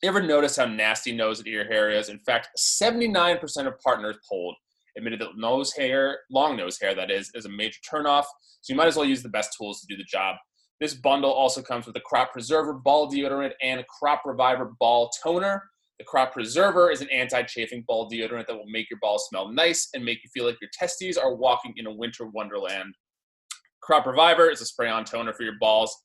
You 0.04 0.10
ever 0.10 0.22
notice 0.22 0.58
how 0.58 0.66
nasty 0.66 1.12
nose 1.12 1.40
and 1.40 1.48
ear 1.48 1.66
hair 1.66 1.90
is? 1.90 2.10
In 2.10 2.20
fact, 2.20 2.50
79% 2.58 3.68
of 3.68 3.80
partners 3.80 4.18
polled 4.30 4.56
admitted 4.98 5.22
that 5.22 5.38
nose 5.38 5.74
hair, 5.74 6.20
long 6.30 6.58
nose 6.58 6.80
hair, 6.80 6.96
that 6.96 7.12
is, 7.12 7.32
is 7.36 7.46
a 7.46 7.50
major 7.50 7.80
turnoff. 7.90 8.24
So 8.62 8.74
you 8.74 8.76
might 8.76 8.88
as 8.88 8.96
well 8.96 9.06
use 9.06 9.24
the 9.24 9.30
best 9.30 9.56
tools 9.58 9.80
to 9.82 9.88
do 9.88 9.96
the 9.96 10.04
job. 10.04 10.36
This 10.82 10.96
bundle 10.96 11.32
also 11.32 11.62
comes 11.62 11.86
with 11.86 11.96
a 11.96 12.02
Crop 12.02 12.34
Preserver 12.34 12.74
ball 12.74 13.10
deodorant 13.10 13.54
and 13.62 13.86
Crop 13.88 14.24
Reviver 14.26 14.74
ball 14.80 15.10
toner. 15.24 15.64
The 16.00 16.06
Crop 16.06 16.34
Preserver 16.34 16.92
is 16.92 17.02
an 17.02 17.10
anti-chafing 17.10 17.86
ball 17.88 18.10
deodorant 18.10 18.48
that 18.48 18.56
will 18.56 18.70
make 18.70 18.90
your 18.90 19.00
balls 19.00 19.28
smell 19.30 19.52
nice 19.52 19.90
and 19.94 20.06
make 20.06 20.20
you 20.24 20.30
feel 20.34 20.46
like 20.46 20.62
your 20.62 20.70
testes 20.74 21.18
are 21.18 21.34
walking 21.34 21.74
in 21.78 21.88
a 21.88 21.94
winter 21.94 22.26
wonderland. 22.28 22.94
Crop 23.82 24.06
Reviver 24.06 24.50
is 24.50 24.62
a 24.62 24.66
spray-on 24.66 25.06
toner 25.06 25.34
for 25.34 25.44
your 25.44 25.58
balls. 25.60 25.96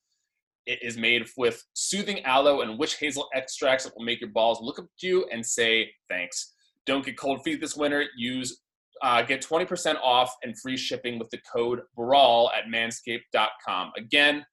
It 0.66 0.78
is 0.82 0.96
made 0.96 1.26
with 1.36 1.62
soothing 1.74 2.22
aloe 2.24 2.60
and 2.60 2.78
witch 2.78 2.96
hazel 2.98 3.28
extracts 3.34 3.84
that 3.84 3.96
will 3.96 4.04
make 4.04 4.20
your 4.20 4.30
balls 4.30 4.60
look 4.60 4.78
up 4.78 4.86
to 5.00 5.06
you 5.06 5.26
and 5.32 5.44
say 5.44 5.90
thanks. 6.08 6.54
Don't 6.86 7.04
get 7.04 7.18
cold 7.18 7.42
feet 7.42 7.60
this 7.60 7.76
winter. 7.76 8.04
Use 8.16 8.60
uh, 9.02 9.22
get 9.22 9.42
20% 9.42 9.96
off 10.00 10.32
and 10.42 10.58
free 10.60 10.76
shipping 10.76 11.18
with 11.18 11.28
the 11.30 11.40
code 11.52 11.80
BRAWL 11.96 12.52
at 12.56 12.66
manscaped.com. 12.72 13.90
Again, 13.96 14.44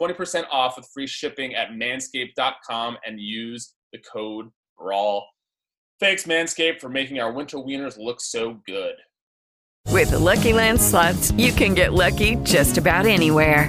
20% 0.00 0.44
off 0.50 0.76
with 0.76 0.88
free 0.94 1.06
shipping 1.06 1.54
at 1.54 1.70
manscaped.com 1.70 2.96
and 3.06 3.20
use 3.20 3.74
the 3.92 3.98
code 4.10 4.46
BRAWL. 4.78 5.22
Thanks, 6.00 6.24
Manscaped, 6.24 6.80
for 6.80 6.88
making 6.88 7.20
our 7.20 7.32
winter 7.32 7.58
wieners 7.58 7.98
look 7.98 8.20
so 8.20 8.60
good. 8.66 8.94
With 9.88 10.10
the 10.10 10.18
Lucky 10.18 10.52
Land 10.52 10.80
slots, 10.80 11.32
you 11.32 11.50
can 11.50 11.74
get 11.74 11.92
lucky 11.92 12.36
just 12.36 12.78
about 12.78 13.04
anywhere. 13.04 13.68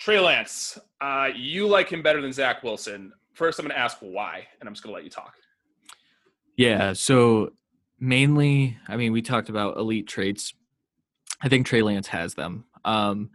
Trey 0.00 0.18
Lance, 0.18 0.78
uh, 1.02 1.28
you 1.36 1.68
like 1.68 1.90
him 1.90 2.02
better 2.02 2.22
than 2.22 2.32
Zach 2.32 2.62
Wilson. 2.62 3.12
First, 3.34 3.58
I'm 3.58 3.66
going 3.66 3.76
to 3.76 3.78
ask 3.78 3.98
why, 4.00 4.46
and 4.58 4.66
I'm 4.66 4.74
just 4.74 4.82
going 4.82 4.92
to 4.92 4.94
let 4.94 5.04
you 5.04 5.10
talk. 5.10 5.34
Yeah. 6.56 6.94
So 6.94 7.50
mainly, 7.98 8.78
I 8.88 8.96
mean, 8.96 9.12
we 9.12 9.20
talked 9.20 9.50
about 9.50 9.76
elite 9.76 10.08
traits. 10.08 10.54
I 11.42 11.50
think 11.50 11.66
Trey 11.66 11.82
Lance 11.82 12.06
has 12.08 12.32
them. 12.32 12.64
Um, 12.82 13.28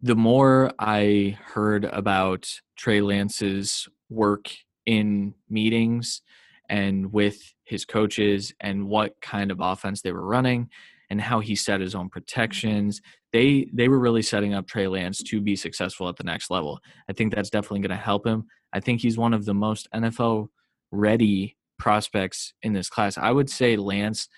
the 0.00 0.16
more 0.16 0.72
I 0.78 1.38
heard 1.44 1.84
about 1.84 2.50
Trey 2.76 3.02
Lance's 3.02 3.86
work 4.08 4.48
in 4.86 5.34
meetings 5.50 6.22
and 6.70 7.12
with 7.12 7.38
his 7.64 7.84
coaches 7.84 8.54
and 8.58 8.88
what 8.88 9.20
kind 9.20 9.50
of 9.50 9.60
offense 9.60 10.00
they 10.00 10.12
were 10.12 10.24
running 10.26 10.70
and 11.10 11.20
how 11.20 11.40
he 11.40 11.54
set 11.54 11.80
his 11.80 11.94
own 11.94 12.08
protections. 12.08 13.00
They 13.32 13.68
they 13.72 13.88
were 13.88 13.98
really 13.98 14.22
setting 14.22 14.54
up 14.54 14.66
Trey 14.66 14.88
Lance 14.88 15.22
to 15.24 15.40
be 15.40 15.56
successful 15.56 16.08
at 16.08 16.16
the 16.16 16.24
next 16.24 16.50
level. 16.50 16.80
I 17.08 17.12
think 17.12 17.34
that's 17.34 17.50
definitely 17.50 17.80
going 17.80 17.96
to 17.96 18.04
help 18.04 18.26
him. 18.26 18.46
I 18.72 18.80
think 18.80 19.00
he's 19.00 19.18
one 19.18 19.34
of 19.34 19.44
the 19.44 19.54
most 19.54 19.88
NFL 19.94 20.48
ready 20.90 21.56
prospects 21.78 22.54
in 22.62 22.72
this 22.72 22.88
class. 22.88 23.18
I 23.18 23.30
would 23.30 23.50
say 23.50 23.76
Lance 23.76 24.28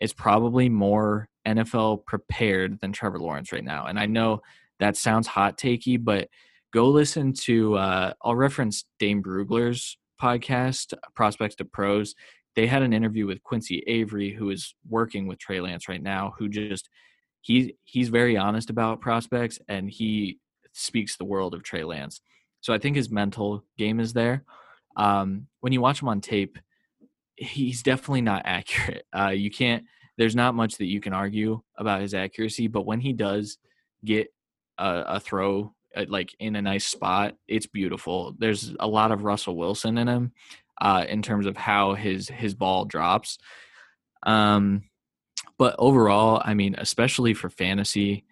is 0.00 0.12
probably 0.12 0.68
more 0.68 1.28
NFL 1.46 2.04
prepared 2.06 2.80
than 2.80 2.92
Trevor 2.92 3.18
Lawrence 3.18 3.52
right 3.52 3.64
now. 3.64 3.86
And 3.86 3.98
I 3.98 4.06
know 4.06 4.40
that 4.78 4.96
sounds 4.96 5.26
hot 5.26 5.58
takey, 5.58 6.02
but 6.02 6.28
go 6.72 6.88
listen 6.88 7.32
to 7.32 7.76
uh, 7.76 8.12
I'll 8.22 8.34
reference 8.34 8.84
Dane 8.98 9.22
Brugler's 9.22 9.98
podcast, 10.20 10.94
Prospects 11.14 11.56
to 11.56 11.64
Pros 11.64 12.14
they 12.56 12.66
had 12.66 12.82
an 12.82 12.92
interview 12.92 13.26
with 13.26 13.42
Quincy 13.42 13.82
Avery, 13.86 14.32
who 14.32 14.50
is 14.50 14.74
working 14.88 15.26
with 15.26 15.38
Trey 15.38 15.60
Lance 15.60 15.88
right 15.88 16.02
now, 16.02 16.34
who 16.38 16.48
just 16.48 16.88
he 17.40 17.76
he's 17.84 18.08
very 18.08 18.36
honest 18.36 18.70
about 18.70 19.00
prospects 19.00 19.58
and 19.68 19.90
he 19.90 20.38
speaks 20.72 21.16
the 21.16 21.24
world 21.24 21.54
of 21.54 21.62
Trey 21.62 21.84
Lance. 21.84 22.20
So 22.60 22.74
I 22.74 22.78
think 22.78 22.96
his 22.96 23.10
mental 23.10 23.64
game 23.78 24.00
is 24.00 24.12
there. 24.12 24.44
Um, 24.96 25.46
when 25.60 25.72
you 25.72 25.80
watch 25.80 26.02
him 26.02 26.08
on 26.08 26.20
tape, 26.20 26.58
he's 27.36 27.82
definitely 27.82 28.20
not 28.20 28.42
accurate. 28.44 29.06
Uh, 29.16 29.28
you 29.28 29.50
can't. 29.50 29.84
There's 30.18 30.36
not 30.36 30.54
much 30.54 30.76
that 30.76 30.86
you 30.86 31.00
can 31.00 31.14
argue 31.14 31.62
about 31.78 32.02
his 32.02 32.12
accuracy, 32.12 32.66
but 32.68 32.84
when 32.84 33.00
he 33.00 33.14
does 33.14 33.56
get 34.04 34.28
a, 34.76 35.04
a 35.06 35.20
throw 35.20 35.74
uh, 35.96 36.04
like 36.08 36.34
in 36.38 36.56
a 36.56 36.62
nice 36.62 36.84
spot, 36.84 37.34
it's 37.48 37.66
beautiful. 37.66 38.34
There's 38.38 38.74
a 38.80 38.86
lot 38.86 39.12
of 39.12 39.24
Russell 39.24 39.56
Wilson 39.56 39.98
in 39.98 40.08
him, 40.08 40.32
uh, 40.80 41.04
in 41.08 41.22
terms 41.22 41.46
of 41.46 41.56
how 41.56 41.94
his 41.94 42.28
his 42.28 42.54
ball 42.54 42.84
drops. 42.84 43.38
Um, 44.24 44.84
but 45.58 45.74
overall, 45.78 46.40
I 46.44 46.54
mean, 46.54 46.74
especially 46.78 47.34
for 47.34 47.50
fantasy, 47.50 48.24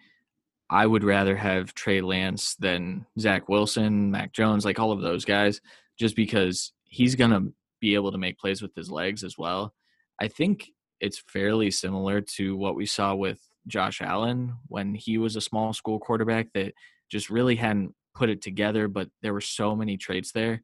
I 0.69 0.85
would 0.85 1.03
rather 1.03 1.35
have 1.35 1.73
Trey 1.73 2.01
Lance 2.01 2.55
than 2.55 3.05
Zach 3.19 3.49
Wilson, 3.49 4.11
Mac 4.11 4.33
Jones, 4.33 4.65
like 4.65 4.79
all 4.79 4.91
of 4.91 5.01
those 5.01 5.25
guys, 5.25 5.61
just 5.97 6.15
because 6.15 6.73
he's 6.85 7.15
gonna 7.15 7.41
be 7.79 7.95
able 7.95 8.11
to 8.11 8.17
make 8.17 8.39
plays 8.39 8.61
with 8.61 8.75
his 8.75 8.91
legs 8.91 9.23
as 9.23 9.37
well. 9.37 9.73
I 10.19 10.27
think 10.27 10.69
it's 10.99 11.23
fairly 11.27 11.71
similar 11.71 12.21
to 12.21 12.57
what 12.57 12.75
we 12.75 12.85
saw 12.85 13.15
with 13.15 13.39
Josh 13.67 14.01
Allen 14.01 14.55
when 14.67 14.95
he 14.95 15.17
was 15.17 15.35
a 15.35 15.41
small 15.41 15.71
school 15.73 15.99
quarterback 15.99 16.51
that 16.53 16.73
just 17.09 17.29
really 17.29 17.55
hadn't 17.55 17.93
put 18.15 18.29
it 18.29 18.41
together, 18.41 18.87
but 18.87 19.09
there 19.21 19.33
were 19.33 19.41
so 19.41 19.75
many 19.75 19.97
traits 19.97 20.31
there 20.31 20.61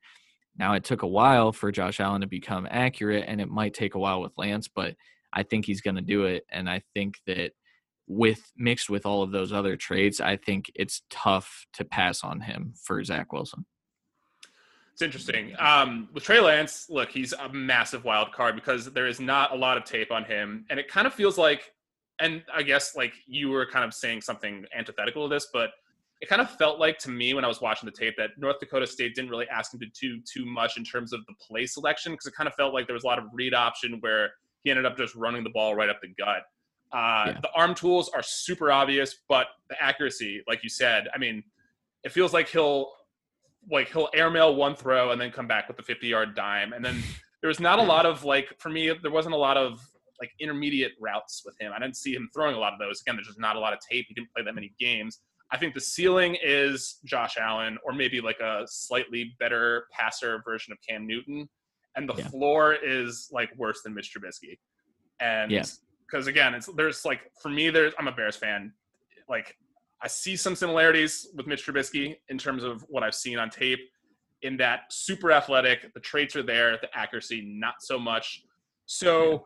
now, 0.58 0.74
it 0.74 0.84
took 0.84 1.02
a 1.02 1.08
while 1.08 1.52
for 1.52 1.72
Josh 1.72 2.00
Allen 2.00 2.22
to 2.22 2.28
become 2.28 2.68
accurate, 2.70 3.26
and 3.28 3.41
it 3.41 3.50
might 3.50 3.74
take 3.74 3.96
a 3.96 4.00
while 4.00 4.22
with 4.22 4.38
Lance, 4.38 4.68
but 4.68 4.96
I 5.34 5.44
think 5.44 5.65
he's 5.65 5.82
going 5.82 5.96
to 5.96 6.02
do 6.02 6.26
it. 6.26 6.46
And 6.50 6.70
I 6.70 6.82
think 6.94 7.20
that 7.28 7.52
with 8.08 8.52
mixed 8.56 8.89
with 8.89 9.06
all 9.06 9.22
of 9.22 9.32
those 9.32 9.52
other 9.52 9.76
traits, 9.76 10.22
I 10.22 10.38
think 10.38 10.72
it's 10.76 11.02
tough 11.10 11.65
to 11.74 11.84
pass 11.84 12.24
on 12.24 12.39
him 12.39 12.74
for 12.84 13.04
Zach 13.04 13.34
Wilson. 13.34 13.65
It's 14.94 15.02
interesting. 15.02 15.54
Um, 15.60 16.08
with 16.13 16.24
Trey 16.24 16.39
Lance, 16.39 16.86
look, 16.89 17.10
he's 17.10 17.34
a 17.34 17.52
massive 17.52 18.06
wild 18.06 18.32
card 18.32 18.56
because 18.56 18.86
there 18.94 19.08
is 19.08 19.20
not 19.20 19.52
a 19.52 19.56
lot 19.56 19.76
of 19.76 19.84
tape 19.84 20.10
on 20.10 20.24
him. 20.24 20.65
And 20.70 20.80
it 20.80 20.88
kind 20.88 21.06
of 21.06 21.13
feels 21.13 21.38
like, 21.38 21.74
and 22.20 22.44
I 22.54 22.63
guess 22.63 22.96
like 22.96 23.13
you 23.28 23.50
were 23.50 23.65
kind 23.65 23.84
of 23.84 23.94
saying 23.94 24.22
something 24.22 24.65
antithetical 24.74 25.28
to 25.28 25.36
this, 25.36 25.50
but 25.52 25.72
it 26.25 26.29
kind 26.29 26.41
of 26.41 26.49
felt 26.49 26.79
like 26.79 26.97
to 26.97 27.11
me 27.11 27.35
when 27.35 27.45
I 27.45 27.47
was 27.47 27.61
watching 27.61 27.85
the 27.85 27.91
tape 27.91 28.15
that 28.17 28.31
North 28.35 28.59
Dakota 28.59 28.88
State 28.88 29.13
didn't 29.13 29.29
really 29.29 29.47
ask 29.47 29.71
him 29.71 29.79
to 29.79 29.85
do 30.01 30.19
too 30.21 30.43
much 30.43 30.75
in 30.75 30.83
terms 30.83 31.13
of 31.13 31.23
the 31.27 31.33
play 31.39 31.67
selection 31.67 32.13
because 32.13 32.25
it 32.25 32.33
kind 32.33 32.47
of 32.47 32.55
felt 32.55 32.73
like 32.73 32.88
there 32.88 32.95
was 32.95 33.03
a 33.03 33.07
lot 33.07 33.19
of 33.19 33.25
read 33.31 33.53
option 33.53 33.97
where 33.99 34.31
he 34.63 34.71
ended 34.71 34.88
up 34.88 34.97
just 34.97 35.13
running 35.13 35.43
the 35.43 35.51
ball 35.51 35.75
right 35.75 35.88
up 35.88 36.01
the 36.01 36.07
gut. 36.17 36.41
Uh, 36.91 37.27
yeah. 37.27 37.39
The 37.43 37.49
arm 37.55 37.75
tools 37.75 38.09
are 38.09 38.23
super 38.23 38.71
obvious, 38.71 39.17
but 39.29 39.45
the 39.69 39.75
accuracy, 39.79 40.41
like 40.47 40.63
you 40.63 40.69
said, 40.69 41.09
I 41.13 41.19
mean, 41.19 41.43
it 42.03 42.11
feels 42.11 42.33
like 42.33 42.47
he'll 42.47 42.91
like 43.69 43.91
he'll 43.91 44.09
airmail 44.15 44.55
one 44.55 44.75
throw 44.75 45.11
and 45.11 45.21
then 45.21 45.29
come 45.29 45.47
back 45.47 45.67
with 45.67 45.77
the 45.77 45.83
50 45.83 46.07
yard 46.07 46.33
dime, 46.35 46.73
and 46.73 46.83
then 46.83 47.03
there 47.41 47.49
was 47.49 47.59
not 47.59 47.77
a 47.77 47.83
lot 47.83 48.07
of 48.07 48.23
like 48.23 48.51
for 48.57 48.69
me 48.69 48.91
there 49.03 49.11
wasn't 49.11 49.36
a 49.36 49.38
lot 49.38 49.57
of 49.57 49.80
like 50.19 50.32
intermediate 50.39 50.93
routes 50.99 51.43
with 51.45 51.55
him. 51.59 51.71
I 51.76 51.80
didn't 51.80 51.97
see 51.97 52.15
him 52.15 52.30
throwing 52.34 52.55
a 52.55 52.59
lot 52.59 52.73
of 52.73 52.80
those. 52.80 53.01
Again, 53.01 53.15
there's 53.15 53.28
just 53.28 53.39
not 53.39 53.55
a 53.55 53.59
lot 53.59 53.73
of 53.73 53.80
tape. 53.80 54.05
He 54.07 54.15
didn't 54.15 54.32
play 54.34 54.43
that 54.43 54.55
many 54.55 54.73
games. 54.80 55.19
I 55.52 55.58
think 55.58 55.74
the 55.74 55.82
ceiling 55.82 56.38
is 56.43 56.98
Josh 57.06 57.38
Allen, 57.39 57.78
or 57.86 57.93
maybe 57.93 58.20
like 58.20 58.39
a 58.39 58.64
slightly 58.66 59.36
better 59.39 59.88
passer 59.91 60.41
version 60.43 60.74
of 60.74 60.80
Cam 60.88 61.06
Newton, 61.06 61.48
and 61.96 62.10
the 62.10 62.16
yeah. 62.16 62.28
floor 62.30 62.74
is 62.74 63.30
like 63.32 63.56
worse 63.58 63.82
than 63.84 63.93
Mitch 63.93 64.12
Trubisky. 64.14 64.58
And 65.22 65.52
because 65.52 66.26
yeah. 66.26 66.32
again, 66.32 66.56
it's 66.56 66.68
there's 66.76 67.06
like 67.06 67.22
for 67.41 67.50
me, 67.50 67.70
there's 67.70 67.93
I'm 68.00 68.08
a 68.08 68.12
Bears 68.12 68.36
fan. 68.36 68.74
Like 69.30 69.56
I 70.02 70.08
see 70.08 70.36
some 70.36 70.56
similarities 70.56 71.28
with 71.36 71.48
Mitch 71.48 71.66
Trubisky 71.66 72.16
in 72.30 72.38
terms 72.38 72.64
of 72.64 72.84
what 72.89 73.04
I've 73.04 73.16
seen 73.16 73.39
on 73.39 73.50
tape. 73.50 73.80
In 74.41 74.58
that 74.58 74.82
super 74.91 75.32
athletic, 75.32 75.93
the 75.93 76.00
traits 76.00 76.36
are 76.36 76.43
there, 76.43 76.78
the 76.78 76.89
accuracy 76.93 77.41
not 77.41 77.76
so 77.80 77.98
much. 77.98 78.43
So, 78.86 79.46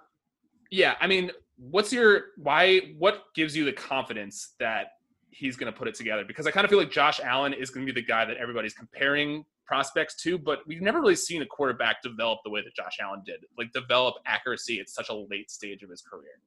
yeah, 0.71 0.89
yeah 0.89 0.95
I 0.99 1.07
mean, 1.07 1.31
what's 1.57 1.93
your 1.93 2.27
why? 2.37 2.93
What 2.97 3.23
gives 3.35 3.55
you 3.55 3.65
the 3.65 3.73
confidence 3.73 4.55
that 4.59 4.87
he's 5.31 5.55
going 5.55 5.71
to 5.71 5.77
put 5.77 5.87
it 5.87 5.95
together? 5.95 6.23
Because 6.25 6.47
I 6.47 6.51
kind 6.51 6.65
of 6.65 6.69
feel 6.69 6.79
like 6.79 6.91
Josh 6.91 7.19
Allen 7.23 7.53
is 7.53 7.69
going 7.69 7.85
to 7.85 7.93
be 7.93 7.99
the 7.99 8.05
guy 8.05 8.25
that 8.25 8.37
everybody's 8.37 8.73
comparing 8.73 9.45
prospects 9.65 10.15
to, 10.23 10.37
but 10.37 10.59
we've 10.65 10.81
never 10.81 10.99
really 10.99 11.15
seen 11.15 11.43
a 11.43 11.45
quarterback 11.45 12.01
develop 12.01 12.39
the 12.43 12.49
way 12.49 12.61
that 12.61 12.75
Josh 12.75 12.97
Allen 13.01 13.21
did, 13.25 13.45
like 13.57 13.71
develop 13.71 14.15
accuracy 14.25 14.79
at 14.79 14.89
such 14.89 15.09
a 15.09 15.13
late 15.13 15.51
stage 15.51 15.83
of 15.83 15.89
his 15.89 16.01
career. 16.01 16.41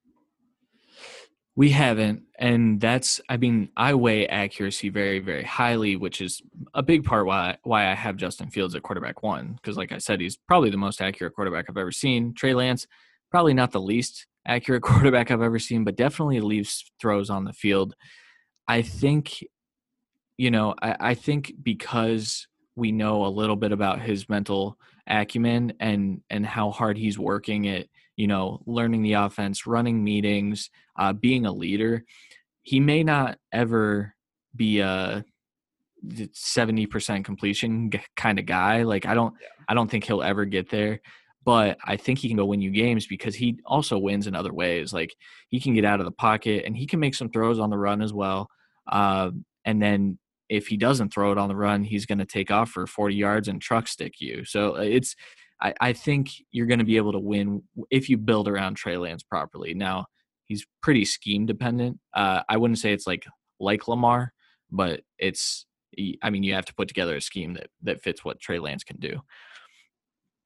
We 1.55 1.71
haven't, 1.71 2.23
and 2.39 2.81
that's 2.81 3.21
I 3.29 3.37
mean 3.37 3.69
I 3.77 3.95
weigh 3.95 4.27
accuracy 4.27 4.89
very 4.89 5.19
very 5.21 5.45
highly, 5.45 5.97
which 5.97 6.21
is 6.21 6.41
a 6.75 6.83
big 6.83 7.05
part 7.05 7.27
why 7.27 7.59
why 7.63 7.91
I 7.91 7.95
have 7.95 8.17
Justin 8.17 8.51
Fields 8.51 8.75
at 8.75 8.83
quarterback 8.83 9.23
one 9.23 9.53
because 9.55 9.77
like 9.77 9.93
I 9.93 9.99
said 9.99 10.21
he's 10.21 10.37
probably 10.37 10.71
the 10.71 10.79
most 10.79 11.03
accurate 11.03 11.35
quarterback 11.35 11.67
I've 11.69 11.77
ever 11.77 11.93
seen. 11.93 12.35
Trey 12.35 12.55
Lance 12.55 12.87
probably 13.31 13.55
not 13.55 13.71
the 13.71 13.81
least 13.81 14.27
accurate 14.47 14.83
quarterback 14.83 15.31
I've 15.31 15.43
ever 15.43 15.59
seen, 15.59 15.85
but 15.85 15.97
definitely 15.97 16.41
leaves 16.41 16.91
throws 17.01 17.31
on 17.31 17.45
the 17.45 17.53
field. 17.53 17.95
I 18.69 18.83
think, 18.83 19.45
you 20.37 20.51
know, 20.51 20.75
I, 20.81 20.97
I 21.01 21.15
think 21.15 21.55
because 21.63 22.47
we 22.75 22.93
know 22.93 23.27
a 23.27 23.29
little 23.29 23.57
bit 23.57 23.73
about 23.73 24.01
his 24.01 24.29
mental 24.29 24.79
acumen 25.07 25.73
and 25.81 26.23
and 26.31 26.47
how 26.47 26.71
hard 26.71 26.97
he's 26.97 27.19
working 27.19 27.69
at 27.69 27.87
you 28.17 28.27
know 28.27 28.63
learning 28.67 29.03
the 29.03 29.15
offense 29.15 29.67
running 29.67 30.03
meetings 30.03 30.71
uh, 30.97 31.13
being 31.13 31.45
a 31.45 31.53
leader 31.53 32.05
he 32.63 32.79
may 32.79 33.03
not 33.03 33.39
ever 33.53 34.15
be 34.55 34.79
a 34.79 35.25
70% 36.05 37.25
completion 37.25 37.91
kind 38.17 38.39
of 38.39 38.47
guy 38.47 38.83
like 38.83 39.07
i 39.07 39.15
don't 39.15 39.35
yeah. 39.41 39.49
i 39.69 39.75
don't 39.75 39.91
think 39.91 40.05
he'll 40.05 40.23
ever 40.23 40.45
get 40.45 40.69
there 40.69 41.01
but 41.45 41.77
i 41.85 41.97
think 41.97 42.19
he 42.19 42.29
can 42.29 42.37
go 42.37 42.45
win 42.45 42.61
you 42.61 42.71
games 42.71 43.07
because 43.07 43.35
he 43.35 43.59
also 43.67 43.99
wins 43.99 44.27
in 44.27 44.35
other 44.35 44.53
ways 44.53 44.93
like 44.93 45.15
he 45.49 45.61
can 45.61 45.75
get 45.75 45.85
out 45.85 46.01
of 46.01 46.07
the 46.07 46.13
pocket 46.13 46.65
and 46.67 46.77
he 46.77 46.87
can 46.87 47.01
make 47.01 47.15
some 47.15 47.31
throws 47.31 47.59
on 47.59 47.71
the 47.71 47.79
run 47.79 48.03
as 48.03 48.13
well 48.13 48.49
uh, 48.91 49.31
and 49.65 49.81
then 49.81 50.19
if 50.53 50.67
he 50.67 50.77
doesn't 50.77 51.13
throw 51.13 51.33
it 51.33 51.39
on 51.39 51.49
the 51.49 51.57
run, 51.57 51.83
he's 51.83 52.05
going 52.05 52.19
to 52.19 52.27
take 52.27 52.51
off 52.51 52.71
for 52.71 52.87
40 52.87 53.15
yards 53.15 53.49
and 53.49 53.61
truck 53.61 53.89
stick 53.89 54.21
you. 54.21 54.45
So 54.45 54.77
uh, 54.77 54.81
it's, 54.81 55.17
I, 55.63 55.73
I 55.81 55.93
think 55.95 56.31
you're 56.51 56.67
going 56.67 56.79
to 56.79 56.85
be 56.85 56.99
able 56.99 57.13
to 57.13 57.19
win 57.19 57.63
if 57.91 58.11
you 58.11 58.19
build 58.19 58.49
around 58.49 58.75
Trey 58.75 58.99
Lance 58.99 59.23
properly. 59.23 59.73
Now, 59.73 60.07
he's 60.45 60.67
pretty 60.83 61.07
scheme 61.07 61.47
dependent. 61.47 62.01
Uh, 62.13 62.43
I 62.51 62.59
wouldn't 62.59 62.79
say 62.79 62.93
it's 62.93 63.07
like 63.07 63.25
like 63.61 63.89
Lamar, 63.89 64.35
but 64.71 65.01
it's, 65.19 65.65
I 66.23 66.29
mean, 66.29 66.43
you 66.43 66.53
have 66.53 66.67
to 66.67 66.75
put 66.75 66.89
together 66.89 67.17
a 67.17 67.21
scheme 67.21 67.55
that 67.55 67.69
that 67.83 68.03
fits 68.03 68.23
what 68.23 68.41
Trey 68.41 68.59
Lance 68.59 68.85
can 68.85 68.99
do. 68.99 69.21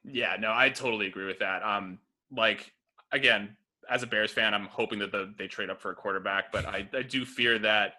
Yeah, 0.09 0.37
no, 0.39 0.53
I 0.55 0.71
totally 0.71 1.07
agree 1.07 1.27
with 1.27 1.41
that. 1.41 1.63
Um, 1.63 1.99
like 2.31 2.73
again, 3.13 3.57
as 3.89 4.03
a 4.03 4.07
Bears 4.07 4.33
fan, 4.33 4.55
I'm 4.55 4.67
hoping 4.67 4.99
that 5.01 5.13
the, 5.13 5.33
they 5.39 5.47
trade 5.47 5.71
up 5.71 5.81
for 5.81 5.91
a 5.91 5.95
quarterback, 5.95 6.53
but 6.53 6.67
I, 6.67 6.89
I 6.93 7.03
do 7.03 7.25
fear 7.25 7.59
that 7.61 7.95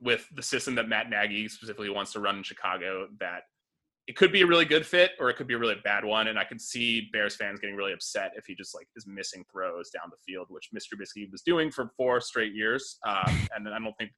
with 0.00 0.28
the 0.34 0.42
system 0.42 0.74
that 0.76 0.88
Matt 0.88 1.10
Nagy 1.10 1.48
specifically 1.48 1.90
wants 1.90 2.12
to 2.12 2.20
run 2.20 2.36
in 2.36 2.42
Chicago 2.42 3.08
that 3.18 3.42
it 4.06 4.16
could 4.16 4.32
be 4.32 4.40
a 4.40 4.46
really 4.46 4.64
good 4.64 4.86
fit 4.86 5.12
or 5.20 5.28
it 5.28 5.36
could 5.36 5.46
be 5.46 5.54
a 5.54 5.58
really 5.58 5.76
bad 5.84 6.04
one. 6.04 6.28
And 6.28 6.38
I 6.38 6.44
could 6.44 6.60
see 6.60 7.08
Bears 7.12 7.36
fans 7.36 7.60
getting 7.60 7.76
really 7.76 7.92
upset 7.92 8.32
if 8.36 8.46
he 8.46 8.54
just 8.54 8.74
like 8.74 8.86
is 8.96 9.06
missing 9.06 9.44
throws 9.52 9.90
down 9.90 10.10
the 10.10 10.16
field, 10.26 10.46
which 10.48 10.70
Mr. 10.74 10.94
Trubisky 10.94 11.30
was 11.30 11.42
doing 11.42 11.70
for 11.70 11.90
four 11.96 12.20
straight 12.20 12.54
years. 12.54 12.98
Um, 13.06 13.48
and 13.54 13.68
I 13.68 13.78
don't 13.78 13.96
think 13.98 14.12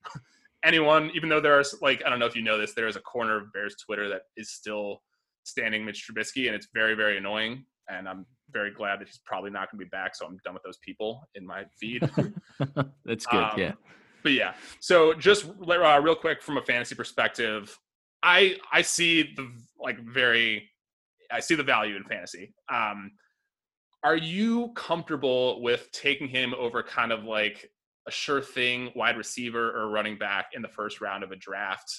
anyone, 0.63 1.11
even 1.15 1.29
though 1.29 1.41
there's 1.41 1.75
like, 1.83 2.03
I 2.07 2.11
don't 2.11 2.21
know 2.21 2.27
if 2.27 2.37
you 2.37 2.43
know 2.43 2.57
this, 2.57 2.73
there 2.73 2.87
is 2.87 2.97
a 2.97 3.01
corner 3.01 3.37
of 3.39 3.53
Bears 3.53 3.75
Twitter 3.85 4.09
that 4.11 4.23
is 4.37 4.51
still 4.51 5.03
standing 5.45 5.84
Mitch 5.84 6.07
Trubisky 6.07 6.47
and 6.47 6.55
it's 6.55 6.68
very, 6.74 6.95
very 6.95 7.18
annoying. 7.18 7.64
And 7.88 8.09
I'm 8.09 8.26
very 8.51 8.72
glad 8.72 9.01
that 9.01 9.09
he's 9.09 9.20
probably 9.24 9.51
not 9.51 9.70
going 9.70 9.78
to 9.80 9.84
be 9.84 9.88
back. 9.88 10.14
So 10.14 10.26
I'm 10.26 10.38
done 10.45 10.55
with 10.55 10.62
those 10.62 10.78
people 10.78 11.28
in 11.34 11.47
my 11.47 11.64
feed. 11.78 12.03
That's 13.05 13.26
good. 13.26 13.43
Um, 13.43 13.59
yeah 13.59 13.72
but 14.22 14.32
yeah. 14.32 14.55
So 14.80 15.14
just 15.14 15.47
uh, 15.47 16.01
real 16.01 16.14
quick 16.14 16.43
from 16.43 16.59
a 16.59 16.62
fantasy 16.62 16.95
perspective, 16.95 17.76
I 18.22 18.57
I 18.72 18.82
see 18.82 19.34
the 19.34 19.51
like 19.78 19.99
very 20.01 20.68
I 21.30 21.41
see 21.41 21.55
the 21.55 21.62
value 21.62 21.97
in 21.97 22.05
fantasy. 22.05 22.55
Um, 22.72 23.12
are 24.03 24.16
you 24.16 24.72
comfortable 24.74 25.62
with 25.62 25.91
taking 25.93 26.28
him 26.28 26.55
over 26.55 26.82
kind 26.82 27.12
of 27.12 27.24
like 27.24 27.70
a 28.09 28.11
sure 28.11 28.41
thing 28.41 28.91
wide 28.97 29.16
receiver 29.16 29.70
or 29.70 29.91
running 29.91 30.16
back 30.16 30.51
in 30.55 30.62
the 30.62 30.68
first 30.68 31.01
round 31.01 31.22
of 31.22 31.32
a 31.32 31.36
draft? 31.36 31.91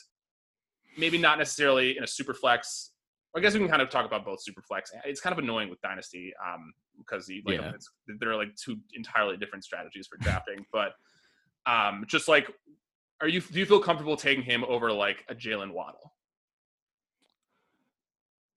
Maybe 0.97 1.17
not 1.17 1.37
necessarily 1.37 1.97
in 1.97 2.03
a 2.03 2.07
super 2.07 2.33
flex. 2.33 2.91
I 3.35 3.39
guess 3.39 3.53
we 3.53 3.59
can 3.59 3.69
kind 3.69 3.81
of 3.81 3.89
talk 3.89 4.05
about 4.05 4.25
both 4.25 4.43
super 4.43 4.61
flex. 4.61 4.91
It's 5.05 5.21
kind 5.21 5.31
of 5.31 5.39
annoying 5.39 5.69
with 5.69 5.79
dynasty 5.81 6.33
um, 6.45 6.73
because 6.97 7.29
like 7.45 7.59
yeah. 7.59 7.71
there 8.19 8.31
are 8.31 8.35
like 8.35 8.55
two 8.55 8.77
entirely 8.93 9.37
different 9.37 9.63
strategies 9.63 10.07
for 10.07 10.17
drafting, 10.17 10.65
but 10.71 10.93
um, 11.65 12.03
just 12.07 12.27
like, 12.27 12.51
are 13.21 13.27
you 13.27 13.39
do 13.39 13.59
you 13.59 13.65
feel 13.65 13.79
comfortable 13.79 14.17
taking 14.17 14.43
him 14.43 14.65
over 14.67 14.91
like 14.91 15.23
a 15.29 15.35
Jalen 15.35 15.71
Waddle? 15.71 16.13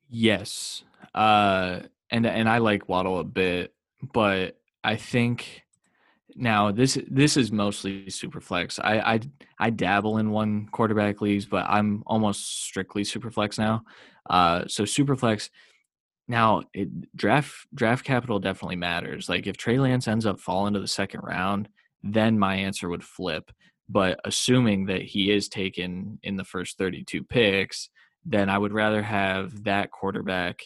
Yes, 0.09 0.83
uh, 1.15 1.81
and 2.11 2.27
and 2.27 2.49
I 2.49 2.59
like 2.59 2.89
Waddle 2.89 3.21
a 3.21 3.25
bit, 3.25 3.75
but 4.13 4.59
I 4.83 4.97
think 4.97 5.64
now 6.35 6.73
this 6.73 6.99
this 7.09 7.37
is 7.37 7.53
mostly 7.53 8.11
super 8.11 8.41
flex. 8.41 8.79
I 8.79 8.99
I, 8.99 9.21
I 9.59 9.71
dabble 9.71 10.19
in 10.19 10.31
one 10.31 10.69
quarterback 10.71 11.21
leagues, 11.21 11.47
but 11.47 11.67
I'm 11.69 12.03
almost 12.07 12.65
strictly 12.65 13.05
super 13.05 13.31
flex 13.31 13.59
now. 13.59 13.85
Uh, 14.29 14.65
so 14.67 14.85
super 14.85 15.17
flex. 15.17 15.51
Now, 16.27 16.63
it, 16.73 16.89
draft 17.15 17.67
draft 17.75 18.05
capital 18.05 18.39
definitely 18.39 18.77
matters. 18.77 19.29
Like 19.29 19.47
if 19.47 19.57
Trey 19.57 19.79
Lance 19.79 20.09
ends 20.09 20.27
up 20.27 20.41
falling 20.41 20.75
to 20.75 20.81
the 20.81 20.89
second 20.89 21.21
round, 21.21 21.69
then 22.03 22.39
my 22.39 22.57
answer 22.57 22.89
would 22.89 23.05
flip. 23.05 23.51
But 23.89 24.21
assuming 24.25 24.87
that 24.87 25.03
he 25.03 25.31
is 25.31 25.49
taken 25.49 26.19
in 26.23 26.37
the 26.37 26.45
first 26.45 26.79
32 26.79 27.25
picks, 27.25 27.91
then 28.25 28.49
I 28.49 28.57
would 28.57 28.73
rather 28.73 29.03
have 29.03 29.65
that 29.65 29.91
quarterback. 29.91 30.63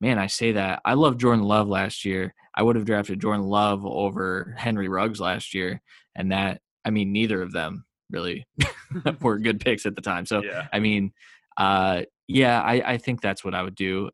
Man, 0.00 0.18
I 0.18 0.26
say 0.26 0.52
that. 0.52 0.80
I 0.84 0.94
love 0.94 1.18
Jordan 1.18 1.44
Love 1.44 1.68
last 1.68 2.04
year. 2.04 2.34
I 2.54 2.62
would 2.62 2.76
have 2.76 2.84
drafted 2.84 3.20
Jordan 3.20 3.46
Love 3.46 3.84
over 3.84 4.54
Henry 4.58 4.88
Ruggs 4.88 5.20
last 5.20 5.54
year. 5.54 5.80
And 6.14 6.32
that, 6.32 6.60
I 6.84 6.90
mean, 6.90 7.12
neither 7.12 7.42
of 7.42 7.52
them 7.52 7.84
really 8.10 8.46
were 9.20 9.38
good 9.38 9.60
picks 9.60 9.86
at 9.86 9.94
the 9.94 10.02
time. 10.02 10.26
So, 10.26 10.42
yeah. 10.42 10.68
I 10.72 10.78
mean, 10.78 11.12
uh, 11.56 12.02
yeah, 12.26 12.60
I, 12.62 12.92
I 12.92 12.96
think 12.98 13.20
that's 13.20 13.44
what 13.44 13.54
I 13.54 13.62
would 13.62 13.74
do. 13.74 14.10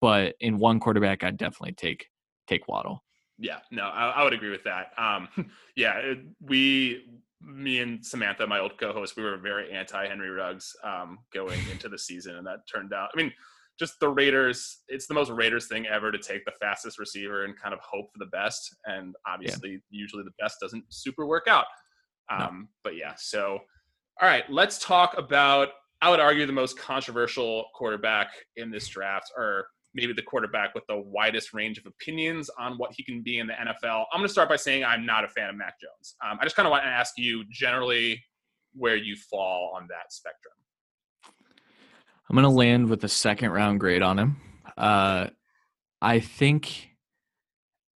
But 0.00 0.36
in 0.40 0.58
one 0.58 0.80
quarterback, 0.80 1.24
I'd 1.24 1.36
definitely 1.36 1.72
take 1.72 2.06
take 2.46 2.68
Waddle. 2.68 3.02
Yeah, 3.38 3.58
no, 3.70 3.84
I, 3.84 4.10
I 4.10 4.24
would 4.24 4.32
agree 4.32 4.50
with 4.50 4.64
that. 4.64 4.92
Um, 4.96 5.28
yeah, 5.76 5.96
it, 5.98 6.18
we, 6.40 7.04
me 7.42 7.80
and 7.80 8.04
Samantha, 8.04 8.46
my 8.46 8.60
old 8.60 8.78
co-host, 8.78 9.16
we 9.16 9.22
were 9.22 9.36
very 9.36 9.72
anti 9.72 10.06
Henry 10.06 10.30
Ruggs 10.30 10.74
um, 10.82 11.18
going 11.32 11.60
into 11.70 11.88
the 11.88 11.98
season, 11.98 12.36
and 12.36 12.46
that 12.46 12.60
turned 12.72 12.92
out. 12.92 13.10
I 13.14 13.16
mean, 13.16 13.32
just 13.78 13.94
the 14.00 14.08
Raiders. 14.08 14.82
It's 14.88 15.06
the 15.06 15.14
most 15.14 15.30
Raiders 15.30 15.68
thing 15.68 15.86
ever 15.86 16.10
to 16.10 16.18
take 16.18 16.44
the 16.44 16.52
fastest 16.60 16.98
receiver 16.98 17.44
and 17.44 17.58
kind 17.60 17.74
of 17.74 17.80
hope 17.80 18.06
for 18.12 18.18
the 18.18 18.30
best. 18.30 18.74
And 18.84 19.14
obviously, 19.26 19.72
yeah. 19.72 19.78
usually 19.90 20.24
the 20.24 20.42
best 20.42 20.56
doesn't 20.60 20.84
super 20.90 21.26
work 21.26 21.46
out. 21.48 21.66
Um, 22.30 22.40
no. 22.40 22.66
But 22.84 22.96
yeah, 22.96 23.14
so 23.16 23.60
all 24.20 24.28
right, 24.28 24.44
let's 24.50 24.78
talk 24.78 25.16
about. 25.18 25.68
I 26.02 26.10
would 26.10 26.20
argue 26.20 26.46
the 26.46 26.52
most 26.52 26.78
controversial 26.78 27.66
quarterback 27.74 28.28
in 28.56 28.70
this 28.70 28.86
draft, 28.88 29.32
or 29.36 29.66
maybe 29.94 30.12
the 30.12 30.22
quarterback 30.22 30.74
with 30.74 30.84
the 30.88 30.98
widest 30.98 31.54
range 31.54 31.78
of 31.78 31.86
opinions 31.86 32.50
on 32.58 32.76
what 32.76 32.92
he 32.94 33.02
can 33.02 33.22
be 33.22 33.38
in 33.38 33.46
the 33.46 33.54
NFL. 33.54 34.04
I'm 34.12 34.18
going 34.18 34.26
to 34.26 34.32
start 34.32 34.48
by 34.48 34.56
saying 34.56 34.84
I'm 34.84 35.06
not 35.06 35.24
a 35.24 35.28
fan 35.28 35.48
of 35.48 35.56
Mac 35.56 35.74
Jones. 35.80 36.16
Um, 36.24 36.38
I 36.40 36.44
just 36.44 36.54
kind 36.54 36.66
of 36.66 36.70
want 36.70 36.84
to 36.84 36.88
ask 36.88 37.14
you 37.16 37.44
generally 37.50 38.22
where 38.74 38.96
you 38.96 39.16
fall 39.30 39.72
on 39.74 39.86
that 39.88 40.12
spectrum. 40.12 40.52
I'm 42.28 42.34
going 42.34 42.44
to 42.44 42.50
land 42.50 42.88
with 42.88 43.04
a 43.04 43.08
second 43.08 43.50
round 43.50 43.80
grade 43.80 44.02
on 44.02 44.18
him. 44.18 44.36
Uh, 44.76 45.28
I 46.02 46.20
think, 46.20 46.90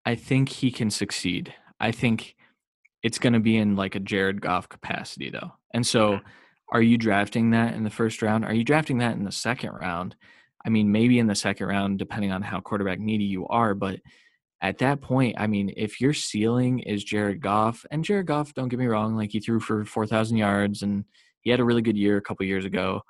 I 0.06 0.14
think 0.14 0.48
he 0.48 0.70
can 0.70 0.90
succeed. 0.90 1.54
I 1.78 1.92
think 1.92 2.36
it's 3.02 3.18
going 3.18 3.32
to 3.32 3.40
be 3.40 3.56
in 3.56 3.76
like 3.76 3.94
a 3.94 4.00
Jared 4.00 4.40
Goff 4.40 4.68
capacity 4.68 5.30
though. 5.30 5.52
And 5.72 5.86
so, 5.86 6.20
are 6.72 6.82
you 6.82 6.96
drafting 6.96 7.50
that 7.50 7.74
in 7.74 7.82
the 7.82 7.90
first 7.90 8.22
round? 8.22 8.44
Are 8.44 8.54
you 8.54 8.62
drafting 8.62 8.98
that 8.98 9.16
in 9.16 9.24
the 9.24 9.32
second 9.32 9.70
round? 9.72 10.14
I 10.64 10.68
mean, 10.68 10.92
maybe 10.92 11.18
in 11.18 11.26
the 11.26 11.34
second 11.34 11.66
round, 11.66 11.98
depending 11.98 12.32
on 12.32 12.42
how 12.42 12.60
quarterback 12.60 13.00
needy 13.00 13.24
you 13.24 13.46
are. 13.48 13.74
But 13.74 14.00
at 14.60 14.78
that 14.78 15.00
point, 15.00 15.36
I 15.38 15.46
mean, 15.46 15.72
if 15.76 16.00
your 16.00 16.12
ceiling 16.12 16.80
is 16.80 17.02
Jared 17.02 17.40
Goff, 17.40 17.84
and 17.90 18.04
Jared 18.04 18.26
Goff, 18.26 18.54
don't 18.54 18.68
get 18.68 18.78
me 18.78 18.86
wrong, 18.86 19.16
like 19.16 19.30
he 19.30 19.40
threw 19.40 19.58
for 19.58 19.84
4,000 19.84 20.36
yards 20.36 20.82
and 20.82 21.04
he 21.40 21.50
had 21.50 21.60
a 21.60 21.64
really 21.64 21.82
good 21.82 21.96
year 21.96 22.18
a 22.18 22.22
couple 22.22 22.46
years 22.46 22.64
ago. 22.64 23.02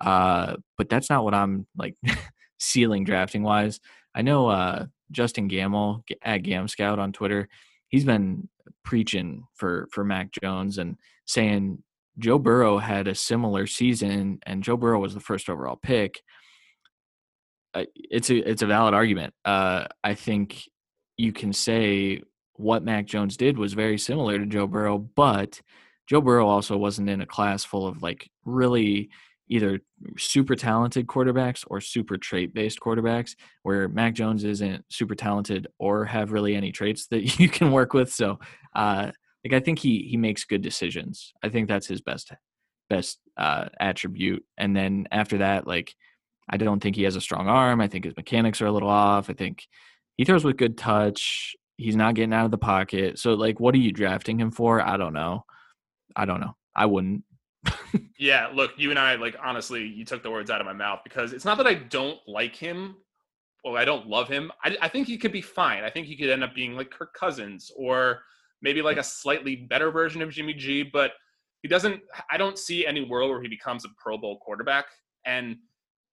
Uh, 0.00 0.56
but 0.76 0.88
that's 0.88 1.10
not 1.10 1.24
what 1.24 1.34
I'm 1.34 1.66
like 1.76 1.96
ceiling 2.58 3.04
drafting 3.04 3.42
wise. 3.42 3.80
I 4.14 4.22
know 4.22 4.48
uh, 4.48 4.86
Justin 5.10 5.48
Gamble 5.48 6.04
at 6.22 6.38
Gam 6.38 6.68
Scout 6.68 6.98
on 6.98 7.12
Twitter, 7.12 7.48
he's 7.88 8.04
been 8.04 8.48
preaching 8.84 9.44
for 9.54 9.88
for 9.92 10.04
Mac 10.04 10.30
Jones 10.42 10.78
and 10.78 10.96
saying 11.26 11.82
Joe 12.18 12.38
Burrow 12.38 12.78
had 12.78 13.08
a 13.08 13.14
similar 13.14 13.66
season, 13.66 14.40
and 14.44 14.62
Joe 14.62 14.76
Burrow 14.76 15.00
was 15.00 15.14
the 15.14 15.20
first 15.20 15.48
overall 15.48 15.76
pick 15.76 16.20
it's 17.74 18.30
a 18.30 18.36
it's 18.36 18.62
a 18.62 18.66
valid 18.66 18.94
argument. 18.94 19.34
Uh, 19.44 19.86
I 20.02 20.14
think 20.14 20.64
you 21.16 21.32
can 21.32 21.52
say 21.52 22.22
what 22.54 22.82
Mac 22.82 23.06
Jones 23.06 23.36
did 23.36 23.58
was 23.58 23.74
very 23.74 23.98
similar 23.98 24.38
to 24.38 24.46
Joe 24.46 24.66
Burrow, 24.66 24.98
but 24.98 25.60
Joe 26.06 26.20
Burrow 26.20 26.48
also 26.48 26.76
wasn't 26.76 27.10
in 27.10 27.20
a 27.20 27.26
class 27.26 27.64
full 27.64 27.86
of 27.86 28.02
like 28.02 28.28
really 28.44 29.10
either 29.48 29.80
super 30.16 30.54
talented 30.54 31.06
quarterbacks 31.06 31.64
or 31.68 31.80
super 31.80 32.16
trait 32.16 32.54
based 32.54 32.80
quarterbacks 32.80 33.34
where 33.62 33.88
Mac 33.88 34.14
Jones 34.14 34.44
isn't 34.44 34.84
super 34.90 35.14
talented 35.14 35.66
or 35.78 36.04
have 36.04 36.32
really 36.32 36.54
any 36.54 36.72
traits 36.72 37.06
that 37.08 37.38
you 37.40 37.48
can 37.48 37.72
work 37.72 37.92
with. 37.92 38.12
So 38.12 38.38
uh 38.74 39.10
like 39.44 39.54
I 39.54 39.60
think 39.60 39.78
he 39.78 40.02
he 40.02 40.16
makes 40.16 40.44
good 40.44 40.62
decisions. 40.62 41.32
I 41.42 41.48
think 41.48 41.68
that's 41.68 41.86
his 41.86 42.00
best 42.00 42.32
best 42.90 43.18
uh 43.36 43.66
attribute. 43.80 44.44
And 44.56 44.76
then 44.76 45.08
after 45.10 45.38
that, 45.38 45.66
like 45.66 45.94
I 46.50 46.56
don't 46.56 46.80
think 46.80 46.96
he 46.96 47.02
has 47.02 47.16
a 47.16 47.20
strong 47.20 47.48
arm. 47.48 47.80
I 47.80 47.88
think 47.88 48.04
his 48.04 48.16
mechanics 48.16 48.62
are 48.62 48.66
a 48.66 48.72
little 48.72 48.88
off. 48.88 49.28
I 49.28 49.34
think 49.34 49.66
he 50.16 50.24
throws 50.24 50.44
with 50.44 50.56
good 50.56 50.78
touch. 50.78 51.54
He's 51.76 51.96
not 51.96 52.14
getting 52.14 52.32
out 52.32 52.46
of 52.46 52.50
the 52.50 52.58
pocket. 52.58 53.18
So 53.18 53.34
like 53.34 53.60
what 53.60 53.74
are 53.74 53.78
you 53.78 53.92
drafting 53.92 54.40
him 54.40 54.50
for? 54.50 54.80
I 54.80 54.96
don't 54.96 55.12
know. 55.12 55.44
I 56.16 56.24
don't 56.24 56.40
know. 56.40 56.56
I 56.74 56.86
wouldn't. 56.86 57.24
Yeah, 58.18 58.48
look, 58.52 58.72
you 58.76 58.90
and 58.90 58.98
I 58.98 59.14
like 59.16 59.36
honestly, 59.42 59.84
you 59.86 60.04
took 60.04 60.22
the 60.22 60.30
words 60.30 60.50
out 60.50 60.60
of 60.60 60.66
my 60.66 60.72
mouth 60.72 61.00
because 61.04 61.32
it's 61.32 61.44
not 61.44 61.58
that 61.58 61.66
I 61.66 61.74
don't 61.74 62.18
like 62.26 62.54
him 62.54 62.96
or 63.64 63.78
I 63.78 63.84
don't 63.84 64.06
love 64.06 64.28
him. 64.28 64.50
I, 64.64 64.76
I 64.80 64.88
think 64.88 65.06
he 65.06 65.18
could 65.18 65.32
be 65.32 65.42
fine. 65.42 65.84
I 65.84 65.90
think 65.90 66.06
he 66.06 66.16
could 66.16 66.30
end 66.30 66.44
up 66.44 66.54
being 66.54 66.74
like 66.74 66.90
Kirk 66.90 67.14
Cousins 67.14 67.70
or 67.76 68.20
maybe 68.62 68.82
like 68.82 68.96
a 68.96 69.04
slightly 69.04 69.56
better 69.56 69.90
version 69.90 70.22
of 70.22 70.30
Jimmy 70.30 70.54
G, 70.54 70.82
but 70.82 71.12
he 71.62 71.68
doesn't 71.68 72.00
I 72.30 72.36
don't 72.36 72.58
see 72.58 72.86
any 72.86 73.04
world 73.04 73.30
where 73.30 73.42
he 73.42 73.48
becomes 73.48 73.84
a 73.84 73.88
Pro 73.98 74.18
Bowl 74.18 74.38
quarterback. 74.38 74.86
And 75.24 75.56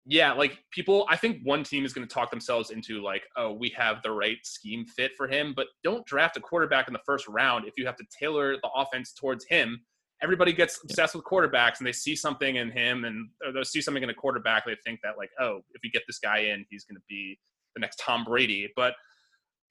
yeah, 0.06 0.34
like 0.34 0.60
people, 0.72 1.08
I 1.10 1.18
think 1.18 1.40
one 1.44 1.64
team 1.64 1.84
is 1.84 1.92
going 1.92 2.08
to 2.08 2.14
talk 2.14 2.30
themselves 2.30 2.70
into 2.70 3.02
like, 3.02 3.24
oh, 3.38 3.52
we 3.52 3.70
have 3.70 4.04
the 4.04 4.12
right 4.12 4.38
scheme 4.44 4.86
fit 4.86 5.12
for 5.18 5.28
him, 5.28 5.54
but 5.56 5.68
don't 5.84 6.06
draft 6.06 6.38
a 6.38 6.40
quarterback 6.40 6.88
in 6.88 6.94
the 6.94 7.00
first 7.06 7.28
round 7.28 7.66
if 7.66 7.74
you 7.76 7.88
have 7.88 7.96
to 7.96 8.06
tailor 8.18 8.56
the 8.62 8.70
offense 8.76 9.14
towards 9.14 9.46
him. 9.46 9.82
Everybody 10.24 10.54
gets 10.54 10.80
obsessed 10.84 11.16
with 11.16 11.26
quarterbacks 11.26 11.80
and 11.80 11.88
they 11.88 11.92
see 11.92 12.16
something 12.16 12.56
in 12.56 12.72
him 12.72 13.04
and 13.04 13.30
they 13.54 13.64
see 13.64 13.82
something 13.82 14.02
in 14.04 14.10
a 14.10 14.14
quarterback. 14.14 14.66
They 14.66 14.76
think 14.84 15.00
that 15.04 15.18
like, 15.18 15.30
oh, 15.40 15.62
if 15.74 15.82
we 15.84 15.90
get 15.90 16.04
this 16.08 16.20
guy 16.20 16.40
in, 16.40 16.66
he's 16.70 16.86
going 16.86 16.96
to 16.96 17.04
be 17.10 17.38
the 17.76 17.82
next 17.82 17.98
Tom 17.98 18.24
Brady. 18.24 18.72
But 18.76 18.96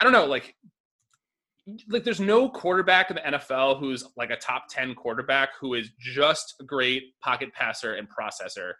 I 0.01 0.05
don't 0.05 0.13
know, 0.13 0.27
like, 0.27 0.55
like 1.89 2.05
there's 2.05 2.21
no 2.21 2.49
quarterback 2.49 3.11
in 3.11 3.17
the 3.17 3.39
NFL 3.39 3.81
who's 3.81 4.05
like 4.17 4.31
a 4.31 4.37
top 4.37 4.65
10 4.69 4.95
quarterback 4.95 5.51
who 5.59 5.75
is 5.75 5.91
just 5.99 6.55
a 6.61 6.65
great 6.65 7.19
pocket 7.23 7.53
passer 7.55 7.95
and 7.95 8.07
processor 8.09 8.73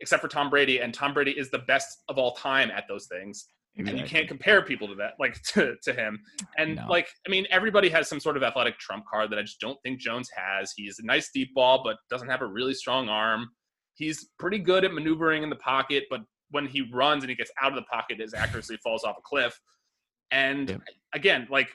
except 0.00 0.22
for 0.22 0.28
Tom 0.28 0.50
Brady, 0.50 0.80
and 0.80 0.92
Tom 0.92 1.14
Brady 1.14 1.32
is 1.32 1.50
the 1.50 1.58
best 1.58 2.02
of 2.08 2.18
all 2.18 2.32
time 2.34 2.70
at 2.70 2.84
those 2.88 3.06
things. 3.06 3.46
Exactly. 3.76 4.00
And 4.00 4.08
you 4.08 4.12
can't 4.12 4.28
compare 4.28 4.62
people 4.62 4.88
to 4.88 4.94
that, 4.96 5.12
like 5.18 5.40
to, 5.54 5.76
to 5.84 5.92
him. 5.92 6.18
And 6.58 6.76
no. 6.76 6.86
like, 6.88 7.08
I 7.26 7.30
mean, 7.30 7.46
everybody 7.50 7.88
has 7.90 8.08
some 8.08 8.20
sort 8.20 8.36
of 8.36 8.42
athletic 8.42 8.78
trump 8.78 9.04
card 9.10 9.30
that 9.30 9.38
I 9.38 9.42
just 9.42 9.60
don't 9.60 9.78
think 9.82 10.00
Jones 10.00 10.28
has. 10.36 10.72
He's 10.76 10.98
a 10.98 11.06
nice 11.06 11.30
deep 11.32 11.54
ball, 11.54 11.82
but 11.84 11.96
doesn't 12.10 12.28
have 12.28 12.42
a 12.42 12.46
really 12.46 12.74
strong 12.74 13.08
arm. 13.08 13.48
He's 13.94 14.28
pretty 14.38 14.58
good 14.58 14.84
at 14.84 14.92
maneuvering 14.92 15.42
in 15.42 15.50
the 15.50 15.56
pocket, 15.56 16.04
but 16.10 16.20
when 16.50 16.66
he 16.66 16.88
runs 16.92 17.22
and 17.22 17.30
he 17.30 17.36
gets 17.36 17.50
out 17.62 17.70
of 17.70 17.76
the 17.76 17.82
pocket, 17.82 18.18
his 18.18 18.34
accuracy 18.34 18.76
falls 18.82 19.04
off 19.04 19.16
a 19.18 19.22
cliff. 19.22 19.58
And 20.30 20.70
yeah. 20.70 20.76
again, 21.14 21.46
like 21.50 21.68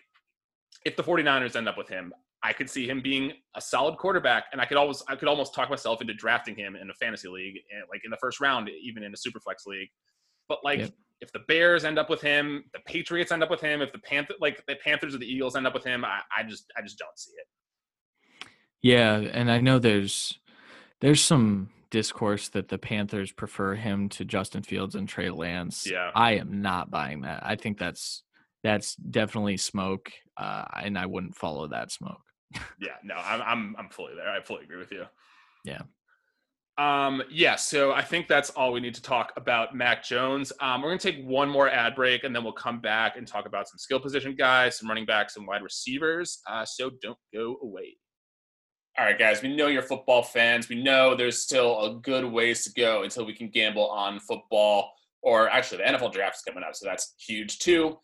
if 0.86 0.96
the 0.96 1.04
49ers 1.04 1.56
end 1.56 1.68
up 1.68 1.78
with 1.78 1.88
him, 1.88 2.14
I 2.44 2.54
could 2.54 2.70
see 2.70 2.88
him 2.88 3.02
being 3.02 3.34
a 3.56 3.62
solid 3.62 3.98
quarterback, 3.98 4.46
and 4.52 4.62
I 4.62 4.66
could 4.66 4.78
always 4.78 5.02
I 5.08 5.16
could 5.16 5.28
almost 5.28 5.56
talk 5.56 5.70
myself 5.70 6.00
into 6.02 6.14
drafting 6.14 6.56
him 6.56 6.76
in 6.76 6.90
a 6.92 6.94
fantasy 6.94 7.28
league, 7.28 7.56
eh, 7.56 7.82
like 7.90 8.02
in 8.06 8.12
the 8.12 8.18
first 8.18 8.40
round, 8.40 8.70
even 8.84 9.02
in 9.02 9.14
a 9.14 9.18
super 9.18 9.40
flex 9.40 9.66
league. 9.66 9.90
But 10.48 10.60
like, 10.64 10.80
yep. 10.80 10.92
If 11.22 11.32
the 11.32 11.40
Bears 11.48 11.86
end 11.86 11.98
up 11.98 12.10
with 12.10 12.22
him, 12.22 12.66
the 12.74 12.80
Patriots 12.86 13.32
end 13.32 13.44
up 13.44 13.50
with 13.50 13.62
him, 13.62 13.82
if 13.82 13.92
the 13.92 14.00
Panther 14.00 14.34
like 14.40 14.64
the 14.68 14.76
Panthers 14.76 15.16
or 15.16 15.18
the 15.18 15.32
Eagles 15.32 15.56
end 15.56 15.68
up 15.68 15.74
with 15.74 15.84
him, 15.84 16.04
I, 16.06 16.22
I 16.36 16.44
just 16.44 16.72
I 16.78 16.82
just 16.82 16.98
don't 16.98 17.18
see 17.18 17.32
it. 17.32 18.48
Yeah, 18.82 19.16
and 19.16 19.50
I 19.50 19.60
know 19.60 19.80
there's 19.80 20.40
there's 21.02 21.22
some 21.22 21.70
discourse 21.90 22.50
that 22.50 22.68
the 22.68 22.78
Panthers 22.78 23.32
prefer 23.32 23.76
him 23.76 24.10
to 24.10 24.26
Justin 24.26 24.64
Fields 24.64 24.96
and 24.96 25.08
Trey 25.08 25.30
Lance. 25.30 25.88
Yeah, 25.90 26.12
I 26.14 26.34
am 26.34 26.62
not 26.62 26.92
buying 26.92 27.22
that. 27.22 27.46
I 27.46 27.56
think 27.56 27.78
that's 27.78 28.24
that's 28.64 28.96
definitely 28.96 29.58
smoke, 29.58 30.12
uh, 30.38 30.66
and 30.84 30.98
I 30.98 31.06
wouldn't 31.06 31.36
follow 31.36 31.68
that 31.68 31.92
smoke 31.92 32.22
yeah, 32.80 32.96
no, 33.04 33.16
I'm 33.16 33.42
I'm 33.42 33.76
I'm 33.78 33.90
fully 33.90 34.14
there. 34.16 34.30
I 34.30 34.42
fully 34.42 34.64
agree 34.64 34.78
with 34.78 34.92
you. 34.92 35.06
Yeah. 35.64 35.82
Um, 36.78 37.24
yeah, 37.32 37.56
so 37.56 37.94
I 37.94 38.02
think 38.02 38.28
that's 38.28 38.50
all 38.50 38.74
we 38.74 38.82
need 38.82 38.96
to 38.96 39.02
talk 39.02 39.32
about 39.38 39.74
Mac 39.74 40.04
Jones. 40.04 40.52
Um, 40.60 40.82
we're 40.82 40.90
gonna 40.90 41.00
take 41.00 41.24
one 41.24 41.50
more 41.50 41.70
ad 41.70 41.96
break 41.96 42.26
and 42.26 42.36
then 42.36 42.44
we'll 42.44 42.54
come 42.54 42.82
back 42.82 43.16
and 43.16 43.26
talk 43.26 43.46
about 43.46 43.70
some 43.70 43.78
skill 43.78 44.00
position 44.00 44.36
guys, 44.36 44.78
some 44.78 44.90
running 44.90 45.06
backs, 45.06 45.38
and 45.38 45.48
wide 45.48 45.64
receivers. 45.64 46.40
Uh, 46.50 46.66
so 46.66 46.92
don't 47.02 47.18
go 47.34 47.58
away. 47.62 47.96
All 48.98 49.06
right, 49.06 49.18
guys, 49.18 49.42
we 49.42 49.56
know 49.56 49.68
you're 49.68 49.82
football 49.82 50.24
fans. 50.24 50.68
We 50.68 50.82
know 50.82 51.16
there's 51.16 51.42
still 51.42 51.82
a 51.82 51.96
good 52.00 52.26
ways 52.26 52.64
to 52.66 52.72
go 52.74 53.04
until 53.04 53.26
we 53.26 53.34
can 53.34 53.50
gamble 53.50 53.90
on 53.90 54.20
football, 54.20 54.92
or 55.22 55.50
actually, 55.50 55.80
the 55.80 55.84
NFL 55.92 56.14
draft 56.14 56.38
is 56.38 56.42
coming 56.42 56.64
up, 56.64 56.76
so 56.76 56.86
that's 56.88 57.14
huge 57.18 57.60
too. 57.60 57.98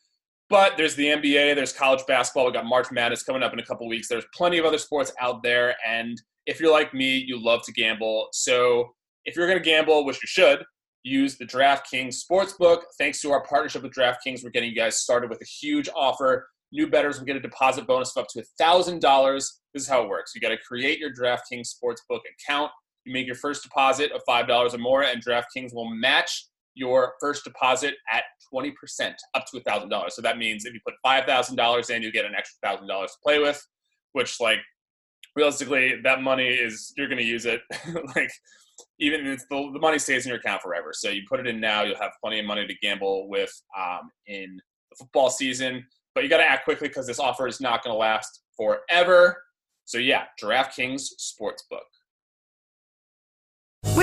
But 0.51 0.75
there's 0.75 0.95
the 0.95 1.05
NBA, 1.05 1.55
there's 1.55 1.71
college 1.71 2.05
basketball. 2.09 2.45
We 2.45 2.51
got 2.51 2.65
March 2.65 2.91
Madness 2.91 3.23
coming 3.23 3.41
up 3.41 3.53
in 3.53 3.59
a 3.59 3.65
couple 3.65 3.87
weeks. 3.87 4.09
There's 4.09 4.25
plenty 4.35 4.57
of 4.57 4.65
other 4.65 4.77
sports 4.77 5.13
out 5.21 5.41
there, 5.43 5.75
and 5.87 6.21
if 6.45 6.59
you're 6.59 6.73
like 6.73 6.93
me, 6.93 7.15
you 7.25 7.41
love 7.41 7.61
to 7.63 7.71
gamble. 7.71 8.27
So 8.33 8.89
if 9.23 9.37
you're 9.37 9.47
going 9.47 9.57
to 9.57 9.63
gamble, 9.63 10.03
which 10.03 10.17
you 10.17 10.27
should, 10.27 10.61
use 11.03 11.37
the 11.37 11.45
DraftKings 11.45 12.17
Sportsbook. 12.29 12.81
Thanks 12.99 13.21
to 13.21 13.31
our 13.31 13.45
partnership 13.45 13.83
with 13.83 13.93
DraftKings, 13.93 14.43
we're 14.43 14.49
getting 14.49 14.69
you 14.69 14.75
guys 14.75 14.97
started 14.97 15.29
with 15.29 15.39
a 15.41 15.45
huge 15.45 15.87
offer. 15.95 16.49
New 16.73 16.87
bettors 16.87 17.17
will 17.17 17.25
get 17.25 17.37
a 17.37 17.41
deposit 17.41 17.87
bonus 17.87 18.15
of 18.17 18.23
up 18.23 18.27
to 18.31 18.43
$1,000. 18.61 19.33
This 19.73 19.83
is 19.83 19.87
how 19.87 20.03
it 20.03 20.09
works. 20.09 20.33
You 20.35 20.41
got 20.41 20.49
to 20.49 20.57
create 20.57 20.99
your 20.99 21.13
DraftKings 21.13 21.69
Sportsbook 21.81 22.19
account. 22.39 22.71
You 23.05 23.13
make 23.13 23.25
your 23.25 23.35
first 23.35 23.63
deposit 23.63 24.11
of 24.11 24.21
$5 24.27 24.73
or 24.73 24.77
more, 24.79 25.03
and 25.03 25.23
DraftKings 25.25 25.73
will 25.73 25.89
match 25.89 26.47
your 26.75 27.13
first 27.19 27.43
deposit 27.43 27.95
at 28.11 28.23
20% 28.53 28.73
up 29.33 29.45
to 29.47 29.59
$1,000. 29.59 30.11
So 30.11 30.21
that 30.21 30.37
means 30.37 30.65
if 30.65 30.73
you 30.73 30.79
put 30.85 30.95
$5,000 31.05 31.89
in, 31.89 32.01
you 32.01 32.11
get 32.11 32.25
an 32.25 32.35
extra 32.35 32.77
$1,000 32.77 32.87
to 32.87 33.09
play 33.23 33.39
with, 33.39 33.65
which, 34.13 34.39
like, 34.39 34.59
realistically, 35.35 35.95
that 36.03 36.21
money 36.21 36.47
is, 36.47 36.93
you're 36.97 37.07
going 37.07 37.17
to 37.17 37.23
use 37.23 37.45
it. 37.45 37.61
like, 38.15 38.31
even 38.99 39.25
if 39.27 39.47
the, 39.49 39.69
the 39.73 39.79
money 39.79 39.99
stays 39.99 40.25
in 40.25 40.29
your 40.29 40.39
account 40.39 40.61
forever. 40.61 40.91
So 40.93 41.09
you 41.09 41.21
put 41.29 41.39
it 41.39 41.47
in 41.47 41.59
now, 41.59 41.83
you'll 41.83 41.99
have 41.99 42.11
plenty 42.23 42.39
of 42.39 42.45
money 42.45 42.65
to 42.65 42.73
gamble 42.81 43.29
with 43.29 43.51
um, 43.77 44.11
in 44.27 44.59
the 44.89 44.95
football 44.97 45.29
season. 45.29 45.85
But 46.13 46.23
you 46.23 46.29
got 46.29 46.37
to 46.37 46.49
act 46.49 46.65
quickly 46.65 46.87
because 46.87 47.07
this 47.07 47.19
offer 47.19 47.47
is 47.47 47.61
not 47.61 47.83
going 47.83 47.93
to 47.93 47.97
last 47.97 48.41
forever. 48.57 49.41
So 49.85 49.97
yeah, 49.97 50.23
DraftKings 50.41 51.09
Sportsbook. 51.19 51.87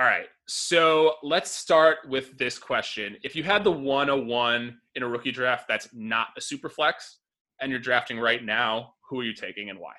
All 0.00 0.06
right. 0.06 0.28
So 0.46 1.16
let's 1.22 1.50
start 1.50 1.98
with 2.08 2.38
this 2.38 2.58
question. 2.58 3.18
If 3.22 3.36
you 3.36 3.42
had 3.42 3.64
the 3.64 3.70
101 3.70 4.78
in 4.94 5.02
a 5.02 5.06
rookie 5.06 5.30
draft 5.30 5.68
that's 5.68 5.90
not 5.92 6.28
a 6.38 6.40
super 6.40 6.70
flex 6.70 7.18
and 7.60 7.70
you're 7.70 7.80
drafting 7.80 8.18
right 8.18 8.42
now, 8.42 8.94
who 9.06 9.20
are 9.20 9.24
you 9.24 9.34
taking 9.34 9.68
and 9.68 9.78
why? 9.78 9.92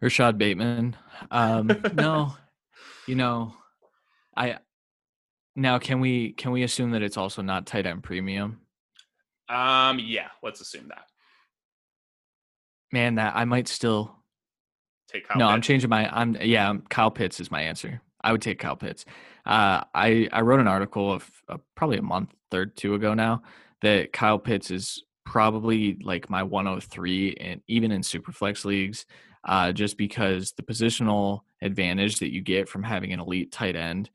Rashod 0.00 0.36
Bateman. 0.36 0.96
Um, 1.30 1.70
no, 1.94 2.34
you 3.06 3.14
know, 3.14 3.54
I 4.36 4.58
now, 5.54 5.78
can 5.78 6.00
we 6.00 6.32
can 6.32 6.50
we 6.50 6.64
assume 6.64 6.90
that 6.90 7.02
it's 7.02 7.16
also 7.16 7.40
not 7.40 7.66
tight 7.66 7.86
end 7.86 8.02
premium? 8.02 8.62
Um, 9.48 10.00
yeah, 10.00 10.26
let's 10.42 10.60
assume 10.60 10.88
that. 10.88 11.04
Man, 12.90 13.14
that 13.14 13.36
I 13.36 13.44
might 13.44 13.68
still 13.68 14.21
take. 15.12 15.28
Kyle 15.28 15.38
no, 15.38 15.46
Pitts. 15.46 15.54
I'm 15.54 15.62
changing 15.62 15.90
my. 15.90 16.08
I'm 16.16 16.36
yeah. 16.40 16.74
Kyle 16.88 17.10
Pitts 17.10 17.40
is 17.40 17.50
my 17.50 17.62
answer. 17.62 18.00
I 18.22 18.32
would 18.32 18.42
take 18.42 18.58
Kyle 18.58 18.76
Pitts. 18.76 19.04
Uh, 19.44 19.82
I 19.94 20.28
I 20.32 20.42
wrote 20.42 20.60
an 20.60 20.68
article 20.68 21.12
of 21.12 21.30
uh, 21.48 21.58
probably 21.74 21.98
a 21.98 22.02
month, 22.02 22.32
third 22.50 22.76
two 22.76 22.94
ago 22.94 23.14
now 23.14 23.42
that 23.82 24.12
Kyle 24.12 24.38
Pitts 24.38 24.70
is 24.70 25.02
probably 25.24 25.98
like 26.02 26.30
my 26.30 26.42
103 26.42 27.36
and 27.40 27.60
even 27.68 27.92
in 27.92 28.00
superflex 28.00 28.64
leagues, 28.64 29.06
uh, 29.44 29.72
just 29.72 29.96
because 29.96 30.52
the 30.52 30.62
positional 30.62 31.40
advantage 31.60 32.18
that 32.18 32.32
you 32.32 32.40
get 32.40 32.68
from 32.68 32.82
having 32.82 33.12
an 33.12 33.20
elite 33.20 33.52
tight 33.52 33.76
end 33.76 34.10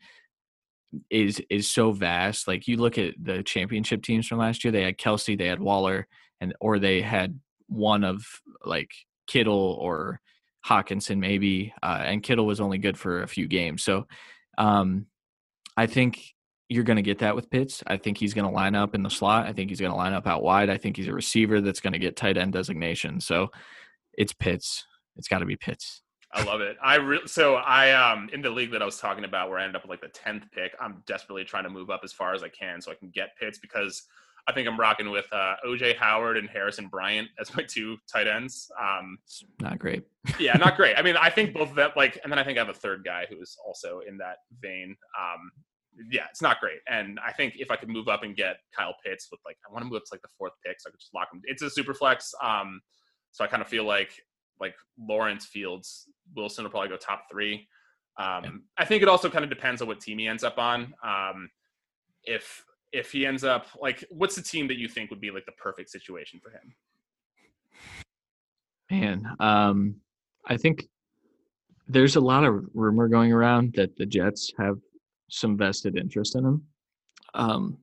is 1.09 1.41
is 1.49 1.69
so 1.69 1.91
vast. 1.91 2.47
Like 2.47 2.67
you 2.67 2.77
look 2.77 2.97
at 2.97 3.13
the 3.21 3.43
championship 3.43 4.03
teams 4.03 4.27
from 4.27 4.39
last 4.39 4.63
year, 4.63 4.71
they 4.71 4.83
had 4.83 4.97
Kelce, 4.97 5.37
they 5.37 5.47
had 5.47 5.59
Waller, 5.59 6.07
and 6.39 6.53
or 6.59 6.79
they 6.79 7.01
had 7.01 7.39
one 7.67 8.03
of 8.03 8.23
like 8.63 8.91
Kittle 9.27 9.77
or 9.81 10.21
Hockenson 10.67 11.19
maybe, 11.19 11.73
uh, 11.81 12.01
and 12.03 12.21
Kittle 12.21 12.45
was 12.45 12.59
only 12.59 12.77
good 12.77 12.97
for 12.97 13.23
a 13.23 13.27
few 13.27 13.47
games. 13.47 13.83
So 13.83 14.07
um, 14.57 15.05
I 15.75 15.87
think 15.87 16.35
you're 16.69 16.83
going 16.83 16.97
to 16.97 17.03
get 17.03 17.19
that 17.19 17.35
with 17.35 17.49
Pitts. 17.49 17.83
I 17.87 17.97
think 17.97 18.17
he's 18.17 18.33
going 18.33 18.47
to 18.47 18.53
line 18.53 18.75
up 18.75 18.93
in 18.93 19.03
the 19.03 19.09
slot. 19.09 19.47
I 19.47 19.53
think 19.53 19.69
he's 19.69 19.79
going 19.79 19.91
to 19.91 19.97
line 19.97 20.13
up 20.13 20.27
out 20.27 20.43
wide. 20.43 20.69
I 20.69 20.77
think 20.77 20.97
he's 20.97 21.07
a 21.07 21.13
receiver 21.13 21.61
that's 21.61 21.79
going 21.79 21.93
to 21.93 21.99
get 21.99 22.17
tight 22.17 22.37
end 22.37 22.53
designation. 22.53 23.21
So 23.21 23.49
it's 24.13 24.33
Pitts. 24.33 24.85
It's 25.15 25.29
got 25.29 25.39
to 25.39 25.45
be 25.45 25.55
Pitts. 25.55 26.01
I 26.33 26.43
love 26.43 26.59
it. 26.59 26.75
I 26.83 26.95
re- 26.95 27.21
so 27.25 27.55
I 27.55 27.91
um 27.93 28.29
in 28.33 28.41
the 28.41 28.49
league 28.49 28.71
that 28.71 28.81
I 28.81 28.85
was 28.85 28.99
talking 28.99 29.23
about 29.23 29.49
where 29.49 29.59
I 29.59 29.63
ended 29.63 29.77
up 29.77 29.83
with 29.83 29.91
like 29.91 30.01
the 30.01 30.09
tenth 30.09 30.43
pick. 30.51 30.75
I'm 30.79 31.01
desperately 31.07 31.45
trying 31.45 31.63
to 31.63 31.69
move 31.69 31.89
up 31.89 32.01
as 32.03 32.11
far 32.11 32.33
as 32.33 32.43
I 32.43 32.49
can 32.49 32.81
so 32.81 32.91
I 32.91 32.95
can 32.95 33.09
get 33.09 33.37
Pitts 33.39 33.57
because 33.57 34.03
I 34.47 34.53
think 34.53 34.67
I'm 34.67 34.79
rocking 34.79 35.09
with 35.11 35.25
uh, 35.33 35.55
OJ 35.65 35.97
Howard 35.97 36.37
and 36.37 36.49
Harrison 36.49 36.87
Bryant 36.87 37.27
as 37.39 37.53
my 37.55 37.63
two 37.63 37.97
tight 38.11 38.27
ends. 38.27 38.71
Um, 38.81 39.17
not 39.61 39.77
great. 39.77 40.03
yeah, 40.39 40.55
not 40.57 40.77
great. 40.77 40.95
I 40.97 41.01
mean, 41.01 41.17
I 41.17 41.29
think 41.29 41.53
both 41.53 41.69
of 41.69 41.75
them 41.75 41.91
like, 41.95 42.19
and 42.23 42.31
then 42.31 42.39
I 42.39 42.43
think 42.43 42.57
I 42.57 42.61
have 42.61 42.69
a 42.69 42.77
third 42.77 43.03
guy 43.03 43.25
who 43.29 43.41
is 43.41 43.57
also 43.65 44.01
in 44.07 44.17
that 44.19 44.37
vein. 44.61 44.95
Um, 45.19 45.51
yeah, 46.11 46.25
it's 46.29 46.41
not 46.41 46.59
great. 46.59 46.79
And 46.87 47.19
I 47.25 47.33
think 47.33 47.55
if 47.57 47.71
I 47.71 47.75
could 47.75 47.89
move 47.89 48.07
up 48.07 48.23
and 48.23 48.35
get 48.35 48.57
Kyle 48.75 48.95
Pitts 49.05 49.27
with 49.31 49.41
like, 49.45 49.57
I 49.67 49.73
want 49.73 49.83
to 49.83 49.89
move 49.89 49.97
up 49.97 50.03
to 50.03 50.13
like 50.13 50.21
the 50.21 50.29
fourth 50.37 50.53
pick, 50.65 50.79
so 50.79 50.89
I 50.89 50.91
could 50.91 50.99
just 50.99 51.13
lock 51.13 51.27
him. 51.33 51.41
It's 51.43 51.61
a 51.61 51.69
super 51.69 51.93
flex. 51.93 52.33
Um, 52.41 52.81
so 53.31 53.43
I 53.43 53.47
kind 53.47 53.61
of 53.61 53.67
feel 53.67 53.83
like 53.83 54.11
like 54.59 54.75
Lawrence 54.99 55.45
Fields, 55.45 56.09
Wilson 56.35 56.63
will 56.63 56.71
probably 56.71 56.89
go 56.89 56.97
top 56.97 57.25
three. 57.29 57.67
Um, 58.17 58.43
yeah. 58.43 58.49
I 58.77 58.85
think 58.85 59.03
it 59.03 59.09
also 59.09 59.29
kind 59.29 59.43
of 59.43 59.49
depends 59.49 59.81
on 59.81 59.87
what 59.87 59.99
team 59.99 60.17
he 60.17 60.27
ends 60.27 60.43
up 60.43 60.57
on. 60.57 60.93
Um, 61.03 61.49
if 62.23 62.63
if 62.91 63.11
he 63.11 63.25
ends 63.25 63.43
up 63.43 63.67
like, 63.79 64.03
what's 64.09 64.35
the 64.35 64.41
team 64.41 64.67
that 64.67 64.77
you 64.77 64.87
think 64.87 65.09
would 65.09 65.21
be 65.21 65.31
like 65.31 65.45
the 65.45 65.51
perfect 65.53 65.89
situation 65.89 66.39
for 66.41 66.49
him? 66.49 66.75
Man, 68.89 69.27
um, 69.39 69.95
I 70.45 70.57
think 70.57 70.87
there's 71.87 72.15
a 72.15 72.21
lot 72.21 72.43
of 72.43 72.65
rumor 72.73 73.07
going 73.07 73.33
around 73.33 73.73
that 73.75 73.95
the 73.97 74.05
Jets 74.05 74.51
have 74.57 74.77
some 75.29 75.57
vested 75.57 75.97
interest 75.97 76.35
in 76.35 76.45
him. 76.45 76.63
Um, 77.33 77.77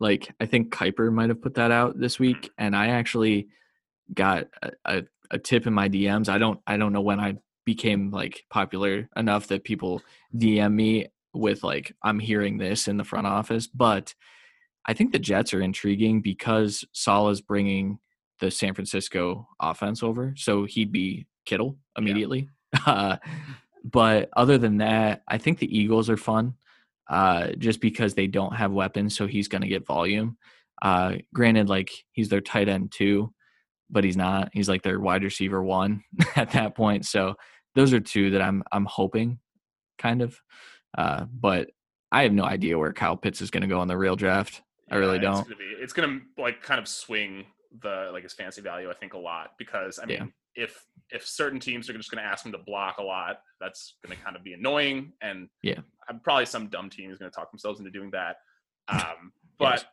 like 0.00 0.32
I 0.40 0.46
think 0.46 0.72
Kiper 0.72 1.12
might 1.12 1.28
have 1.28 1.42
put 1.42 1.54
that 1.54 1.70
out 1.70 1.98
this 1.98 2.18
week, 2.18 2.50
and 2.58 2.74
I 2.74 2.88
actually 2.88 3.48
got 4.12 4.46
a, 4.62 4.70
a, 4.84 5.02
a, 5.30 5.38
tip 5.38 5.66
in 5.66 5.72
my 5.72 5.88
DMs. 5.88 6.28
I 6.28 6.38
don't 6.38 6.60
I 6.66 6.76
don't 6.76 6.92
know 6.92 7.00
when 7.00 7.20
I 7.20 7.36
became 7.64 8.10
like 8.10 8.44
popular 8.50 9.08
enough 9.16 9.46
that 9.48 9.64
people 9.64 10.02
DM 10.36 10.74
me 10.74 11.06
with 11.32 11.64
like 11.64 11.94
I'm 12.02 12.18
hearing 12.18 12.58
this 12.58 12.88
in 12.88 12.96
the 12.96 13.04
front 13.04 13.26
office, 13.26 13.66
but 13.66 14.14
I 14.86 14.94
think 14.94 15.12
the 15.12 15.18
Jets 15.18 15.54
are 15.54 15.60
intriguing 15.60 16.20
because 16.20 16.84
Saleh's 16.92 17.40
bringing 17.40 17.98
the 18.40 18.50
San 18.50 18.74
Francisco 18.74 19.48
offense 19.60 20.02
over, 20.02 20.34
so 20.36 20.64
he'd 20.64 20.92
be 20.92 21.26
Kittle 21.46 21.76
immediately. 21.96 22.40
Yeah. 22.40 22.48
Uh, 22.86 23.16
but 23.84 24.30
other 24.36 24.58
than 24.58 24.78
that, 24.78 25.22
I 25.28 25.38
think 25.38 25.60
the 25.60 25.78
Eagles 25.78 26.10
are 26.10 26.16
fun 26.16 26.54
uh, 27.08 27.52
just 27.58 27.80
because 27.80 28.14
they 28.14 28.26
don't 28.26 28.56
have 28.56 28.72
weapons, 28.72 29.14
so 29.14 29.28
he's 29.28 29.46
going 29.46 29.62
to 29.62 29.68
get 29.68 29.86
volume. 29.86 30.36
Uh, 30.82 31.16
granted, 31.32 31.68
like 31.68 31.92
he's 32.12 32.28
their 32.28 32.40
tight 32.40 32.68
end 32.68 32.92
too, 32.92 33.32
but 33.90 34.04
he's 34.04 34.16
not. 34.16 34.50
He's 34.52 34.68
like 34.68 34.82
their 34.82 34.98
wide 34.98 35.22
receiver 35.22 35.62
one 35.62 36.02
at 36.36 36.50
that 36.52 36.74
point. 36.74 37.06
So 37.06 37.34
those 37.74 37.92
are 37.92 38.00
two 38.00 38.30
that 38.30 38.42
I'm 38.42 38.62
I'm 38.72 38.86
hoping, 38.86 39.38
kind 39.98 40.22
of. 40.22 40.36
Uh, 40.96 41.26
but 41.30 41.68
I 42.10 42.22
have 42.22 42.32
no 42.32 42.44
idea 42.44 42.78
where 42.78 42.92
Kyle 42.92 43.16
Pitts 43.16 43.40
is 43.40 43.50
going 43.50 43.62
to 43.62 43.68
go 43.68 43.80
on 43.80 43.88
the 43.88 43.96
real 43.96 44.16
draft. 44.16 44.62
I 44.90 44.96
really 44.96 45.18
don't. 45.18 45.38
It's 45.38 45.48
gonna, 45.48 45.56
be, 45.56 45.76
it's 45.80 45.92
gonna 45.92 46.20
like 46.38 46.62
kind 46.62 46.80
of 46.80 46.88
swing 46.88 47.46
the 47.82 48.10
like 48.12 48.22
his 48.22 48.32
fancy 48.32 48.60
value. 48.60 48.90
I 48.90 48.94
think 48.94 49.14
a 49.14 49.18
lot 49.18 49.52
because 49.58 49.98
I 49.98 50.06
mean 50.06 50.18
yeah 50.18 50.26
if 50.54 50.84
if 51.10 51.26
certain 51.26 51.60
teams 51.60 51.88
are 51.88 51.92
just 51.92 52.10
going 52.10 52.22
to 52.22 52.28
ask 52.28 52.44
him 52.44 52.52
to 52.52 52.58
block 52.58 52.98
a 52.98 53.02
lot, 53.02 53.36
that's 53.60 53.96
going 54.04 54.16
to 54.16 54.22
kind 54.22 54.36
of 54.36 54.42
be 54.42 54.52
annoying. 54.52 55.12
And 55.20 55.48
yeah, 55.62 55.80
I'm 56.08 56.20
probably 56.20 56.46
some 56.46 56.68
dumb 56.68 56.90
team 56.90 57.10
is 57.10 57.18
going 57.18 57.30
to 57.30 57.34
talk 57.34 57.50
themselves 57.50 57.78
into 57.78 57.90
doing 57.90 58.10
that. 58.12 58.36
Um, 58.86 59.32
but 59.58 59.78
yes. 59.78 59.84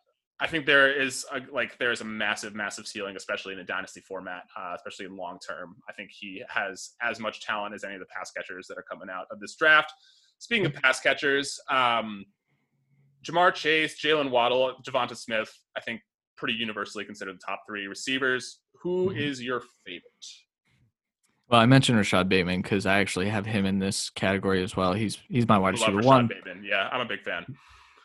I 0.42 0.48
think 0.48 0.66
there 0.66 0.92
is 0.92 1.26
a, 1.32 1.40
like 1.50 1.78
there 1.78 1.94
is 1.94 2.02
a 2.02 2.04
massive, 2.04 2.54
massive 2.54 2.86
ceiling, 2.86 3.16
especially 3.16 3.54
in 3.54 3.60
a 3.60 3.64
dynasty 3.64 4.02
format, 4.02 4.44
uh, 4.60 4.74
especially 4.76 5.06
in 5.06 5.16
long 5.16 5.40
term. 5.40 5.78
I 5.88 5.94
think 5.94 6.10
he 6.12 6.44
has 6.50 6.90
as 7.02 7.18
much 7.18 7.40
talent 7.40 7.74
as 7.74 7.86
any 7.86 7.94
of 7.94 8.02
the 8.02 8.06
pass 8.08 8.32
catchers 8.32 8.68
that 8.68 8.78
are 8.78 8.84
coming 8.84 9.08
out 9.10 9.28
of 9.32 9.40
this 9.40 9.56
draft. 9.56 9.94
Speaking 10.40 10.66
of 10.66 10.74
pass 10.74 11.00
catchers, 11.00 11.58
um, 11.70 12.26
Ja'Marr 13.26 13.54
Chase, 13.54 14.02
Jalen 14.02 14.30
Waddle, 14.30 14.76
Devonta 14.86 15.16
Smith, 15.16 15.54
I 15.78 15.82
think 15.82 16.02
pretty 16.38 16.54
universally 16.56 17.06
considered 17.06 17.36
the 17.36 17.42
top 17.46 17.62
three 17.68 17.88
receivers. 17.88 18.60
Who 18.82 19.10
mm-hmm. 19.10 19.20
is 19.20 19.42
your 19.42 19.62
favorite? 19.86 20.26
Well, 21.50 21.60
I 21.60 21.66
mentioned 21.66 21.98
Rashod 21.98 22.30
Bateman 22.30 22.62
because 22.62 22.86
I 22.86 23.00
actually 23.00 23.28
have 23.30 23.46
him 23.46 23.66
in 23.66 23.78
this 23.78 24.10
category 24.10 24.64
as 24.64 24.76
well. 24.76 24.94
He's 24.94 25.18
he's 25.28 25.48
my 25.48 25.58
wide 25.58 25.74
receiver 25.74 26.00
one. 26.00 26.28
Bateman. 26.28 26.64
Yeah, 26.64 26.88
I'm 26.92 27.02
a 27.02 27.06
big 27.06 27.24
fan. 27.24 27.46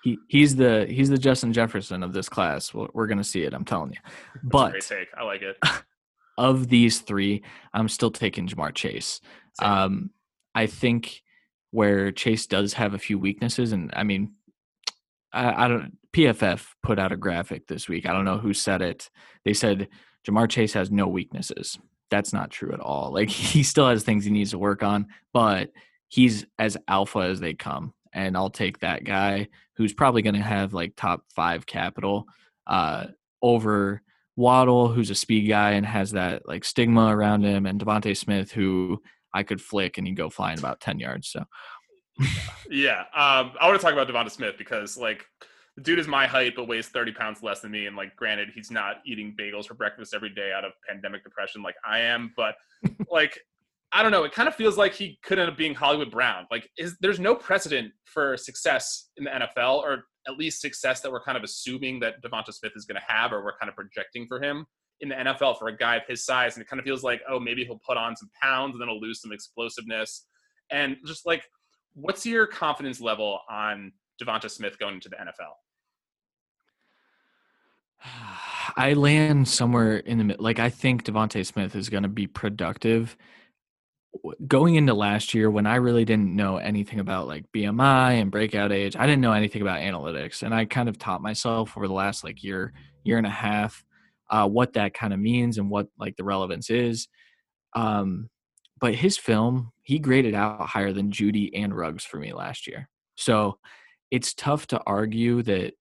He 0.03 0.19
he's 0.29 0.57
the 0.57 0.85
he's 0.91 1.09
the 1.09 1.19
Justin 1.19 1.53
Jefferson 1.53 2.03
of 2.03 2.13
this 2.13 2.29
class. 2.29 2.75
We're, 2.75 2.89
we're 2.93 3.07
gonna 3.07 3.25
see 3.25 3.43
it. 3.43 3.55
I'm 3.55 3.65
telling 3.65 3.93
you. 3.93 3.99
But 4.43 4.73
great 4.73 4.83
take. 4.85 5.09
I 5.17 5.23
like 5.23 5.43
it. 5.43 5.57
Of 6.39 6.69
these 6.69 6.99
three, 6.99 7.43
I'm 7.73 7.89
still 7.89 8.11
taking 8.11 8.47
Ja'Marr 8.47 8.75
Chase. 8.75 9.23
Um, 9.59 10.11
I 10.55 10.67
think 10.67 11.23
where 11.71 12.13
Chase 12.13 12.47
does 12.47 12.75
have 12.75 12.93
a 12.93 12.99
few 12.99 13.19
weaknesses, 13.19 13.73
and 13.73 13.91
I 13.97 14.03
mean, 14.03 14.35
I, 15.37 15.65
I 15.65 15.69
don't. 15.69 15.99
PFF 16.13 16.67
put 16.83 16.99
out 16.99 17.13
a 17.13 17.17
graphic 17.17 17.67
this 17.67 17.89
week. 17.89 18.09
I 18.09 18.13
don't 18.13 18.25
know 18.25 18.39
who 18.39 18.55
said 18.55 18.81
it. 18.81 19.11
They 19.45 19.53
said 19.53 19.89
Ja'Marr 20.27 20.49
Chase 20.49 20.73
has 20.73 20.91
no 20.91 21.07
weaknesses 21.07 21.79
that's 22.11 22.33
not 22.33 22.51
true 22.51 22.73
at 22.73 22.81
all. 22.81 23.13
Like 23.13 23.29
he 23.31 23.63
still 23.63 23.89
has 23.89 24.03
things 24.03 24.25
he 24.25 24.31
needs 24.31 24.51
to 24.51 24.59
work 24.59 24.83
on, 24.83 25.07
but 25.33 25.71
he's 26.09 26.47
as 26.59 26.77
alpha 26.89 27.21
as 27.21 27.41
they 27.41 27.55
come. 27.55 27.93
And 28.13 28.37
I'll 28.37 28.51
take 28.51 28.79
that 28.81 29.05
guy 29.05 29.49
who's 29.77 29.93
probably 29.93 30.23
going 30.23 30.37
to 30.37 30.43
have 30.43 30.73
like 30.73 30.95
top 30.97 31.25
five 31.35 31.67
capital 31.67 32.27
uh, 32.67 33.09
over 33.43 34.03
Waddle, 34.37 34.89
who's 34.89 35.11
a 35.11 35.15
speed 35.15 35.49
guy 35.49 35.73
and 35.73 35.85
has 35.85 36.13
that 36.13 36.47
like 36.47 36.65
stigma 36.65 37.15
around 37.15 37.43
him, 37.43 37.67
and 37.67 37.81
DeVonta 37.81 38.17
Smith, 38.17 38.53
who 38.53 39.03
I 39.35 39.43
could 39.43 39.61
flick 39.61 39.99
and 39.99 40.07
he'd 40.07 40.17
go 40.17 40.31
flying 40.31 40.59
about 40.59 40.81
10 40.81 40.99
yards. 40.99 41.29
So, 41.29 41.45
yeah. 42.71 43.01
Um, 43.15 43.53
I 43.61 43.67
want 43.67 43.79
to 43.79 43.85
talk 43.85 43.93
about 43.93 44.09
DeVonta 44.09 44.31
Smith 44.31 44.55
because 44.59 44.97
like 44.97 45.27
the 45.77 45.83
dude 45.83 45.99
is 45.99 46.09
my 46.09 46.27
height 46.27 46.55
but 46.57 46.67
weighs 46.67 46.89
30 46.89 47.13
pounds 47.13 47.43
less 47.43 47.61
than 47.61 47.71
me 47.71 47.87
and 47.87 47.97
like 47.97 48.17
granted 48.17 48.49
he's 48.55 48.71
not 48.71 48.97
eating 49.07 49.37
bagels 49.39 49.67
for 49.67 49.75
breakfast 49.75 50.15
every 50.15 50.31
day 50.31 50.53
out 50.57 50.65
of 50.65 50.73
pandemic 50.89 51.23
depression 51.23 51.63
like 51.63 51.77
i 51.85 51.99
am 51.99 52.33
but 52.37 52.57
like 53.11 53.39
i 53.93 54.03
don't 54.03 54.11
know 54.11 54.25
it 54.25 54.33
kind 54.33 54.49
of 54.49 54.55
feels 54.55 54.77
like 54.77 54.95
he 54.95 55.19
could 55.23 55.39
end 55.39 55.51
up 55.51 55.57
being 55.57 55.75
hollywood 55.75 56.11
brown 56.11 56.47
like 56.51 56.69
is 56.79 56.97
there's 57.01 57.21
no 57.21 57.35
precedent 57.35 57.93
for 58.05 58.37
success 58.37 59.11
in 59.17 59.25
the 59.25 59.31
nfl 59.31 59.79
or 59.79 60.05
at 60.27 60.37
least 60.37 60.61
success 60.61 61.01
that 61.01 61.13
we're 61.13 61.23
kind 61.23 61.39
of 61.39 61.45
assuming 61.45 62.01
that 62.01 62.15
devonta 62.23 62.53
smith 62.53 62.73
is 62.75 62.85
going 62.85 63.01
to 63.01 63.13
have 63.13 63.33
or 63.33 63.45
we're 63.45 63.57
kind 63.59 63.69
of 63.69 63.77
projecting 63.77 64.27
for 64.27 64.43
him 64.43 64.65
in 65.01 65.11
the 65.11 65.15
nfl 65.15 65.59
for 65.59 65.69
a 65.69 65.77
guy 65.77 65.97
of 65.97 66.03
his 66.09 66.25
size 66.25 66.57
and 66.57 66.63
it 66.63 66.69
kind 66.69 66.81
of 66.81 66.85
feels 66.85 67.03
like 67.03 67.21
oh 67.29 67.39
maybe 67.39 67.65
he'll 67.65 67.81
put 67.87 67.99
on 67.99 68.17
some 68.17 68.31
pounds 68.43 68.73
and 68.73 68.81
then 68.81 68.89
he'll 68.89 69.01
lose 69.01 69.21
some 69.21 69.33
explosiveness 69.33 70.27
and 70.71 70.97
just 71.07 71.27
like 71.27 71.45
what's 71.97 72.25
your 72.25 72.47
confidence 72.47 73.01
level 73.01 73.41
on 73.51 73.91
devonta 74.23 74.49
smith 74.49 74.79
going 74.79 74.95
into 74.95 75.09
the 75.09 75.17
nfl 75.17 75.55
I 78.77 78.93
land 78.93 79.49
somewhere 79.49 79.99
in 79.99 80.19
the 80.19 80.25
middle. 80.25 80.45
Like 80.45 80.59
I 80.59 80.71
think 80.71 81.05
DeVonta 81.05 81.45
Smith 81.45 81.75
is 81.75 81.89
going 81.89 82.03
to 82.03 82.09
be 82.09 82.27
productive. 82.27 83.17
Going 84.47 84.77
into 84.77 84.95
last 84.95 85.35
year, 85.35 85.51
when 85.51 85.67
I 85.67 85.77
really 85.77 86.05
didn't 86.05 86.35
know 86.35 86.57
anything 86.57 87.01
about 87.01 87.27
like 87.27 87.45
BMI 87.55 88.21
and 88.21 88.31
breakout 88.31 88.73
age, 88.73 88.97
I 88.97 89.07
didn't 89.07 89.21
know 89.21 89.33
anything 89.33 89.63
about 89.63 89.81
analytics, 89.81 90.43
and 90.43 90.55
I 90.55 90.65
kind 90.65 90.89
of 90.89 90.99
taught 90.99 91.23
myself 91.23 91.77
over 91.77 91.87
the 91.87 91.95
last 91.95 92.25
like 92.25 92.43
year, 92.43 92.73
year 93.05 93.19
and 93.19 93.27
a 93.27 93.31
half, 93.31 93.85
uh, 94.31 94.49
what 94.49 94.73
that 94.73 94.95
kind 94.95 95.13
of 95.13 95.21
means 95.21 95.59
and 95.59 95.71
what 95.71 95.89
like 95.99 96.17
the 96.17 96.25
relevance 96.25 96.71
is. 96.71 97.09
Um, 97.75 98.31
but 98.79 98.95
his 98.95 99.17
film, 99.17 99.73
he 99.83 99.99
graded 99.99 100.35
out 100.35 100.67
higher 100.67 100.93
than 100.93 101.11
Jeudy 101.11 101.51
and 101.55 101.75
Ruggs 101.75 102.05
for 102.05 102.19
me 102.19 102.33
last 102.33 102.67
year. 102.67 102.89
So 103.17 103.59
it's 104.11 104.35
tough 104.35 104.67
to 104.69 104.81
argue 104.87 105.43
that 105.43 105.75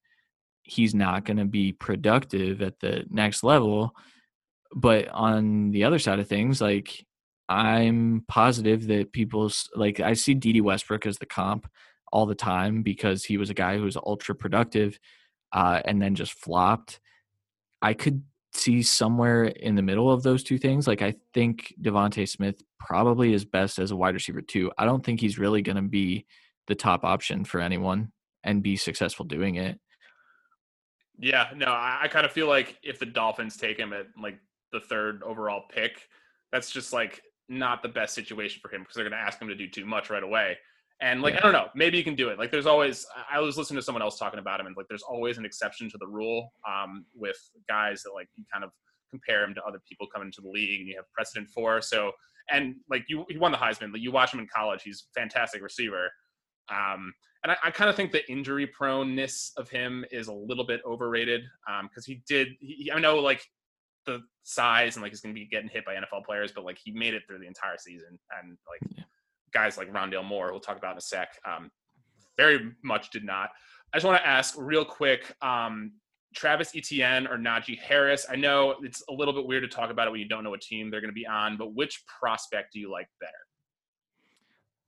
he's 0.63 0.95
not 0.95 1.25
going 1.25 1.37
to 1.37 1.45
be 1.45 1.73
productive 1.73 2.61
at 2.61 2.79
the 2.79 3.05
next 3.09 3.43
level. 3.43 3.93
But 4.73 5.07
on 5.09 5.71
the 5.71 5.83
other 5.83 5.99
side 5.99 6.19
of 6.19 6.27
things, 6.27 6.61
like 6.61 7.05
I'm 7.47 8.23
positive 8.27 8.87
that 8.87 9.11
people's 9.11 9.69
like 9.75 9.99
I 9.99 10.13
see 10.13 10.33
Dede 10.33 10.61
Westbrook 10.61 11.05
as 11.05 11.17
the 11.17 11.25
comp 11.25 11.69
all 12.11 12.25
the 12.25 12.35
time 12.35 12.81
because 12.81 13.23
he 13.23 13.37
was 13.37 13.49
a 13.49 13.53
guy 13.53 13.77
who 13.77 13.83
was 13.83 13.97
ultra 13.97 14.33
productive 14.33 14.99
uh, 15.51 15.81
and 15.85 16.01
then 16.01 16.15
just 16.15 16.33
flopped. 16.33 16.99
I 17.81 17.93
could 17.93 18.23
see 18.55 18.81
somewhere 18.81 19.45
in 19.45 19.75
the 19.75 19.81
middle 19.81 20.11
of 20.11 20.23
those 20.23 20.43
two 20.43 20.57
things. 20.57 20.87
Like 20.87 21.01
I 21.01 21.15
think 21.33 21.73
DeVonta 21.81 22.27
Smith 22.27 22.61
probably 22.79 23.33
is 23.33 23.45
best 23.45 23.79
as 23.79 23.91
a 23.91 23.95
wide 23.95 24.13
receiver 24.13 24.41
too. 24.41 24.71
I 24.77 24.85
don't 24.85 25.03
think 25.03 25.19
he's 25.19 25.37
really 25.37 25.61
going 25.61 25.75
to 25.75 25.81
be 25.81 26.25
the 26.67 26.75
top 26.75 27.03
option 27.03 27.43
for 27.45 27.59
anyone 27.59 28.11
and 28.43 28.63
be 28.63 28.75
successful 28.75 29.25
doing 29.25 29.55
it. 29.55 29.79
Yeah, 31.17 31.47
no, 31.55 31.67
I, 31.67 31.99
I 32.03 32.07
kind 32.07 32.25
of 32.25 32.31
feel 32.31 32.47
like 32.47 32.77
if 32.83 32.99
the 32.99 33.05
Dolphins 33.05 33.57
take 33.57 33.77
him 33.77 33.93
at 33.93 34.07
like 34.21 34.37
the 34.71 34.79
third 34.79 35.23
overall 35.23 35.63
pick, 35.69 36.09
that's 36.51 36.71
just 36.71 36.91
like 36.93 37.21
not 37.47 37.81
the 37.81 37.89
best 37.89 38.13
situation 38.15 38.59
for 38.61 38.73
him 38.73 38.81
because 38.81 38.95
they're 38.95 39.07
going 39.07 39.17
to 39.17 39.25
ask 39.25 39.41
him 39.41 39.47
to 39.47 39.55
do 39.55 39.69
too 39.69 39.85
much 39.85 40.09
right 40.09 40.23
away. 40.23 40.57
And 41.01 41.21
like, 41.21 41.33
yeah. 41.33 41.39
I 41.39 41.43
don't 41.43 41.51
know, 41.51 41.67
maybe 41.75 41.97
you 41.97 42.03
can 42.03 42.15
do 42.15 42.29
it. 42.29 42.39
Like, 42.39 42.51
there's 42.51 42.65
always, 42.65 43.05
I 43.29 43.39
was 43.39 43.57
listening 43.57 43.77
to 43.77 43.81
someone 43.81 44.01
else 44.01 44.17
talking 44.17 44.39
about 44.39 44.59
him, 44.59 44.67
and 44.67 44.77
like, 44.77 44.87
there's 44.87 45.03
always 45.03 45.37
an 45.37 45.45
exception 45.45 45.89
to 45.89 45.97
the 45.97 46.07
rule 46.07 46.53
um, 46.67 47.05
with 47.13 47.37
guys 47.67 48.01
that 48.03 48.11
like 48.13 48.29
you 48.35 48.45
kind 48.51 48.63
of 48.63 48.71
compare 49.11 49.43
him 49.43 49.53
to 49.55 49.63
other 49.63 49.81
people 49.87 50.07
coming 50.11 50.27
into 50.27 50.41
the 50.41 50.49
league 50.49 50.79
and 50.79 50.89
you 50.89 50.95
have 50.95 51.05
precedent 51.13 51.49
for. 51.49 51.81
So, 51.81 52.11
and 52.49 52.75
like, 52.89 53.05
you, 53.09 53.25
he 53.29 53.37
won 53.37 53.51
the 53.51 53.57
Heisman. 53.57 53.91
Like, 53.91 54.01
you 54.01 54.11
watch 54.11 54.33
him 54.33 54.39
in 54.39 54.47
college, 54.47 54.83
he's 54.83 55.07
fantastic 55.13 55.61
receiver. 55.61 56.09
Um, 56.69 57.13
and 57.43 57.51
I, 57.51 57.57
I 57.65 57.71
kind 57.71 57.89
of 57.89 57.95
think 57.95 58.11
the 58.11 58.29
injury 58.31 58.67
proneness 58.67 59.51
of 59.57 59.69
him 59.69 60.05
is 60.11 60.27
a 60.27 60.33
little 60.33 60.65
bit 60.65 60.81
overrated 60.85 61.41
because 61.83 62.07
um, 62.07 62.13
he 62.13 62.23
did, 62.27 62.49
he, 62.61 62.89
I 62.91 62.99
know 62.99 63.19
like 63.19 63.45
the 64.05 64.21
size 64.43 64.95
and 64.95 65.03
like 65.03 65.11
he's 65.11 65.21
going 65.21 65.35
to 65.35 65.39
be 65.39 65.45
getting 65.45 65.69
hit 65.69 65.85
by 65.85 65.95
NFL 65.95 66.23
players, 66.25 66.53
but 66.53 66.63
like 66.63 66.79
he 66.81 66.91
made 66.91 67.13
it 67.13 67.23
through 67.27 67.39
the 67.39 67.47
entire 67.47 67.77
season 67.77 68.17
and 68.41 68.57
like. 68.69 68.95
Yeah 68.97 69.03
guys 69.55 69.77
like 69.77 69.91
Rondale 69.91 70.25
Moore, 70.25 70.51
we'll 70.51 70.59
talk 70.59 70.77
about 70.77 70.91
in 70.91 70.97
a 70.97 71.01
sec, 71.01 71.29
um, 71.49 71.71
very 72.37 72.73
much 72.83 73.09
did 73.09 73.23
not. 73.23 73.49
I 73.93 73.97
just 73.97 74.05
want 74.05 74.21
to 74.21 74.27
ask 74.27 74.53
real 74.57 74.83
quick 74.83 75.33
um, 75.41 75.93
Travis 76.35 76.75
Etienne 76.75 77.25
or 77.25 77.37
Najee 77.37 77.79
Harris. 77.79 78.25
I 78.29 78.35
know 78.35 78.75
it's 78.83 79.01
a 79.09 79.13
little 79.13 79.33
bit 79.33 79.47
weird 79.47 79.63
to 79.63 79.69
talk 79.69 79.89
about 79.89 80.07
it 80.07 80.11
when 80.11 80.19
you 80.19 80.27
don't 80.27 80.43
know 80.43 80.49
what 80.49 80.59
team 80.61 80.91
they're 80.91 80.99
going 80.99 81.09
to 81.09 81.15
be 81.15 81.25
on, 81.25 81.55
but 81.55 81.73
which 81.73 82.03
prospect 82.19 82.73
do 82.73 82.79
you 82.81 82.91
like 82.91 83.07
better? 83.21 83.31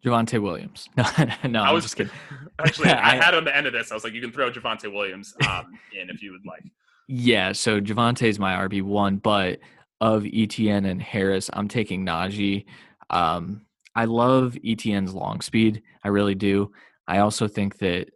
Javonte 0.05 0.41
Williams. 0.41 0.89
No, 0.97 1.05
no, 1.49 1.63
I 1.63 1.71
was 1.71 1.85
just 1.85 1.95
kidding. 1.95 2.11
Actually, 2.59 2.89
I 2.91 3.15
had 3.15 3.33
on 3.33 3.45
the 3.45 3.55
end 3.55 3.67
of 3.67 3.73
this. 3.73 3.91
I 3.91 3.95
was 3.95 4.03
like, 4.03 4.13
you 4.13 4.21
can 4.21 4.33
throw 4.33 4.51
Javonte 4.51 4.93
Williams 4.93 5.33
um, 5.49 5.79
in 5.97 6.09
if 6.09 6.21
you 6.21 6.33
would 6.33 6.45
like. 6.45 6.63
Yeah, 7.07 7.53
so 7.53 7.79
Javonte 7.79 8.27
is 8.27 8.37
my 8.37 8.53
RB 8.67 8.81
one, 8.81 9.15
but 9.15 9.59
of 10.01 10.25
Etienne 10.25 10.85
and 10.85 11.01
Harris, 11.01 11.49
I'm 11.53 11.69
taking 11.69 12.05
Najee. 12.05 12.65
Um, 13.09 13.61
I 13.97 14.05
love 14.05 14.55
Etienne's 14.63 15.15
long 15.15 15.41
speed. 15.41 15.81
I 16.03 16.09
really 16.09 16.35
do. 16.35 16.71
I 17.07 17.17
also 17.17 17.47
think 17.47 17.79
that 17.79 18.09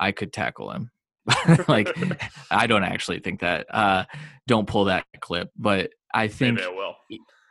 I 0.00 0.10
could 0.10 0.32
tackle 0.32 0.70
him. 0.70 0.90
like 1.68 1.94
I 2.50 2.66
don't 2.66 2.84
actually 2.84 3.20
think 3.20 3.40
that. 3.40 3.66
Uh, 3.68 4.04
don't 4.46 4.66
pull 4.66 4.86
that 4.86 5.04
clip, 5.20 5.50
but 5.54 5.90
I 6.14 6.28
think 6.28 6.58
Maybe 6.58 6.66
I 6.66 6.70
will. 6.70 6.94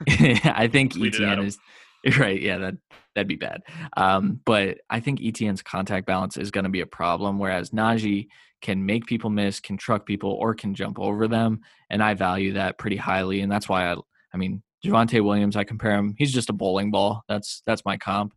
I 0.56 0.68
think 0.68 0.96
ETN 0.96 1.46
is 1.46 2.18
right. 2.18 2.42
Yeah, 2.42 2.58
that 2.58 2.74
that'd 3.14 3.28
be 3.28 3.36
bad. 3.36 3.62
Um, 3.96 4.42
but 4.46 4.80
I 4.90 5.00
think 5.00 5.22
Etienne's 5.22 5.62
contact 5.62 6.08
balance 6.08 6.38
is 6.38 6.50
going 6.50 6.64
to 6.64 6.72
be 6.72 6.82
a 6.82 6.88
problem, 6.88 7.38
whereas 7.38 7.70
Najee 7.70 8.30
can 8.62 8.84
make 8.84 9.06
people 9.06 9.30
miss, 9.30 9.60
can 9.60 9.78
truck 9.78 10.08
people, 10.08 10.32
or 10.32 10.56
can 10.56 10.74
jump 10.74 10.98
over 10.98 11.28
them, 11.28 11.62
and 11.92 12.02
I 12.02 12.16
value 12.16 12.54
that 12.54 12.80
pretty 12.80 12.98
highly, 12.98 13.42
and 13.42 13.52
that's 13.52 13.70
why 13.70 13.92
I. 13.92 13.96
I 14.34 14.38
mean, 14.38 14.64
Javonte 14.86 15.24
Williams, 15.24 15.56
I 15.56 15.64
compare 15.64 15.96
him. 15.96 16.16
He's 16.18 16.34
just 16.34 16.50
a 16.50 16.54
bowling 16.54 16.92
ball. 16.92 17.24
That's 17.28 17.62
that's 17.66 17.86
my 17.86 17.98
comp. 17.98 18.34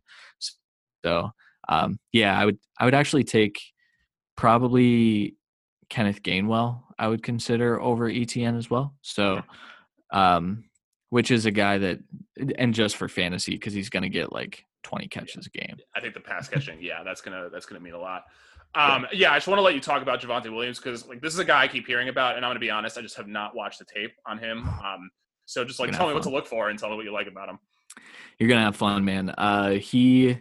So 1.03 1.31
um, 1.67 1.99
yeah, 2.11 2.37
I 2.37 2.45
would 2.45 2.57
I 2.79 2.85
would 2.85 2.95
actually 2.95 3.23
take 3.23 3.61
probably 4.35 5.35
Kenneth 5.89 6.23
Gainwell. 6.23 6.83
I 6.97 7.07
would 7.07 7.23
consider 7.23 7.79
over 7.79 8.09
Etienne 8.09 8.55
as 8.55 8.69
well. 8.69 8.95
So, 9.01 9.41
um, 10.11 10.65
which 11.09 11.31
is 11.31 11.45
a 11.45 11.51
guy 11.51 11.77
that, 11.77 11.99
and 12.57 12.73
just 12.73 12.97
for 12.97 13.07
fantasy 13.07 13.51
because 13.51 13.73
he's 13.73 13.89
going 13.89 14.03
to 14.03 14.09
get 14.09 14.31
like 14.31 14.65
20 14.83 15.07
catches 15.07 15.47
a 15.47 15.49
game. 15.49 15.77
I 15.95 16.01
think 16.01 16.13
the 16.13 16.19
pass 16.19 16.47
catching, 16.49 16.81
yeah, 16.81 17.03
that's 17.03 17.21
gonna 17.21 17.49
that's 17.51 17.65
gonna 17.65 17.81
mean 17.81 17.93
a 17.93 17.99
lot. 17.99 18.23
Um, 18.75 19.07
yeah. 19.11 19.19
yeah, 19.19 19.31
I 19.31 19.37
just 19.37 19.47
want 19.47 19.57
to 19.57 19.63
let 19.63 19.73
you 19.73 19.79
talk 19.79 20.01
about 20.01 20.21
Javonte 20.21 20.53
Williams 20.53 20.79
because 20.79 21.07
like 21.07 21.21
this 21.21 21.33
is 21.33 21.39
a 21.39 21.45
guy 21.45 21.63
I 21.63 21.67
keep 21.67 21.87
hearing 21.87 22.09
about, 22.09 22.35
and 22.35 22.45
I'm 22.45 22.49
gonna 22.49 22.59
be 22.59 22.69
honest, 22.69 22.97
I 22.97 23.01
just 23.01 23.17
have 23.17 23.27
not 23.27 23.55
watched 23.55 23.79
the 23.79 23.85
tape 23.85 24.13
on 24.25 24.37
him. 24.37 24.67
Um, 24.83 25.09
so 25.49 25.65
just 25.65 25.79
like 25.79 25.91
tell 25.91 26.07
me 26.07 26.13
what 26.13 26.21
to 26.21 26.29
look 26.29 26.45
for 26.45 26.69
and 26.69 26.77
tell 26.77 26.91
me 26.91 26.95
what 26.95 27.05
you 27.05 27.11
like 27.11 27.27
about 27.27 27.49
him. 27.49 27.57
You're 28.37 28.49
gonna 28.49 28.61
have 28.61 28.75
fun, 28.75 29.03
man. 29.03 29.31
Uh, 29.31 29.71
he, 29.71 30.37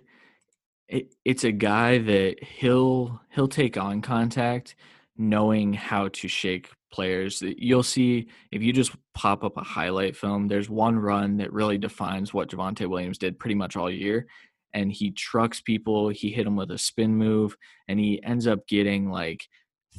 it, 0.86 1.14
it's 1.24 1.44
a 1.44 1.50
guy 1.50 1.96
that 1.96 2.44
he'll 2.44 3.18
he'll 3.30 3.48
take 3.48 3.78
on 3.78 4.02
contact, 4.02 4.76
knowing 5.16 5.72
how 5.72 6.08
to 6.08 6.28
shake 6.28 6.68
players. 6.92 7.42
You'll 7.42 7.82
see 7.82 8.28
if 8.52 8.62
you 8.62 8.70
just 8.70 8.92
pop 9.14 9.44
up 9.44 9.56
a 9.56 9.64
highlight 9.64 10.14
film. 10.14 10.46
There's 10.46 10.68
one 10.68 10.98
run 10.98 11.38
that 11.38 11.54
really 11.54 11.78
defines 11.78 12.34
what 12.34 12.50
Javonte 12.50 12.86
Williams 12.86 13.16
did 13.16 13.38
pretty 13.38 13.54
much 13.54 13.76
all 13.76 13.90
year, 13.90 14.26
and 14.74 14.92
he 14.92 15.10
trucks 15.12 15.62
people. 15.62 16.10
He 16.10 16.30
hit 16.30 16.46
him 16.46 16.54
with 16.54 16.70
a 16.70 16.76
spin 16.76 17.16
move, 17.16 17.56
and 17.88 17.98
he 17.98 18.22
ends 18.22 18.46
up 18.46 18.68
getting 18.68 19.10
like 19.10 19.48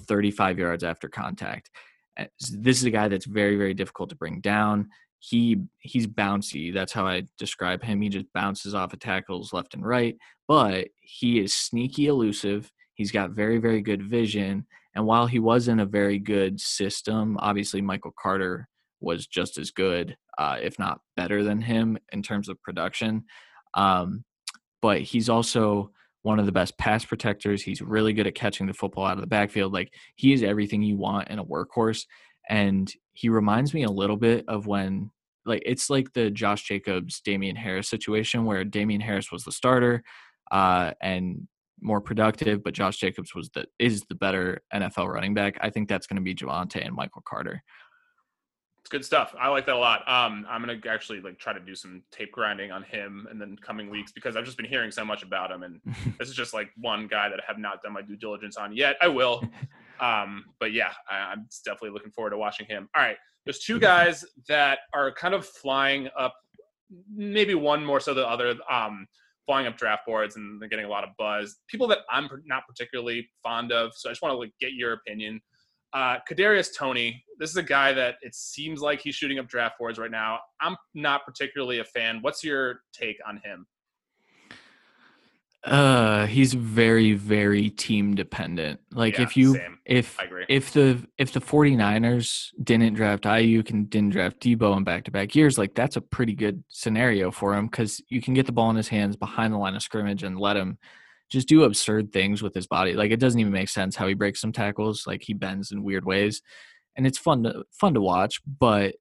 35 0.05 0.59
yards 0.59 0.83
after 0.83 1.09
contact. 1.09 1.71
Uh, 2.17 2.25
this 2.51 2.77
is 2.77 2.83
a 2.85 2.91
guy 2.91 3.07
that's 3.07 3.25
very 3.25 3.57
very 3.57 3.73
difficult 3.73 4.09
to 4.09 4.15
bring 4.15 4.41
down. 4.41 4.89
He 5.19 5.57
he's 5.79 6.07
bouncy 6.07 6.73
that's 6.73 6.93
how 6.93 7.05
i 7.05 7.23
describe 7.37 7.83
him. 7.83 8.01
He 8.01 8.09
just 8.09 8.31
bounces 8.33 8.73
off 8.73 8.93
of 8.93 8.99
tackles 8.99 9.53
left 9.53 9.73
and 9.73 9.85
right 9.85 10.17
but 10.47 10.87
he 11.01 11.39
is 11.39 11.53
sneaky 11.53 12.07
elusive. 12.07 12.71
He's 12.93 13.11
got 13.11 13.31
very 13.31 13.57
very 13.57 13.81
good 13.81 14.01
vision 14.01 14.65
and 14.95 15.05
while 15.05 15.27
he 15.27 15.39
was 15.39 15.67
in 15.67 15.79
a 15.79 15.85
very 15.85 16.19
good 16.19 16.59
system 16.59 17.37
obviously 17.39 17.81
michael 17.81 18.13
carter 18.19 18.67
was 18.99 19.27
just 19.27 19.57
as 19.57 19.71
good 19.71 20.15
uh, 20.37 20.57
if 20.61 20.79
not 20.79 20.99
better 21.17 21.43
than 21.43 21.61
him 21.61 21.97
in 22.11 22.21
terms 22.21 22.49
of 22.49 22.61
production 22.61 23.23
um, 23.75 24.23
but 24.81 25.01
he's 25.01 25.29
also 25.29 25.91
one 26.21 26.39
of 26.39 26.45
the 26.45 26.51
best 26.51 26.77
pass 26.77 27.05
protectors. 27.05 27.61
He's 27.61 27.81
really 27.81 28.13
good 28.13 28.27
at 28.27 28.35
catching 28.35 28.67
the 28.67 28.73
football 28.73 29.05
out 29.05 29.17
of 29.17 29.21
the 29.21 29.27
backfield. 29.27 29.73
Like 29.73 29.93
he 30.15 30.33
is 30.33 30.43
everything 30.43 30.83
you 30.83 30.97
want 30.97 31.29
in 31.29 31.39
a 31.39 31.45
workhorse. 31.45 32.05
And 32.49 32.91
he 33.13 33.29
reminds 33.29 33.73
me 33.73 33.83
a 33.83 33.91
little 33.91 34.17
bit 34.17 34.45
of 34.47 34.67
when 34.67 35.11
like 35.45 35.63
it's 35.65 35.89
like 35.89 36.13
the 36.13 36.29
Josh 36.29 36.63
Jacobs, 36.63 37.21
Damien 37.21 37.55
Harris 37.55 37.89
situation 37.89 38.45
where 38.45 38.63
Damien 38.63 39.01
Harris 39.01 39.31
was 39.31 39.43
the 39.43 39.51
starter 39.51 40.03
uh, 40.51 40.91
and 41.01 41.47
more 41.81 42.01
productive, 42.01 42.63
but 42.63 42.73
Josh 42.73 42.97
Jacobs 42.97 43.33
was 43.33 43.49
the 43.53 43.65
is 43.77 44.03
the 44.09 44.15
better 44.15 44.61
NFL 44.73 45.07
running 45.07 45.33
back. 45.33 45.57
I 45.61 45.69
think 45.69 45.87
that's 45.87 46.07
going 46.07 46.17
to 46.17 46.21
be 46.21 46.35
Javonte 46.35 46.85
and 46.85 46.95
Michael 46.95 47.23
Carter. 47.25 47.63
It's 48.89 48.97
good 48.97 49.05
stuff. 49.05 49.35
I 49.39 49.49
like 49.49 49.67
that 49.67 49.75
a 49.75 49.77
lot. 49.77 49.99
Um, 50.07 50.47
I'm 50.49 50.61
gonna 50.61 50.79
actually 50.89 51.21
like 51.21 51.37
try 51.37 51.53
to 51.53 51.59
do 51.59 51.75
some 51.75 52.01
tape 52.11 52.31
grinding 52.31 52.71
on 52.71 52.81
him 52.81 53.27
in 53.29 53.37
the 53.37 53.55
coming 53.61 53.87
weeks 53.87 54.11
because 54.11 54.35
I've 54.35 54.45
just 54.45 54.57
been 54.57 54.65
hearing 54.65 54.89
so 54.89 55.05
much 55.05 55.21
about 55.21 55.51
him, 55.51 55.61
and 55.61 55.79
this 56.17 56.27
is 56.27 56.33
just 56.33 56.55
like 56.55 56.71
one 56.75 57.05
guy 57.05 57.29
that 57.29 57.39
I 57.39 57.43
have 57.45 57.59
not 57.59 57.83
done 57.83 57.93
my 57.93 58.01
due 58.01 58.15
diligence 58.15 58.57
on 58.57 58.75
yet. 58.75 58.95
I 58.99 59.07
will, 59.07 59.43
um, 59.99 60.43
but 60.59 60.73
yeah, 60.73 60.89
I, 61.07 61.17
I'm 61.17 61.47
definitely 61.63 61.91
looking 61.91 62.09
forward 62.09 62.31
to 62.31 62.39
watching 62.39 62.65
him. 62.65 62.89
All 62.95 63.03
right, 63.03 63.17
there's 63.45 63.59
two 63.59 63.77
guys 63.77 64.25
that 64.47 64.79
are 64.91 65.13
kind 65.13 65.35
of 65.35 65.45
flying 65.45 66.09
up, 66.17 66.33
maybe 67.15 67.53
one 67.53 67.85
more 67.85 67.99
so 67.99 68.15
than 68.15 68.23
the 68.23 68.27
other. 68.27 68.55
Um, 68.71 69.05
flying 69.45 69.67
up 69.67 69.77
draft 69.77 70.05
boards 70.07 70.35
and 70.35 70.59
they're 70.59 70.69
getting 70.69 70.85
a 70.85 70.89
lot 70.89 71.03
of 71.03 71.09
buzz. 71.17 71.57
People 71.67 71.87
that 71.87 71.99
I'm 72.09 72.27
not 72.45 72.67
particularly 72.67 73.27
fond 73.43 73.71
of, 73.71 73.91
so 73.95 74.09
I 74.09 74.11
just 74.11 74.21
want 74.23 74.33
to 74.33 74.37
like, 74.37 74.51
get 74.59 74.73
your 74.73 74.93
opinion. 74.93 75.41
Uh, 75.93 76.17
Kadarius 76.29 76.69
Toney, 76.75 77.23
this 77.39 77.49
is 77.49 77.57
a 77.57 77.63
guy 77.63 77.93
that 77.93 78.15
it 78.21 78.35
seems 78.35 78.79
like 78.79 79.01
he's 79.01 79.15
shooting 79.15 79.39
up 79.39 79.47
draft 79.47 79.79
boards 79.79 79.97
right 79.97 80.11
now. 80.11 80.39
I'm 80.61 80.75
not 80.93 81.25
particularly 81.25 81.79
a 81.79 81.83
fan. 81.83 82.19
What's 82.21 82.43
your 82.43 82.81
take 82.93 83.17
on 83.27 83.37
him? 83.43 83.65
Uh, 85.63 86.25
he's 86.25 86.53
very, 86.53 87.13
very 87.13 87.69
team 87.69 88.15
dependent. 88.15 88.79
Like 88.93 89.17
yeah, 89.17 89.23
if 89.23 89.35
you, 89.35 89.55
same. 89.55 89.79
if 89.85 90.17
if 90.47 90.71
the 90.71 91.05
if 91.17 91.33
the 91.33 91.41
49ers 91.41 92.51
didn't 92.63 92.93
draft 92.93 93.25
Aiyuk 93.25 93.69
and 93.69 93.89
didn't 93.89 94.11
draft 94.11 94.39
Deebo 94.39 94.77
in 94.77 94.85
back 94.85 95.03
to 95.05 95.11
back 95.11 95.35
years, 95.35 95.57
like 95.57 95.75
that's 95.75 95.97
a 95.97 96.01
pretty 96.01 96.33
good 96.33 96.63
scenario 96.69 97.29
for 97.29 97.55
him 97.55 97.65
because 97.65 98.01
you 98.07 98.21
can 98.21 98.33
get 98.33 98.45
the 98.45 98.53
ball 98.53 98.69
in 98.69 98.77
his 98.77 98.87
hands 98.87 99.17
behind 99.17 99.53
the 99.53 99.57
line 99.57 99.75
of 99.75 99.81
scrimmage 99.81 100.23
and 100.23 100.39
let 100.39 100.55
him 100.55 100.77
just 101.29 101.47
do 101.47 101.63
absurd 101.63 102.11
things 102.11 102.41
with 102.41 102.53
his 102.53 102.67
body. 102.67 102.93
Like 102.93 103.11
it 103.11 103.19
doesn't 103.19 103.39
even 103.39 103.53
make 103.53 103.69
sense 103.69 103.95
how 103.95 104.07
he 104.07 104.13
breaks 104.13 104.41
some 104.41 104.51
tackles. 104.51 105.05
Like 105.05 105.21
he 105.23 105.33
bends 105.33 105.71
in 105.71 105.83
weird 105.83 106.05
ways, 106.05 106.41
and 106.95 107.05
it's 107.05 107.17
fun 107.17 107.43
to 107.43 107.63
fun 107.71 107.93
to 107.93 108.01
watch. 108.01 108.41
But 108.45 108.95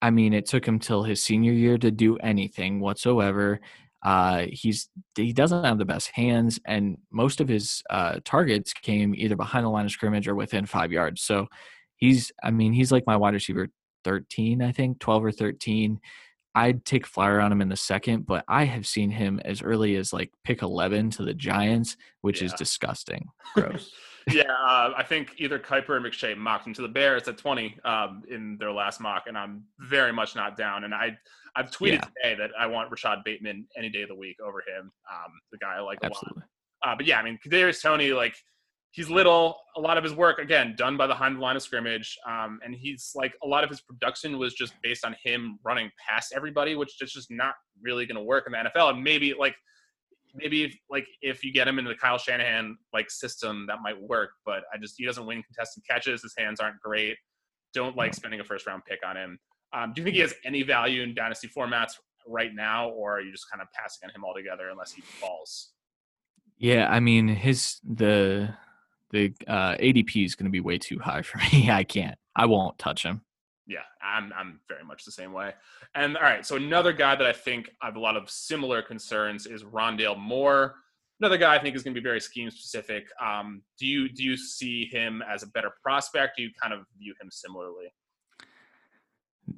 I 0.00 0.10
mean, 0.10 0.32
it 0.32 0.46
took 0.46 0.66
him 0.66 0.78
till 0.78 1.02
his 1.02 1.22
senior 1.22 1.52
year 1.52 1.78
to 1.78 1.90
do 1.90 2.16
anything 2.18 2.80
whatsoever. 2.80 3.60
Uh, 4.04 4.46
he's 4.50 4.88
he 5.16 5.32
doesn't 5.32 5.64
have 5.64 5.78
the 5.78 5.84
best 5.84 6.10
hands, 6.10 6.60
and 6.64 6.98
most 7.10 7.40
of 7.40 7.48
his 7.48 7.82
uh, 7.90 8.20
targets 8.24 8.72
came 8.72 9.14
either 9.14 9.36
behind 9.36 9.66
the 9.66 9.70
line 9.70 9.86
of 9.86 9.90
scrimmage 9.90 10.28
or 10.28 10.36
within 10.36 10.66
five 10.66 10.92
yards. 10.92 11.22
So 11.22 11.48
he's, 11.96 12.30
I 12.42 12.50
mean, 12.52 12.72
he's 12.72 12.92
like 12.92 13.06
my 13.06 13.16
wide 13.16 13.34
receiver 13.34 13.68
13, 14.04 14.62
I 14.62 14.72
think, 14.72 15.00
12 15.00 15.24
or 15.24 15.32
13. 15.32 16.00
I'd 16.54 16.84
take 16.84 17.06
flyer 17.06 17.40
on 17.40 17.52
him 17.52 17.60
in 17.60 17.68
the 17.68 17.76
second, 17.76 18.26
but 18.26 18.44
I 18.48 18.64
have 18.64 18.86
seen 18.86 19.10
him 19.10 19.40
as 19.44 19.62
early 19.62 19.96
as 19.96 20.12
like 20.12 20.32
pick 20.44 20.62
11 20.62 21.10
to 21.10 21.24
the 21.24 21.34
Giants, 21.34 21.96
which 22.22 22.40
yeah. 22.40 22.46
is 22.46 22.52
disgusting. 22.54 23.26
Gross. 23.54 23.92
yeah, 24.32 24.42
uh, 24.42 24.92
I 24.96 25.02
think 25.02 25.34
either 25.38 25.58
Kiper 25.58 25.90
or 25.90 26.00
McShay 26.00 26.36
mocked 26.36 26.66
him 26.66 26.74
to 26.74 26.82
the 26.82 26.88
Bears 26.88 27.28
at 27.28 27.38
20 27.38 27.78
um, 27.84 28.22
in 28.30 28.56
their 28.58 28.72
last 28.72 29.00
mock, 29.00 29.24
and 29.26 29.36
I'm 29.36 29.64
very 29.78 30.12
much 30.12 30.34
not 30.34 30.56
down. 30.56 30.84
And 30.84 30.94
I, 30.94 31.16
I've 31.56 31.70
tweeted 31.70 32.00
yeah. 32.02 32.32
today 32.32 32.34
that 32.42 32.50
I 32.58 32.66
want 32.66 32.90
Rashod 32.90 33.22
Bateman 33.24 33.66
any 33.76 33.88
day 33.88 34.02
of 34.02 34.08
the 34.08 34.14
week 34.14 34.36
over 34.44 34.58
him, 34.60 34.90
um, 35.10 35.32
the 35.52 35.58
guy 35.58 35.76
I 35.76 35.80
like 35.80 35.98
Absolutely. 36.02 36.42
a 36.82 36.86
lot. 36.86 36.92
Uh, 36.92 36.96
but 36.96 37.06
yeah, 37.06 37.18
I 37.18 37.24
mean, 37.24 37.38
Kadarius 37.44 37.82
Toney, 37.82 38.12
like 38.12 38.36
he's 38.90 39.10
little. 39.10 39.56
A 39.76 39.80
lot 39.80 39.96
of 39.96 40.04
his 40.04 40.14
work, 40.14 40.38
again, 40.38 40.74
done 40.76 40.96
by 40.96 41.06
the 41.06 41.14
the 41.14 41.38
line 41.38 41.56
of 41.56 41.62
scrimmage, 41.62 42.16
um, 42.26 42.58
and 42.64 42.74
he's 42.74 43.12
like 43.14 43.34
a 43.42 43.46
lot 43.46 43.64
of 43.64 43.70
his 43.70 43.80
production 43.80 44.38
was 44.38 44.54
just 44.54 44.74
based 44.82 45.04
on 45.04 45.14
him 45.22 45.58
running 45.64 45.90
past 46.08 46.32
everybody, 46.34 46.74
which 46.74 47.00
is 47.00 47.12
just 47.12 47.30
not 47.30 47.54
really 47.80 48.06
going 48.06 48.16
to 48.16 48.22
work 48.22 48.44
in 48.46 48.52
the 48.52 48.58
NFL. 48.58 48.90
And 48.94 49.02
maybe 49.02 49.34
like 49.38 49.54
maybe 50.34 50.64
if, 50.64 50.76
like 50.90 51.06
if 51.22 51.44
you 51.44 51.52
get 51.52 51.68
him 51.68 51.78
into 51.78 51.90
the 51.90 51.96
Kyle 51.96 52.18
Shanahan 52.18 52.76
like 52.92 53.10
system, 53.10 53.66
that 53.68 53.78
might 53.82 54.00
work. 54.00 54.30
But 54.44 54.62
I 54.72 54.78
just 54.78 54.94
he 54.98 55.06
doesn't 55.06 55.26
win 55.26 55.42
contested 55.42 55.82
catches. 55.88 56.22
His 56.22 56.34
hands 56.36 56.60
aren't 56.60 56.80
great. 56.80 57.16
Don't 57.74 57.96
like 57.96 58.14
spending 58.14 58.40
a 58.40 58.44
first 58.44 58.66
round 58.66 58.82
pick 58.86 59.00
on 59.06 59.16
him. 59.16 59.38
Um, 59.72 59.92
do 59.94 60.00
you 60.00 60.04
think 60.04 60.14
he 60.14 60.22
has 60.22 60.34
any 60.44 60.62
value 60.62 61.02
in 61.02 61.14
dynasty 61.14 61.48
formats 61.48 61.92
right 62.26 62.54
now, 62.54 62.88
or 62.88 63.18
are 63.18 63.20
you 63.20 63.30
just 63.30 63.50
kind 63.50 63.60
of 63.60 63.68
passing 63.72 64.08
on 64.08 64.14
him 64.14 64.24
altogether 64.24 64.70
unless 64.70 64.92
he 64.92 65.02
falls? 65.02 65.72
Yeah, 66.56 66.88
I 66.90 67.00
mean 67.00 67.28
his 67.28 67.78
the 67.84 68.54
the 69.10 69.32
uh, 69.46 69.74
ADP 69.76 70.24
is 70.24 70.34
going 70.34 70.44
to 70.44 70.50
be 70.50 70.60
way 70.60 70.78
too 70.78 70.98
high 70.98 71.22
for 71.22 71.38
me. 71.52 71.70
I 71.70 71.84
can't. 71.84 72.18
I 72.36 72.46
won't 72.46 72.78
touch 72.78 73.02
him. 73.02 73.22
Yeah, 73.66 73.80
I'm 74.02 74.32
I'm 74.34 74.60
very 74.66 74.84
much 74.84 75.04
the 75.04 75.12
same 75.12 75.32
way. 75.32 75.52
And 75.94 76.16
all 76.16 76.22
right, 76.22 76.44
so 76.44 76.56
another 76.56 76.92
guy 76.92 77.14
that 77.16 77.26
I 77.26 77.32
think 77.32 77.70
I 77.82 77.86
have 77.86 77.96
a 77.96 78.00
lot 78.00 78.16
of 78.16 78.30
similar 78.30 78.80
concerns 78.80 79.46
is 79.46 79.62
Rondale 79.62 80.18
Moore. 80.18 80.76
Another 81.20 81.36
guy 81.36 81.54
I 81.54 81.58
think 81.58 81.76
is 81.76 81.82
going 81.82 81.94
to 81.94 82.00
be 82.00 82.04
very 82.04 82.20
scheme 82.20 82.50
specific. 82.50 83.08
Um, 83.20 83.62
do 83.78 83.86
you 83.86 84.08
do 84.08 84.24
you 84.24 84.36
see 84.36 84.86
him 84.86 85.22
as 85.28 85.42
a 85.42 85.48
better 85.48 85.72
prospect? 85.82 86.36
Do 86.36 86.44
you 86.44 86.50
kind 86.60 86.72
of 86.72 86.86
view 86.98 87.14
him 87.20 87.28
similarly? 87.30 87.92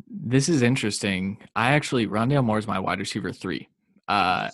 This 0.09 0.49
is 0.49 0.63
interesting. 0.63 1.39
I 1.55 1.73
actually 1.73 2.07
Rondale 2.07 2.45
Moore 2.45 2.59
is 2.59 2.67
my 2.67 2.81
wide 2.81 2.99
receiver 2.99 3.33
three. 3.33 3.69
Uh, 4.09 4.49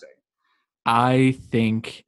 I 0.85 1.37
think 1.51 2.05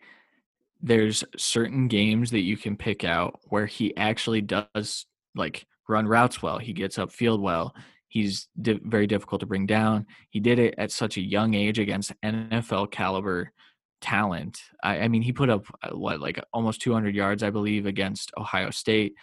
there's 0.81 1.25
certain 1.37 1.89
games 1.89 2.31
that 2.31 2.43
you 2.43 2.57
can 2.57 2.77
pick 2.77 3.05
out 3.05 3.41
where 3.45 3.67
he 3.67 3.97
actually 3.97 4.41
does 4.41 5.07
like 5.35 5.67
run 5.89 6.07
routes 6.07 6.43
well. 6.43 6.59
He 6.59 6.73
gets 6.73 6.99
upfield 6.99 7.41
well. 7.41 7.75
He's 8.09 8.49
di- 8.61 8.81
very 8.85 9.07
difficult 9.07 9.41
to 9.41 9.47
bring 9.47 9.67
down. 9.67 10.07
He 10.31 10.41
did 10.41 10.59
it 10.59 10.75
at 10.79 10.91
such 10.93 11.17
a 11.17 11.23
young 11.23 11.55
age 11.55 11.79
against 11.79 12.13
NFL 12.25 12.91
caliber 12.91 13.53
talent. 14.01 14.61
I, 14.83 15.01
I 15.01 15.09
mean, 15.09 15.23
he 15.23 15.33
put 15.33 15.51
up 15.51 15.67
uh, 15.83 15.97
what 15.97 16.21
like 16.21 16.41
almost 16.53 16.81
200 16.81 17.15
yards, 17.15 17.43
I 17.43 17.51
believe, 17.51 17.87
against 17.87 18.33
Ohio 18.37 18.71
State, 18.71 19.15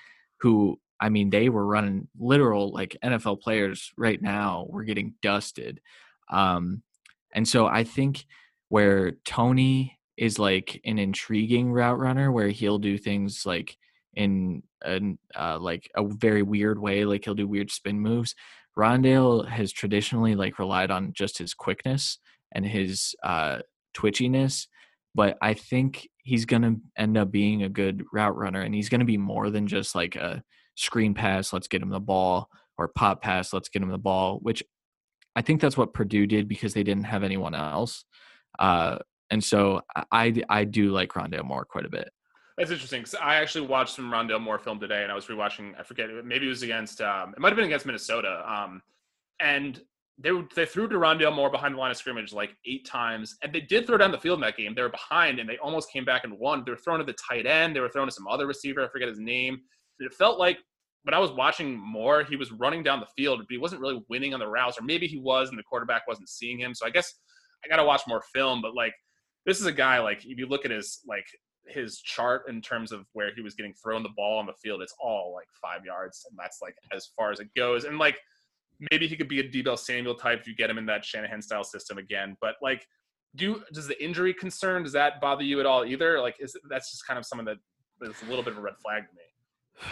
who 0.42 0.80
I 1.00 1.10
mean, 1.10 1.30
they 1.30 1.50
were 1.50 1.66
running 1.66 2.08
literal 2.18 2.72
like 2.72 2.98
NFL 3.04 3.42
players 3.42 3.92
right 3.98 4.22
now 4.22 4.66
were 4.70 4.84
getting 4.84 5.16
dusted. 5.22 5.82
Um, 6.30 6.84
and 7.34 7.48
so 7.48 7.68
I 7.68 7.84
think 7.84 8.26
where 8.70 9.12
Toney 9.26 9.95
is 10.18 10.40
like 10.40 10.82
an 10.86 10.98
intriguing 10.98 11.72
route 11.72 12.00
runner 12.00 12.32
where 12.32 12.50
he'll 12.50 12.80
do 12.80 12.98
things 12.98 13.46
like 13.46 13.78
in 14.14 14.64
an 14.84 15.18
uh, 15.38 15.60
like 15.60 15.90
a 15.96 16.06
very 16.08 16.42
weird 16.42 16.80
way, 16.80 17.06
like 17.06 17.26
he'll 17.26 17.34
do 17.34 17.48
weird 17.48 17.72
spin 17.72 18.00
moves. 18.00 18.36
Rondale 18.78 19.48
has 19.48 19.72
traditionally 19.72 20.36
like 20.36 20.60
relied 20.60 20.92
on 20.92 21.14
just 21.14 21.38
his 21.38 21.54
quickness 21.54 22.20
and 22.52 22.66
his 22.66 23.16
uh, 23.24 23.60
twitchiness, 23.96 24.68
but 25.14 25.38
I 25.42 25.54
think 25.54 26.10
he's 26.24 26.46
gonna 26.46 26.76
end 26.98 27.18
up 27.18 27.32
being 27.32 27.64
a 27.64 27.70
good 27.70 28.04
route 28.14 28.36
runner, 28.36 28.62
and 28.62 28.74
he's 28.74 28.90
gonna 28.90 29.06
be 29.06 29.18
more 29.18 29.50
than 29.50 29.68
just 29.68 29.96
like 29.96 30.16
a 30.16 30.44
screen 30.76 31.14
pass. 31.14 31.52
Let's 31.52 31.68
get 31.68 31.82
him 31.82 31.90
the 31.90 32.00
ball 32.00 32.50
or 32.78 32.88
pop 32.90 33.22
pass. 33.22 33.54
Let's 33.54 33.70
get 33.70 33.82
him 33.82 33.90
the 33.90 33.98
ball, 33.98 34.40
which 34.42 34.64
I 35.36 35.42
think 35.42 35.62
that's 35.62 35.78
what 35.78 35.94
Purdue 35.94 36.28
did 36.28 36.48
because 36.48 36.74
they 36.74 36.84
didn't 36.84 37.06
have 37.06 37.24
anyone 37.24 37.56
else. 37.56 38.06
Uh, 38.58 39.00
and 39.32 39.44
so 39.44 39.82
I 40.12 40.34
I 40.50 40.64
do 40.64 40.92
like 40.92 41.14
Rondale 41.14 41.46
Moore 41.46 41.66
quite 41.66 41.86
a 41.86 41.90
bit. 41.90 42.10
That's 42.58 42.72
interesting 42.72 43.02
because 43.02 43.16
I 43.16 43.36
actually 43.36 43.68
watched 43.68 43.96
some 43.96 44.10
Rondale 44.10 44.40
Moore 44.40 44.60
film 44.60 44.80
today, 44.80 45.04
and 45.04 45.12
I 45.12 45.16
was 45.16 45.26
rewatching. 45.26 45.74
I 45.78 45.84
forget, 45.84 46.08
maybe 46.24 46.46
it 46.46 46.50
was 46.50 46.64
against. 46.64 47.02
Um, 47.02 47.34
it 47.36 47.40
might 47.40 47.50
have 47.50 47.58
been 47.58 47.66
against 47.66 47.86
Minnesota. 47.86 48.44
Um, 48.50 48.82
and 49.42 49.82
they 50.18 50.32
they 50.56 50.66
threw 50.66 50.88
to 50.88 50.96
Rondale 50.96 51.36
Moore 51.36 51.50
behind 51.50 51.76
the 51.76 51.80
line 51.80 51.92
of 51.92 51.98
scrimmage 51.98 52.32
like 52.32 52.56
eight 52.66 52.86
times, 52.86 53.36
and 53.44 53.52
they 53.52 53.60
did 53.60 53.86
throw 53.86 53.98
down 53.98 54.12
the 54.12 54.18
field 54.18 54.38
in 54.38 54.42
that 54.42 54.56
game. 54.56 54.74
They 54.74 54.82
were 54.82 54.90
behind, 54.90 55.40
and 55.40 55.50
they 55.50 55.58
almost 55.58 55.92
came 55.92 56.06
back 56.06 56.24
and 56.24 56.40
won. 56.40 56.64
They 56.66 56.72
were 56.72 56.78
thrown 56.78 57.00
to 57.00 57.06
the 57.06 57.16
tight 57.30 57.46
end. 57.46 57.76
They 57.76 57.82
were 57.82 57.90
thrown 57.90 58.08
to 58.08 58.14
some 58.14 58.28
other 58.28 58.48
receiver. 58.48 58.84
I 58.84 58.88
forget 58.88 59.10
his 59.10 59.20
name. 59.20 59.60
It 60.00 60.14
felt 60.14 60.40
like 60.40 60.58
when 61.04 61.14
I 61.14 61.20
was 61.20 61.32
watching 61.32 61.78
Moore, 61.78 62.24
he 62.24 62.36
was 62.36 62.52
running 62.52 62.84
down 62.84 63.00
the 63.00 63.08
field, 63.18 63.40
but 63.40 63.48
he 63.50 63.58
wasn't 63.58 63.82
really 63.82 64.02
winning 64.10 64.34
on 64.34 64.40
the 64.40 64.48
routes, 64.48 64.80
or 64.80 64.84
maybe 64.84 65.08
he 65.08 65.18
was, 65.18 65.50
and 65.50 65.60
the 65.60 65.64
quarterback 65.64 66.08
wasn't 66.08 66.30
seeing 66.30 66.58
him. 66.58 66.74
So 66.74 66.86
I 66.86 66.90
guess 66.90 67.14
I 67.64 67.68
got 67.68 67.78
to 67.78 67.84
watch 67.84 68.02
more 68.08 68.24
film. 68.34 68.62
But 68.62 68.74
like, 68.74 68.94
this 69.46 69.60
is 69.60 69.66
a 69.66 69.72
guy 69.72 70.00
like 70.00 70.26
if 70.26 70.38
you 70.38 70.48
look 70.48 70.66
at 70.66 70.72
his 70.72 71.02
like 71.08 71.28
his 71.68 72.00
chart 72.00 72.44
in 72.48 72.62
terms 72.62 72.92
of 72.92 73.06
where 73.14 73.34
he 73.34 73.42
was 73.42 73.56
getting 73.56 73.74
thrown 73.74 74.04
the 74.04 74.10
ball 74.16 74.38
on 74.40 74.46
the 74.46 74.54
field, 74.54 74.82
it's 74.82 74.96
all 75.00 75.34
like 75.34 75.48
five 75.54 75.86
yards, 75.86 76.26
and 76.30 76.38
that's 76.38 76.60
like 76.62 76.76
as 76.94 77.10
far 77.18 77.32
as 77.32 77.40
it 77.40 77.48
goes. 77.56 77.86
And 77.86 77.98
like 77.98 78.18
maybe 78.92 79.08
he 79.08 79.16
could 79.16 79.28
be 79.28 79.40
a 79.40 79.50
Deebo 79.50 79.78
Samuel 79.78 80.16
type 80.16 80.42
if 80.42 80.48
you 80.48 80.56
get 80.56 80.70
him 80.70 80.78
in 80.78 80.86
that 80.88 81.06
Shanahan 81.06 81.42
style 81.42 81.64
system 81.64 81.98
again. 81.98 82.36
But 82.42 82.56
like, 82.62 82.86
do 83.36 83.62
does 83.74 83.88
the 83.88 84.04
injury 84.04 84.34
concern 84.34 84.84
does 84.84 84.94
that 84.94 85.22
bother 85.22 85.44
you 85.44 85.60
at 85.60 85.66
all 85.66 85.86
either? 85.86 86.20
Like, 86.22 86.36
is 86.40 86.56
that's 86.70 86.92
just 86.92 87.06
kind 87.08 87.18
of 87.18 87.26
something 87.26 87.46
that 87.46 87.58
is 88.10 88.22
a 88.24 88.30
little 88.30 88.44
bit 88.44 88.54
of 88.54 88.60
a 88.60 88.62
red 88.62 88.78
flag 88.82 89.04
to 89.08 89.16
me. 89.16 89.88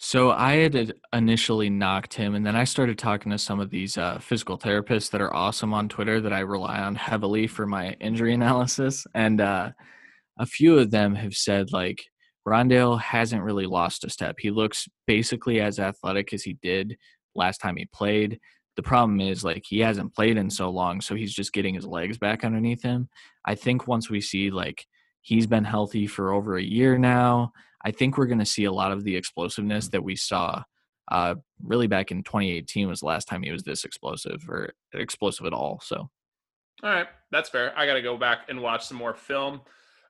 So 0.00 0.30
I 0.30 0.54
had 0.54 0.94
initially 1.12 1.68
knocked 1.68 2.14
him, 2.14 2.36
and 2.36 2.46
then 2.46 2.54
I 2.54 2.62
started 2.62 2.98
talking 2.98 3.32
to 3.32 3.38
some 3.38 3.58
of 3.58 3.70
these 3.70 3.98
uh, 3.98 4.20
physical 4.20 4.56
therapists 4.56 5.10
that 5.10 5.20
are 5.20 5.34
awesome 5.34 5.74
on 5.74 5.88
Twitter 5.88 6.20
that 6.20 6.32
I 6.32 6.38
rely 6.40 6.78
on 6.78 6.94
heavily 6.94 7.48
for 7.48 7.66
my 7.66 7.94
injury 8.00 8.32
analysis, 8.34 9.06
and 9.14 9.40
uh, 9.40 9.70
a 10.38 10.46
few 10.46 10.78
of 10.78 10.92
them 10.92 11.16
have 11.16 11.34
said 11.34 11.72
like 11.72 12.04
Rondale 12.46 13.00
hasn't 13.00 13.42
really 13.42 13.66
lost 13.66 14.04
a 14.04 14.10
step. 14.10 14.36
He 14.38 14.52
looks 14.52 14.88
basically 15.08 15.60
as 15.60 15.80
athletic 15.80 16.32
as 16.32 16.44
he 16.44 16.54
did 16.62 16.96
last 17.34 17.58
time 17.58 17.76
he 17.76 17.86
played. 17.86 18.38
The 18.76 18.82
problem 18.84 19.20
is 19.20 19.42
like 19.42 19.64
he 19.66 19.80
hasn't 19.80 20.14
played 20.14 20.36
in 20.36 20.48
so 20.48 20.70
long, 20.70 21.00
so 21.00 21.16
he's 21.16 21.34
just 21.34 21.52
getting 21.52 21.74
his 21.74 21.84
legs 21.84 22.18
back 22.18 22.44
underneath 22.44 22.82
him. 22.84 23.08
I 23.44 23.56
think 23.56 23.88
once 23.88 24.08
we 24.08 24.20
see 24.20 24.50
like 24.52 24.86
he's 25.22 25.48
been 25.48 25.64
healthy 25.64 26.06
for 26.06 26.32
over 26.32 26.56
a 26.56 26.62
year 26.62 26.96
now, 26.96 27.52
I 27.84 27.90
think 27.90 28.18
we're 28.18 28.26
going 28.26 28.38
to 28.38 28.46
see 28.46 28.64
a 28.64 28.72
lot 28.72 28.92
of 28.92 29.04
the 29.04 29.16
explosiveness 29.16 29.88
that 29.88 30.02
we 30.02 30.16
saw 30.16 30.62
uh, 31.10 31.34
really 31.62 31.86
back 31.86 32.10
in 32.10 32.22
2018 32.22 32.88
was 32.88 33.00
the 33.00 33.06
last 33.06 33.26
time 33.26 33.42
he 33.42 33.50
was 33.50 33.62
this 33.62 33.84
explosive 33.84 34.44
or 34.48 34.72
explosive 34.92 35.46
at 35.46 35.52
all. 35.52 35.80
So, 35.82 35.96
all 36.82 36.90
right, 36.90 37.06
that's 37.30 37.48
fair. 37.48 37.76
I 37.76 37.86
got 37.86 37.94
to 37.94 38.02
go 38.02 38.16
back 38.16 38.40
and 38.48 38.60
watch 38.60 38.86
some 38.86 38.98
more 38.98 39.14
film. 39.14 39.60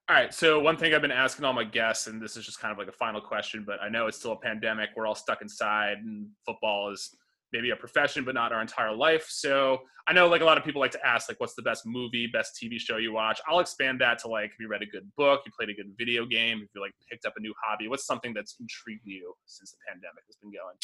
All 0.08 0.16
right. 0.16 0.32
So 0.32 0.58
one 0.58 0.76
thing 0.76 0.94
I've 0.94 1.02
been 1.02 1.10
asking 1.10 1.44
all 1.44 1.52
my 1.52 1.64
guests, 1.64 2.06
and 2.06 2.20
this 2.20 2.36
is 2.36 2.46
just 2.46 2.60
kind 2.60 2.72
of 2.72 2.78
like 2.78 2.88
a 2.88 2.92
final 2.92 3.20
question, 3.20 3.62
but 3.66 3.80
I 3.82 3.90
know 3.90 4.06
it's 4.06 4.18
still 4.18 4.32
a 4.32 4.36
pandemic. 4.36 4.90
We're 4.96 5.06
all 5.06 5.14
stuck 5.14 5.42
inside, 5.42 5.98
and 5.98 6.28
football 6.46 6.90
is 6.90 7.14
maybe 7.52 7.70
a 7.70 7.76
profession, 7.76 8.24
but 8.24 8.34
not 8.34 8.52
our 8.52 8.60
entire 8.60 8.94
life. 8.94 9.26
So 9.28 9.78
I 10.06 10.12
know 10.12 10.26
like 10.26 10.40
a 10.40 10.44
lot 10.44 10.58
of 10.58 10.64
people 10.64 10.80
like 10.80 10.90
to 10.92 11.06
ask, 11.06 11.28
like, 11.28 11.40
what's 11.40 11.54
the 11.54 11.62
best 11.62 11.84
movie, 11.86 12.26
best 12.26 12.58
TV 12.62 12.78
show 12.78 12.96
you 12.96 13.12
watch? 13.12 13.40
I'll 13.48 13.60
expand 13.60 14.00
that 14.00 14.18
to 14.20 14.28
like, 14.28 14.50
if 14.50 14.60
you 14.60 14.68
read 14.68 14.82
a 14.82 14.86
good 14.86 15.10
book, 15.16 15.42
you 15.44 15.52
played 15.58 15.70
a 15.70 15.74
good 15.74 15.92
video 15.98 16.26
game, 16.26 16.60
if 16.62 16.68
you 16.74 16.80
like 16.80 16.92
picked 17.10 17.26
up 17.26 17.34
a 17.36 17.40
new 17.40 17.54
hobby, 17.62 17.88
what's 17.88 18.06
something 18.06 18.32
that's 18.34 18.56
intrigued 18.60 19.02
you 19.04 19.34
since 19.46 19.72
the 19.72 19.78
pandemic 19.88 20.24
has 20.26 20.36
been 20.36 20.50
going? 20.50 20.76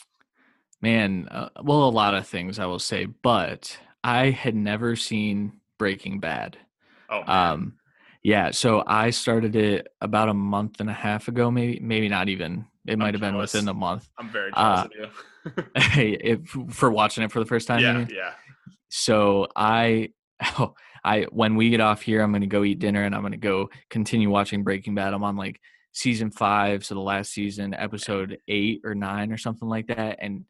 Man, 0.82 1.28
uh, 1.30 1.48
well, 1.62 1.84
a 1.84 1.90
lot 1.90 2.14
of 2.14 2.26
things 2.26 2.58
I 2.58 2.66
will 2.66 2.78
say, 2.78 3.06
but 3.06 3.78
I 4.02 4.30
had 4.30 4.54
never 4.54 4.96
seen 4.96 5.60
Breaking 5.78 6.20
Bad. 6.20 6.58
Oh, 7.08 7.24
man. 7.24 7.52
um, 7.52 7.74
yeah, 8.22 8.50
so 8.50 8.82
I 8.86 9.10
started 9.10 9.54
it 9.54 9.88
about 10.00 10.30
a 10.30 10.34
month 10.34 10.80
and 10.80 10.88
a 10.88 10.94
half 10.94 11.28
ago, 11.28 11.50
maybe 11.50 11.78
maybe 11.80 12.08
not 12.08 12.28
even. 12.28 12.66
It 12.86 12.98
might 12.98 13.14
have 13.14 13.20
been 13.20 13.36
within 13.36 13.68
a 13.68 13.74
month. 13.74 14.08
I'm 14.18 14.28
very 14.28 14.52
jealous 14.52 14.80
Uh, 14.80 14.84
of 14.84 14.92
you. 14.94 15.64
if, 15.84 16.74
for 16.74 16.90
watching 16.90 17.24
it 17.24 17.32
for 17.32 17.40
the 17.40 17.46
first 17.46 17.66
time. 17.66 17.80
yeah, 17.80 17.92
mean? 17.98 18.08
yeah. 18.12 18.32
So 18.90 19.48
I, 19.56 20.10
oh, 20.58 20.74
I 21.04 21.22
when 21.30 21.56
we 21.56 21.70
get 21.70 21.80
off 21.80 22.02
here, 22.02 22.22
I'm 22.22 22.32
gonna 22.32 22.46
go 22.46 22.64
eat 22.64 22.78
dinner 22.78 23.02
and 23.02 23.14
I'm 23.14 23.22
gonna 23.22 23.36
go 23.36 23.70
continue 23.90 24.30
watching 24.30 24.64
Breaking 24.64 24.94
Bad. 24.94 25.14
I'm 25.14 25.24
on 25.24 25.36
like 25.36 25.60
season 25.92 26.30
five, 26.30 26.84
so 26.84 26.94
the 26.94 27.00
last 27.00 27.32
season, 27.32 27.74
episode 27.74 28.38
eight 28.48 28.80
or 28.84 28.94
nine 28.94 29.32
or 29.32 29.38
something 29.38 29.68
like 29.68 29.86
that. 29.88 30.18
And 30.20 30.44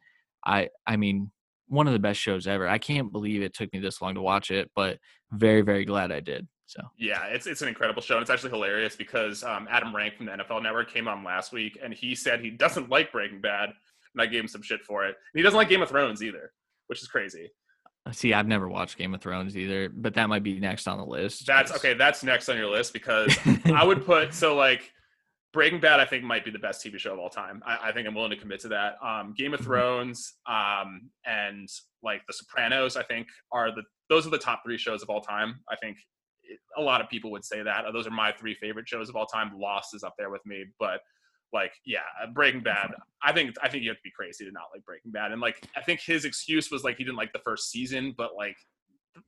I, 0.45 0.69
I 0.85 0.97
mean, 0.97 1.31
one 1.67 1.87
of 1.87 1.93
the 1.93 1.99
best 1.99 2.19
shows 2.19 2.47
ever. 2.47 2.67
I 2.67 2.77
can't 2.77 3.11
believe 3.11 3.41
it 3.41 3.53
took 3.53 3.71
me 3.73 3.79
this 3.79 4.01
long 4.01 4.15
to 4.15 4.21
watch 4.21 4.51
it, 4.51 4.71
but 4.75 4.99
very, 5.31 5.61
very 5.61 5.85
glad 5.85 6.11
I 6.11 6.19
did. 6.19 6.47
So 6.67 6.81
Yeah, 6.97 7.25
it's 7.25 7.45
it's 7.47 7.61
an 7.61 7.67
incredible 7.67 8.01
show. 8.01 8.15
And 8.15 8.21
it's 8.21 8.31
actually 8.31 8.49
hilarious 8.51 8.95
because 8.95 9.43
um, 9.43 9.67
Adam 9.69 9.95
Rank 9.95 10.15
from 10.17 10.25
the 10.25 10.31
NFL 10.33 10.63
Network 10.63 10.91
came 10.91 11.07
on 11.07 11.23
last 11.23 11.51
week 11.53 11.77
and 11.83 11.93
he 11.93 12.15
said 12.15 12.39
he 12.41 12.49
doesn't 12.49 12.89
like 12.89 13.11
Breaking 13.11 13.39
Bad, 13.41 13.69
and 14.13 14.21
I 14.21 14.25
gave 14.25 14.41
him 14.41 14.47
some 14.47 14.61
shit 14.63 14.81
for 14.83 15.05
it. 15.05 15.09
And 15.09 15.15
he 15.39 15.41
doesn't 15.43 15.57
like 15.57 15.69
Game 15.69 15.81
of 15.83 15.89
Thrones 15.89 16.23
either, 16.23 16.51
which 16.87 17.01
is 17.01 17.07
crazy. 17.07 17.51
see, 18.11 18.33
I've 18.33 18.47
never 18.47 18.67
watched 18.67 18.97
Game 18.97 19.13
of 19.13 19.21
Thrones 19.21 19.55
either, 19.57 19.89
but 19.89 20.13
that 20.15 20.27
might 20.29 20.43
be 20.43 20.59
next 20.59 20.87
on 20.87 20.97
the 20.97 21.05
list. 21.05 21.45
That's 21.45 21.71
'cause- 21.71 21.79
okay. 21.81 21.93
That's 21.93 22.23
next 22.23 22.49
on 22.49 22.57
your 22.57 22.69
list 22.69 22.93
because 22.93 23.35
I 23.65 23.83
would 23.83 24.05
put 24.05 24.33
so 24.33 24.55
like 24.55 24.91
Breaking 25.53 25.79
Bad. 25.79 25.99
I 25.99 26.05
think 26.05 26.23
might 26.23 26.43
be 26.45 26.51
the 26.51 26.59
best 26.59 26.83
TV 26.85 26.97
show 26.99 27.13
of 27.13 27.19
all 27.19 27.29
time. 27.29 27.61
I, 27.65 27.89
I 27.89 27.91
think 27.91 28.07
I'm 28.07 28.13
willing 28.15 28.31
to 28.31 28.37
commit 28.37 28.59
to 28.61 28.67
that. 28.69 28.95
Um, 29.03 29.33
Game 29.37 29.53
of 29.53 29.59
Mhm. 29.59 29.63
Thrones 29.65 30.33
um, 30.47 31.09
and 31.25 31.69
like 32.03 32.21
The 32.27 32.33
Sopranos. 32.33 32.97
I 32.97 33.03
think 33.03 33.27
are 33.51 33.69
the 33.73 33.83
those 34.09 34.27
are 34.27 34.29
the 34.31 34.37
top 34.37 34.61
three 34.65 34.77
shows 34.77 35.01
of 35.01 35.09
all 35.09 35.21
time. 35.21 35.59
I 35.69 35.75
think 35.77 35.97
a 36.77 36.81
lot 36.81 37.01
of 37.01 37.09
people 37.09 37.31
would 37.31 37.45
say 37.45 37.61
that. 37.63 37.85
Uh, 37.85 37.91
those 37.91 38.07
are 38.07 38.11
my 38.11 38.31
three 38.31 38.55
favorite 38.55 38.87
shows 38.87 39.09
of 39.09 39.15
all 39.15 39.25
time. 39.25 39.51
Lost 39.57 39.95
is 39.95 40.03
up 40.03 40.15
there 40.17 40.29
with 40.29 40.45
me, 40.45 40.65
but 40.79 41.01
like 41.53 41.73
yeah 41.85 41.99
uh, 42.21 42.27
breaking 42.27 42.61
bad. 42.61 42.91
I 43.23 43.31
think 43.31 43.55
i 43.61 43.69
think 43.69 43.83
you 43.83 43.89
have 43.89 43.97
to 43.97 44.03
be 44.03 44.11
crazy 44.11 44.45
to 44.45 44.51
not 44.51 44.63
like 44.73 44.83
breaking 44.83 45.11
bad 45.11 45.31
and 45.31 45.39
like 45.39 45.65
i 45.75 45.81
think 45.81 46.01
his 46.01 46.25
excuse 46.25 46.69
was 46.69 46.83
like 46.83 46.97
he 46.97 47.03
didn't 47.03 47.17
like 47.17 47.31
the 47.33 47.39
first 47.39 47.71
season 47.71 48.13
but 48.17 48.31
like 48.35 48.57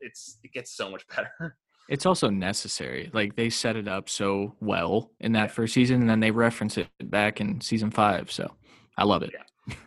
it's 0.01 0.37
it 0.43 0.51
gets 0.51 0.75
so 0.75 0.89
much 0.89 1.07
better. 1.15 1.57
It's 1.89 2.05
also 2.05 2.29
necessary. 2.29 3.09
Like 3.13 3.37
they 3.37 3.49
set 3.49 3.77
it 3.77 3.87
up 3.87 4.09
so 4.09 4.55
well 4.59 5.11
in 5.21 5.31
that 5.33 5.49
yeah. 5.49 5.53
first 5.53 5.73
season 5.73 6.01
and 6.01 6.09
then 6.09 6.19
they 6.19 6.31
reference 6.31 6.77
it 6.77 6.89
back 7.01 7.39
in 7.39 7.61
season 7.61 7.91
five 7.91 8.29
so 8.31 8.51
i 8.97 9.03
love 9.03 9.23
it. 9.23 9.31
Yeah 9.33 9.43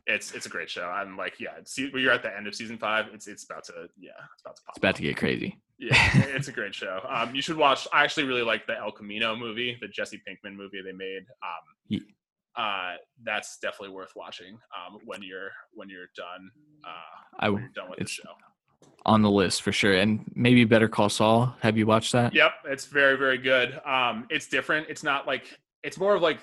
it's 0.07 0.33
it's 0.33 0.47
a 0.47 0.49
great 0.49 0.69
show 0.69 0.85
i'm 0.85 1.17
like 1.17 1.41
yeah 1.41 1.51
see 1.65 1.89
when 1.91 2.03
you're 2.03 2.13
at 2.13 2.23
the 2.23 2.37
end 2.37 2.47
of 2.47 2.55
season 2.55 2.77
five 2.77 3.07
it's 3.13 3.27
it's 3.27 3.45
about 3.45 3.65
to 3.65 3.73
yeah 3.99 4.11
it's 4.35 4.43
about 4.43 4.57
to 4.57 4.63
pop 4.63 4.73
it's 4.73 4.79
about 4.79 4.97
to 4.97 5.03
get 5.03 5.17
crazy 5.17 5.59
yeah, 5.81 6.27
it's 6.35 6.49
a 6.49 6.53
great 6.53 6.75
show. 6.75 7.01
Um, 7.11 7.35
you 7.35 7.43
should 7.43 7.57
watch. 7.57 7.89
I 7.93 8.05
actually 8.05 8.25
really 8.25 8.43
like 8.43 8.67
the 8.67 8.79
El 8.79 8.93
Camino 8.93 9.35
movie, 9.35 9.77
the 9.81 9.89
Jesse 9.89 10.21
Pinkman 10.29 10.55
movie 10.55 10.81
they 10.83 10.93
made. 10.93 11.23
Um, 11.43 11.65
yeah. 11.89 11.99
uh, 12.57 12.97
that's 13.25 13.59
definitely 13.59 13.95
worth 13.95 14.13
watching 14.15 14.59
um, 14.77 14.99
when 15.05 15.23
you're 15.23 15.51
when 15.73 15.89
you're 15.89 16.07
done. 16.15 16.51
Uh, 16.85 17.41
I 17.41 17.49
when 17.49 17.63
you're 17.63 17.73
done 17.73 17.91
with 17.91 17.99
the 17.99 18.07
show. 18.07 18.31
On 19.07 19.23
the 19.23 19.31
list 19.31 19.63
for 19.63 19.73
sure, 19.73 19.95
and 19.95 20.31
maybe 20.35 20.65
Better 20.65 20.89
Call 20.89 21.09
Saul. 21.09 21.55
Have 21.61 21.77
you 21.77 21.87
watched 21.87 22.13
that? 22.13 22.35
Yep, 22.35 22.53
it's 22.67 22.85
very 22.85 23.17
very 23.17 23.39
good. 23.39 23.81
Um, 23.85 24.27
it's 24.31 24.47
different. 24.47 24.87
It's 24.89 25.03
not 25.03 25.27
like 25.27 25.59
it's 25.83 25.99
more 25.99 26.15
of 26.15 26.23
like 26.23 26.41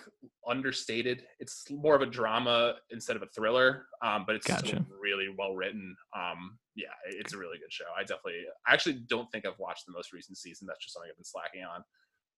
understated. 0.47 1.23
It's 1.39 1.65
more 1.69 1.95
of 1.95 2.01
a 2.01 2.05
drama 2.05 2.75
instead 2.89 3.15
of 3.15 3.21
a 3.21 3.27
thriller, 3.27 3.85
um, 4.03 4.23
but 4.25 4.35
it's 4.35 4.47
gotcha. 4.47 4.83
really 4.99 5.27
well 5.37 5.53
written. 5.53 5.95
Um, 6.15 6.57
yeah, 6.75 6.87
it's 7.05 7.33
a 7.33 7.37
really 7.37 7.57
good 7.57 7.71
show. 7.71 7.85
I 7.95 8.01
definitely, 8.01 8.43
I 8.67 8.73
actually 8.73 9.01
don't 9.07 9.31
think 9.31 9.45
I've 9.45 9.59
watched 9.59 9.85
the 9.85 9.93
most 9.93 10.11
recent 10.11 10.37
season. 10.37 10.67
That's 10.67 10.83
just 10.83 10.93
something 10.93 11.09
I've 11.11 11.17
been 11.17 11.23
slacking 11.23 11.63
on. 11.63 11.83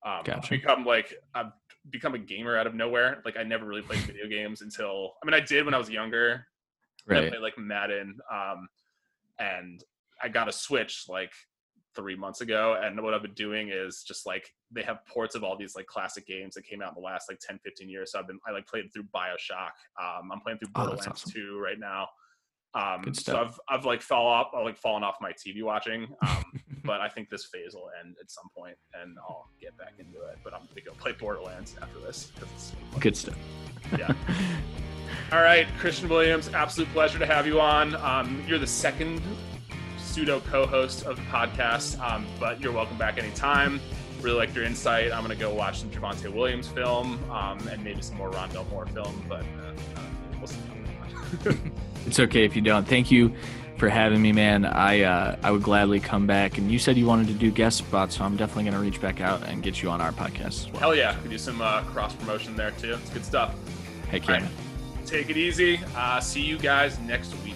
Um, 0.05 0.23
gotcha. 0.23 0.41
I've 0.43 0.49
become 0.49 0.85
like 0.85 1.13
I've 1.35 1.51
become 1.89 2.15
a 2.15 2.19
gamer 2.19 2.57
out 2.57 2.67
of 2.67 2.75
nowhere. 2.75 3.21
Like 3.25 3.37
I 3.37 3.43
never 3.43 3.65
really 3.65 3.81
played 3.81 3.99
video 3.99 4.27
games 4.27 4.61
until 4.61 5.13
I 5.21 5.25
mean 5.25 5.33
I 5.33 5.41
did 5.41 5.65
when 5.65 5.73
I 5.73 5.77
was 5.77 5.89
younger. 5.89 6.45
Right. 7.07 7.25
I 7.25 7.29
played 7.29 7.41
like 7.41 7.57
Madden, 7.57 8.17
um, 8.31 8.67
and 9.39 9.83
I 10.21 10.29
got 10.29 10.47
a 10.47 10.51
Switch 10.51 11.05
like 11.09 11.31
three 11.95 12.15
months 12.15 12.41
ago 12.41 12.79
and 12.83 13.01
what 13.01 13.13
i've 13.13 13.21
been 13.21 13.33
doing 13.33 13.69
is 13.69 14.03
just 14.03 14.25
like 14.25 14.53
they 14.71 14.83
have 14.83 15.05
ports 15.07 15.35
of 15.35 15.43
all 15.43 15.57
these 15.57 15.75
like 15.75 15.87
classic 15.87 16.25
games 16.27 16.53
that 16.55 16.63
came 16.63 16.81
out 16.81 16.89
in 16.89 16.95
the 16.95 17.05
last 17.05 17.29
like 17.29 17.39
10 17.39 17.59
15 17.63 17.89
years 17.89 18.11
so 18.11 18.19
i've 18.19 18.27
been 18.27 18.39
i 18.47 18.51
like 18.51 18.67
played 18.67 18.85
through 18.93 19.03
bioshock 19.15 19.71
um, 20.01 20.31
i'm 20.31 20.39
playing 20.41 20.57
through 20.59 20.69
oh, 20.75 20.85
borderlands 20.85 21.07
awesome. 21.07 21.31
2 21.31 21.59
right 21.59 21.79
now 21.79 22.07
um, 22.75 23.13
so 23.13 23.35
I've 23.39 23.59
I've 23.67 23.85
like 23.85 24.01
fall 24.01 24.27
off, 24.27 24.51
I've 24.55 24.63
like 24.63 24.77
fallen 24.77 25.03
off 25.03 25.15
my 25.21 25.31
TV 25.31 25.63
watching, 25.63 26.07
um, 26.27 26.43
but 26.83 27.01
I 27.01 27.09
think 27.09 27.29
this 27.29 27.45
phase 27.45 27.73
will 27.73 27.89
end 28.03 28.15
at 28.21 28.29
some 28.29 28.45
point, 28.55 28.75
and 29.01 29.17
I'll 29.27 29.49
get 29.59 29.75
back 29.77 29.93
into 29.97 30.19
it. 30.27 30.37
But 30.43 30.53
I'm 30.53 30.67
gonna 30.69 30.81
go 30.81 30.91
play 30.93 31.13
Borderlands 31.13 31.75
after 31.81 31.99
this 31.99 32.31
because 32.35 32.49
it's 32.53 32.75
good 32.99 33.17
stuff. 33.17 33.37
yeah. 33.97 34.13
All 35.31 35.41
right, 35.41 35.67
Christian 35.79 36.07
Williams, 36.09 36.49
absolute 36.53 36.91
pleasure 36.93 37.17
to 37.17 37.25
have 37.25 37.47
you 37.47 37.59
on. 37.59 37.95
Um, 37.95 38.43
you're 38.47 38.59
the 38.59 38.67
second 38.67 39.19
pseudo 40.19 40.41
co-host 40.41 41.05
of 41.05 41.15
the 41.15 41.21
podcast, 41.23 41.97
um, 42.01 42.25
but 42.41 42.59
you're 42.59 42.73
welcome 42.73 42.97
back 42.97 43.17
anytime. 43.17 43.79
Really 44.19 44.35
like 44.35 44.53
your 44.53 44.65
insight. 44.65 45.13
I'm 45.13 45.21
gonna 45.21 45.33
go 45.33 45.53
watch 45.53 45.79
some 45.79 45.89
Javonte 45.89 46.27
Williams 46.27 46.67
film 46.67 47.23
um, 47.31 47.65
and 47.69 47.81
maybe 47.85 48.01
some 48.01 48.17
more 48.17 48.29
Rondale 48.29 48.69
Moore 48.69 48.85
film, 48.87 49.23
but 49.29 49.45
uh, 49.63 49.69
uh, 49.95 50.01
we'll 50.37 50.47
see. 50.47 50.59
it's 52.05 52.19
okay 52.19 52.43
if 52.43 52.53
you 52.53 52.61
don't. 52.61 52.85
Thank 52.85 53.11
you 53.11 53.33
for 53.77 53.87
having 53.87 54.21
me, 54.21 54.33
man. 54.33 54.65
I 54.65 55.03
uh, 55.03 55.37
I 55.41 55.51
would 55.51 55.63
gladly 55.63 56.01
come 56.01 56.27
back. 56.27 56.57
And 56.57 56.69
you 56.69 56.79
said 56.79 56.97
you 56.97 57.05
wanted 57.05 57.27
to 57.27 57.33
do 57.33 57.49
guest 57.49 57.77
spots, 57.77 58.17
so 58.17 58.25
I'm 58.25 58.35
definitely 58.35 58.63
going 58.63 58.73
to 58.73 58.81
reach 58.81 58.99
back 58.99 59.21
out 59.21 59.47
and 59.47 59.63
get 59.63 59.81
you 59.81 59.89
on 59.89 60.01
our 60.01 60.11
podcast 60.11 60.65
as 60.65 60.71
well. 60.73 60.81
Hell 60.81 60.95
yeah, 60.95 61.15
we 61.23 61.29
do 61.29 61.37
some 61.37 61.61
uh, 61.61 61.83
cross 61.83 62.13
promotion 62.13 62.57
there 62.57 62.71
too. 62.71 62.95
It's 63.01 63.09
good 63.09 63.23
stuff. 63.23 63.55
Hey, 64.11 64.19
Right. 64.27 64.43
Take 65.05 65.29
it 65.29 65.37
easy. 65.37 65.79
Uh, 65.95 66.19
see 66.19 66.41
you 66.41 66.57
guys 66.59 66.99
next 66.99 67.33
week. 67.45 67.55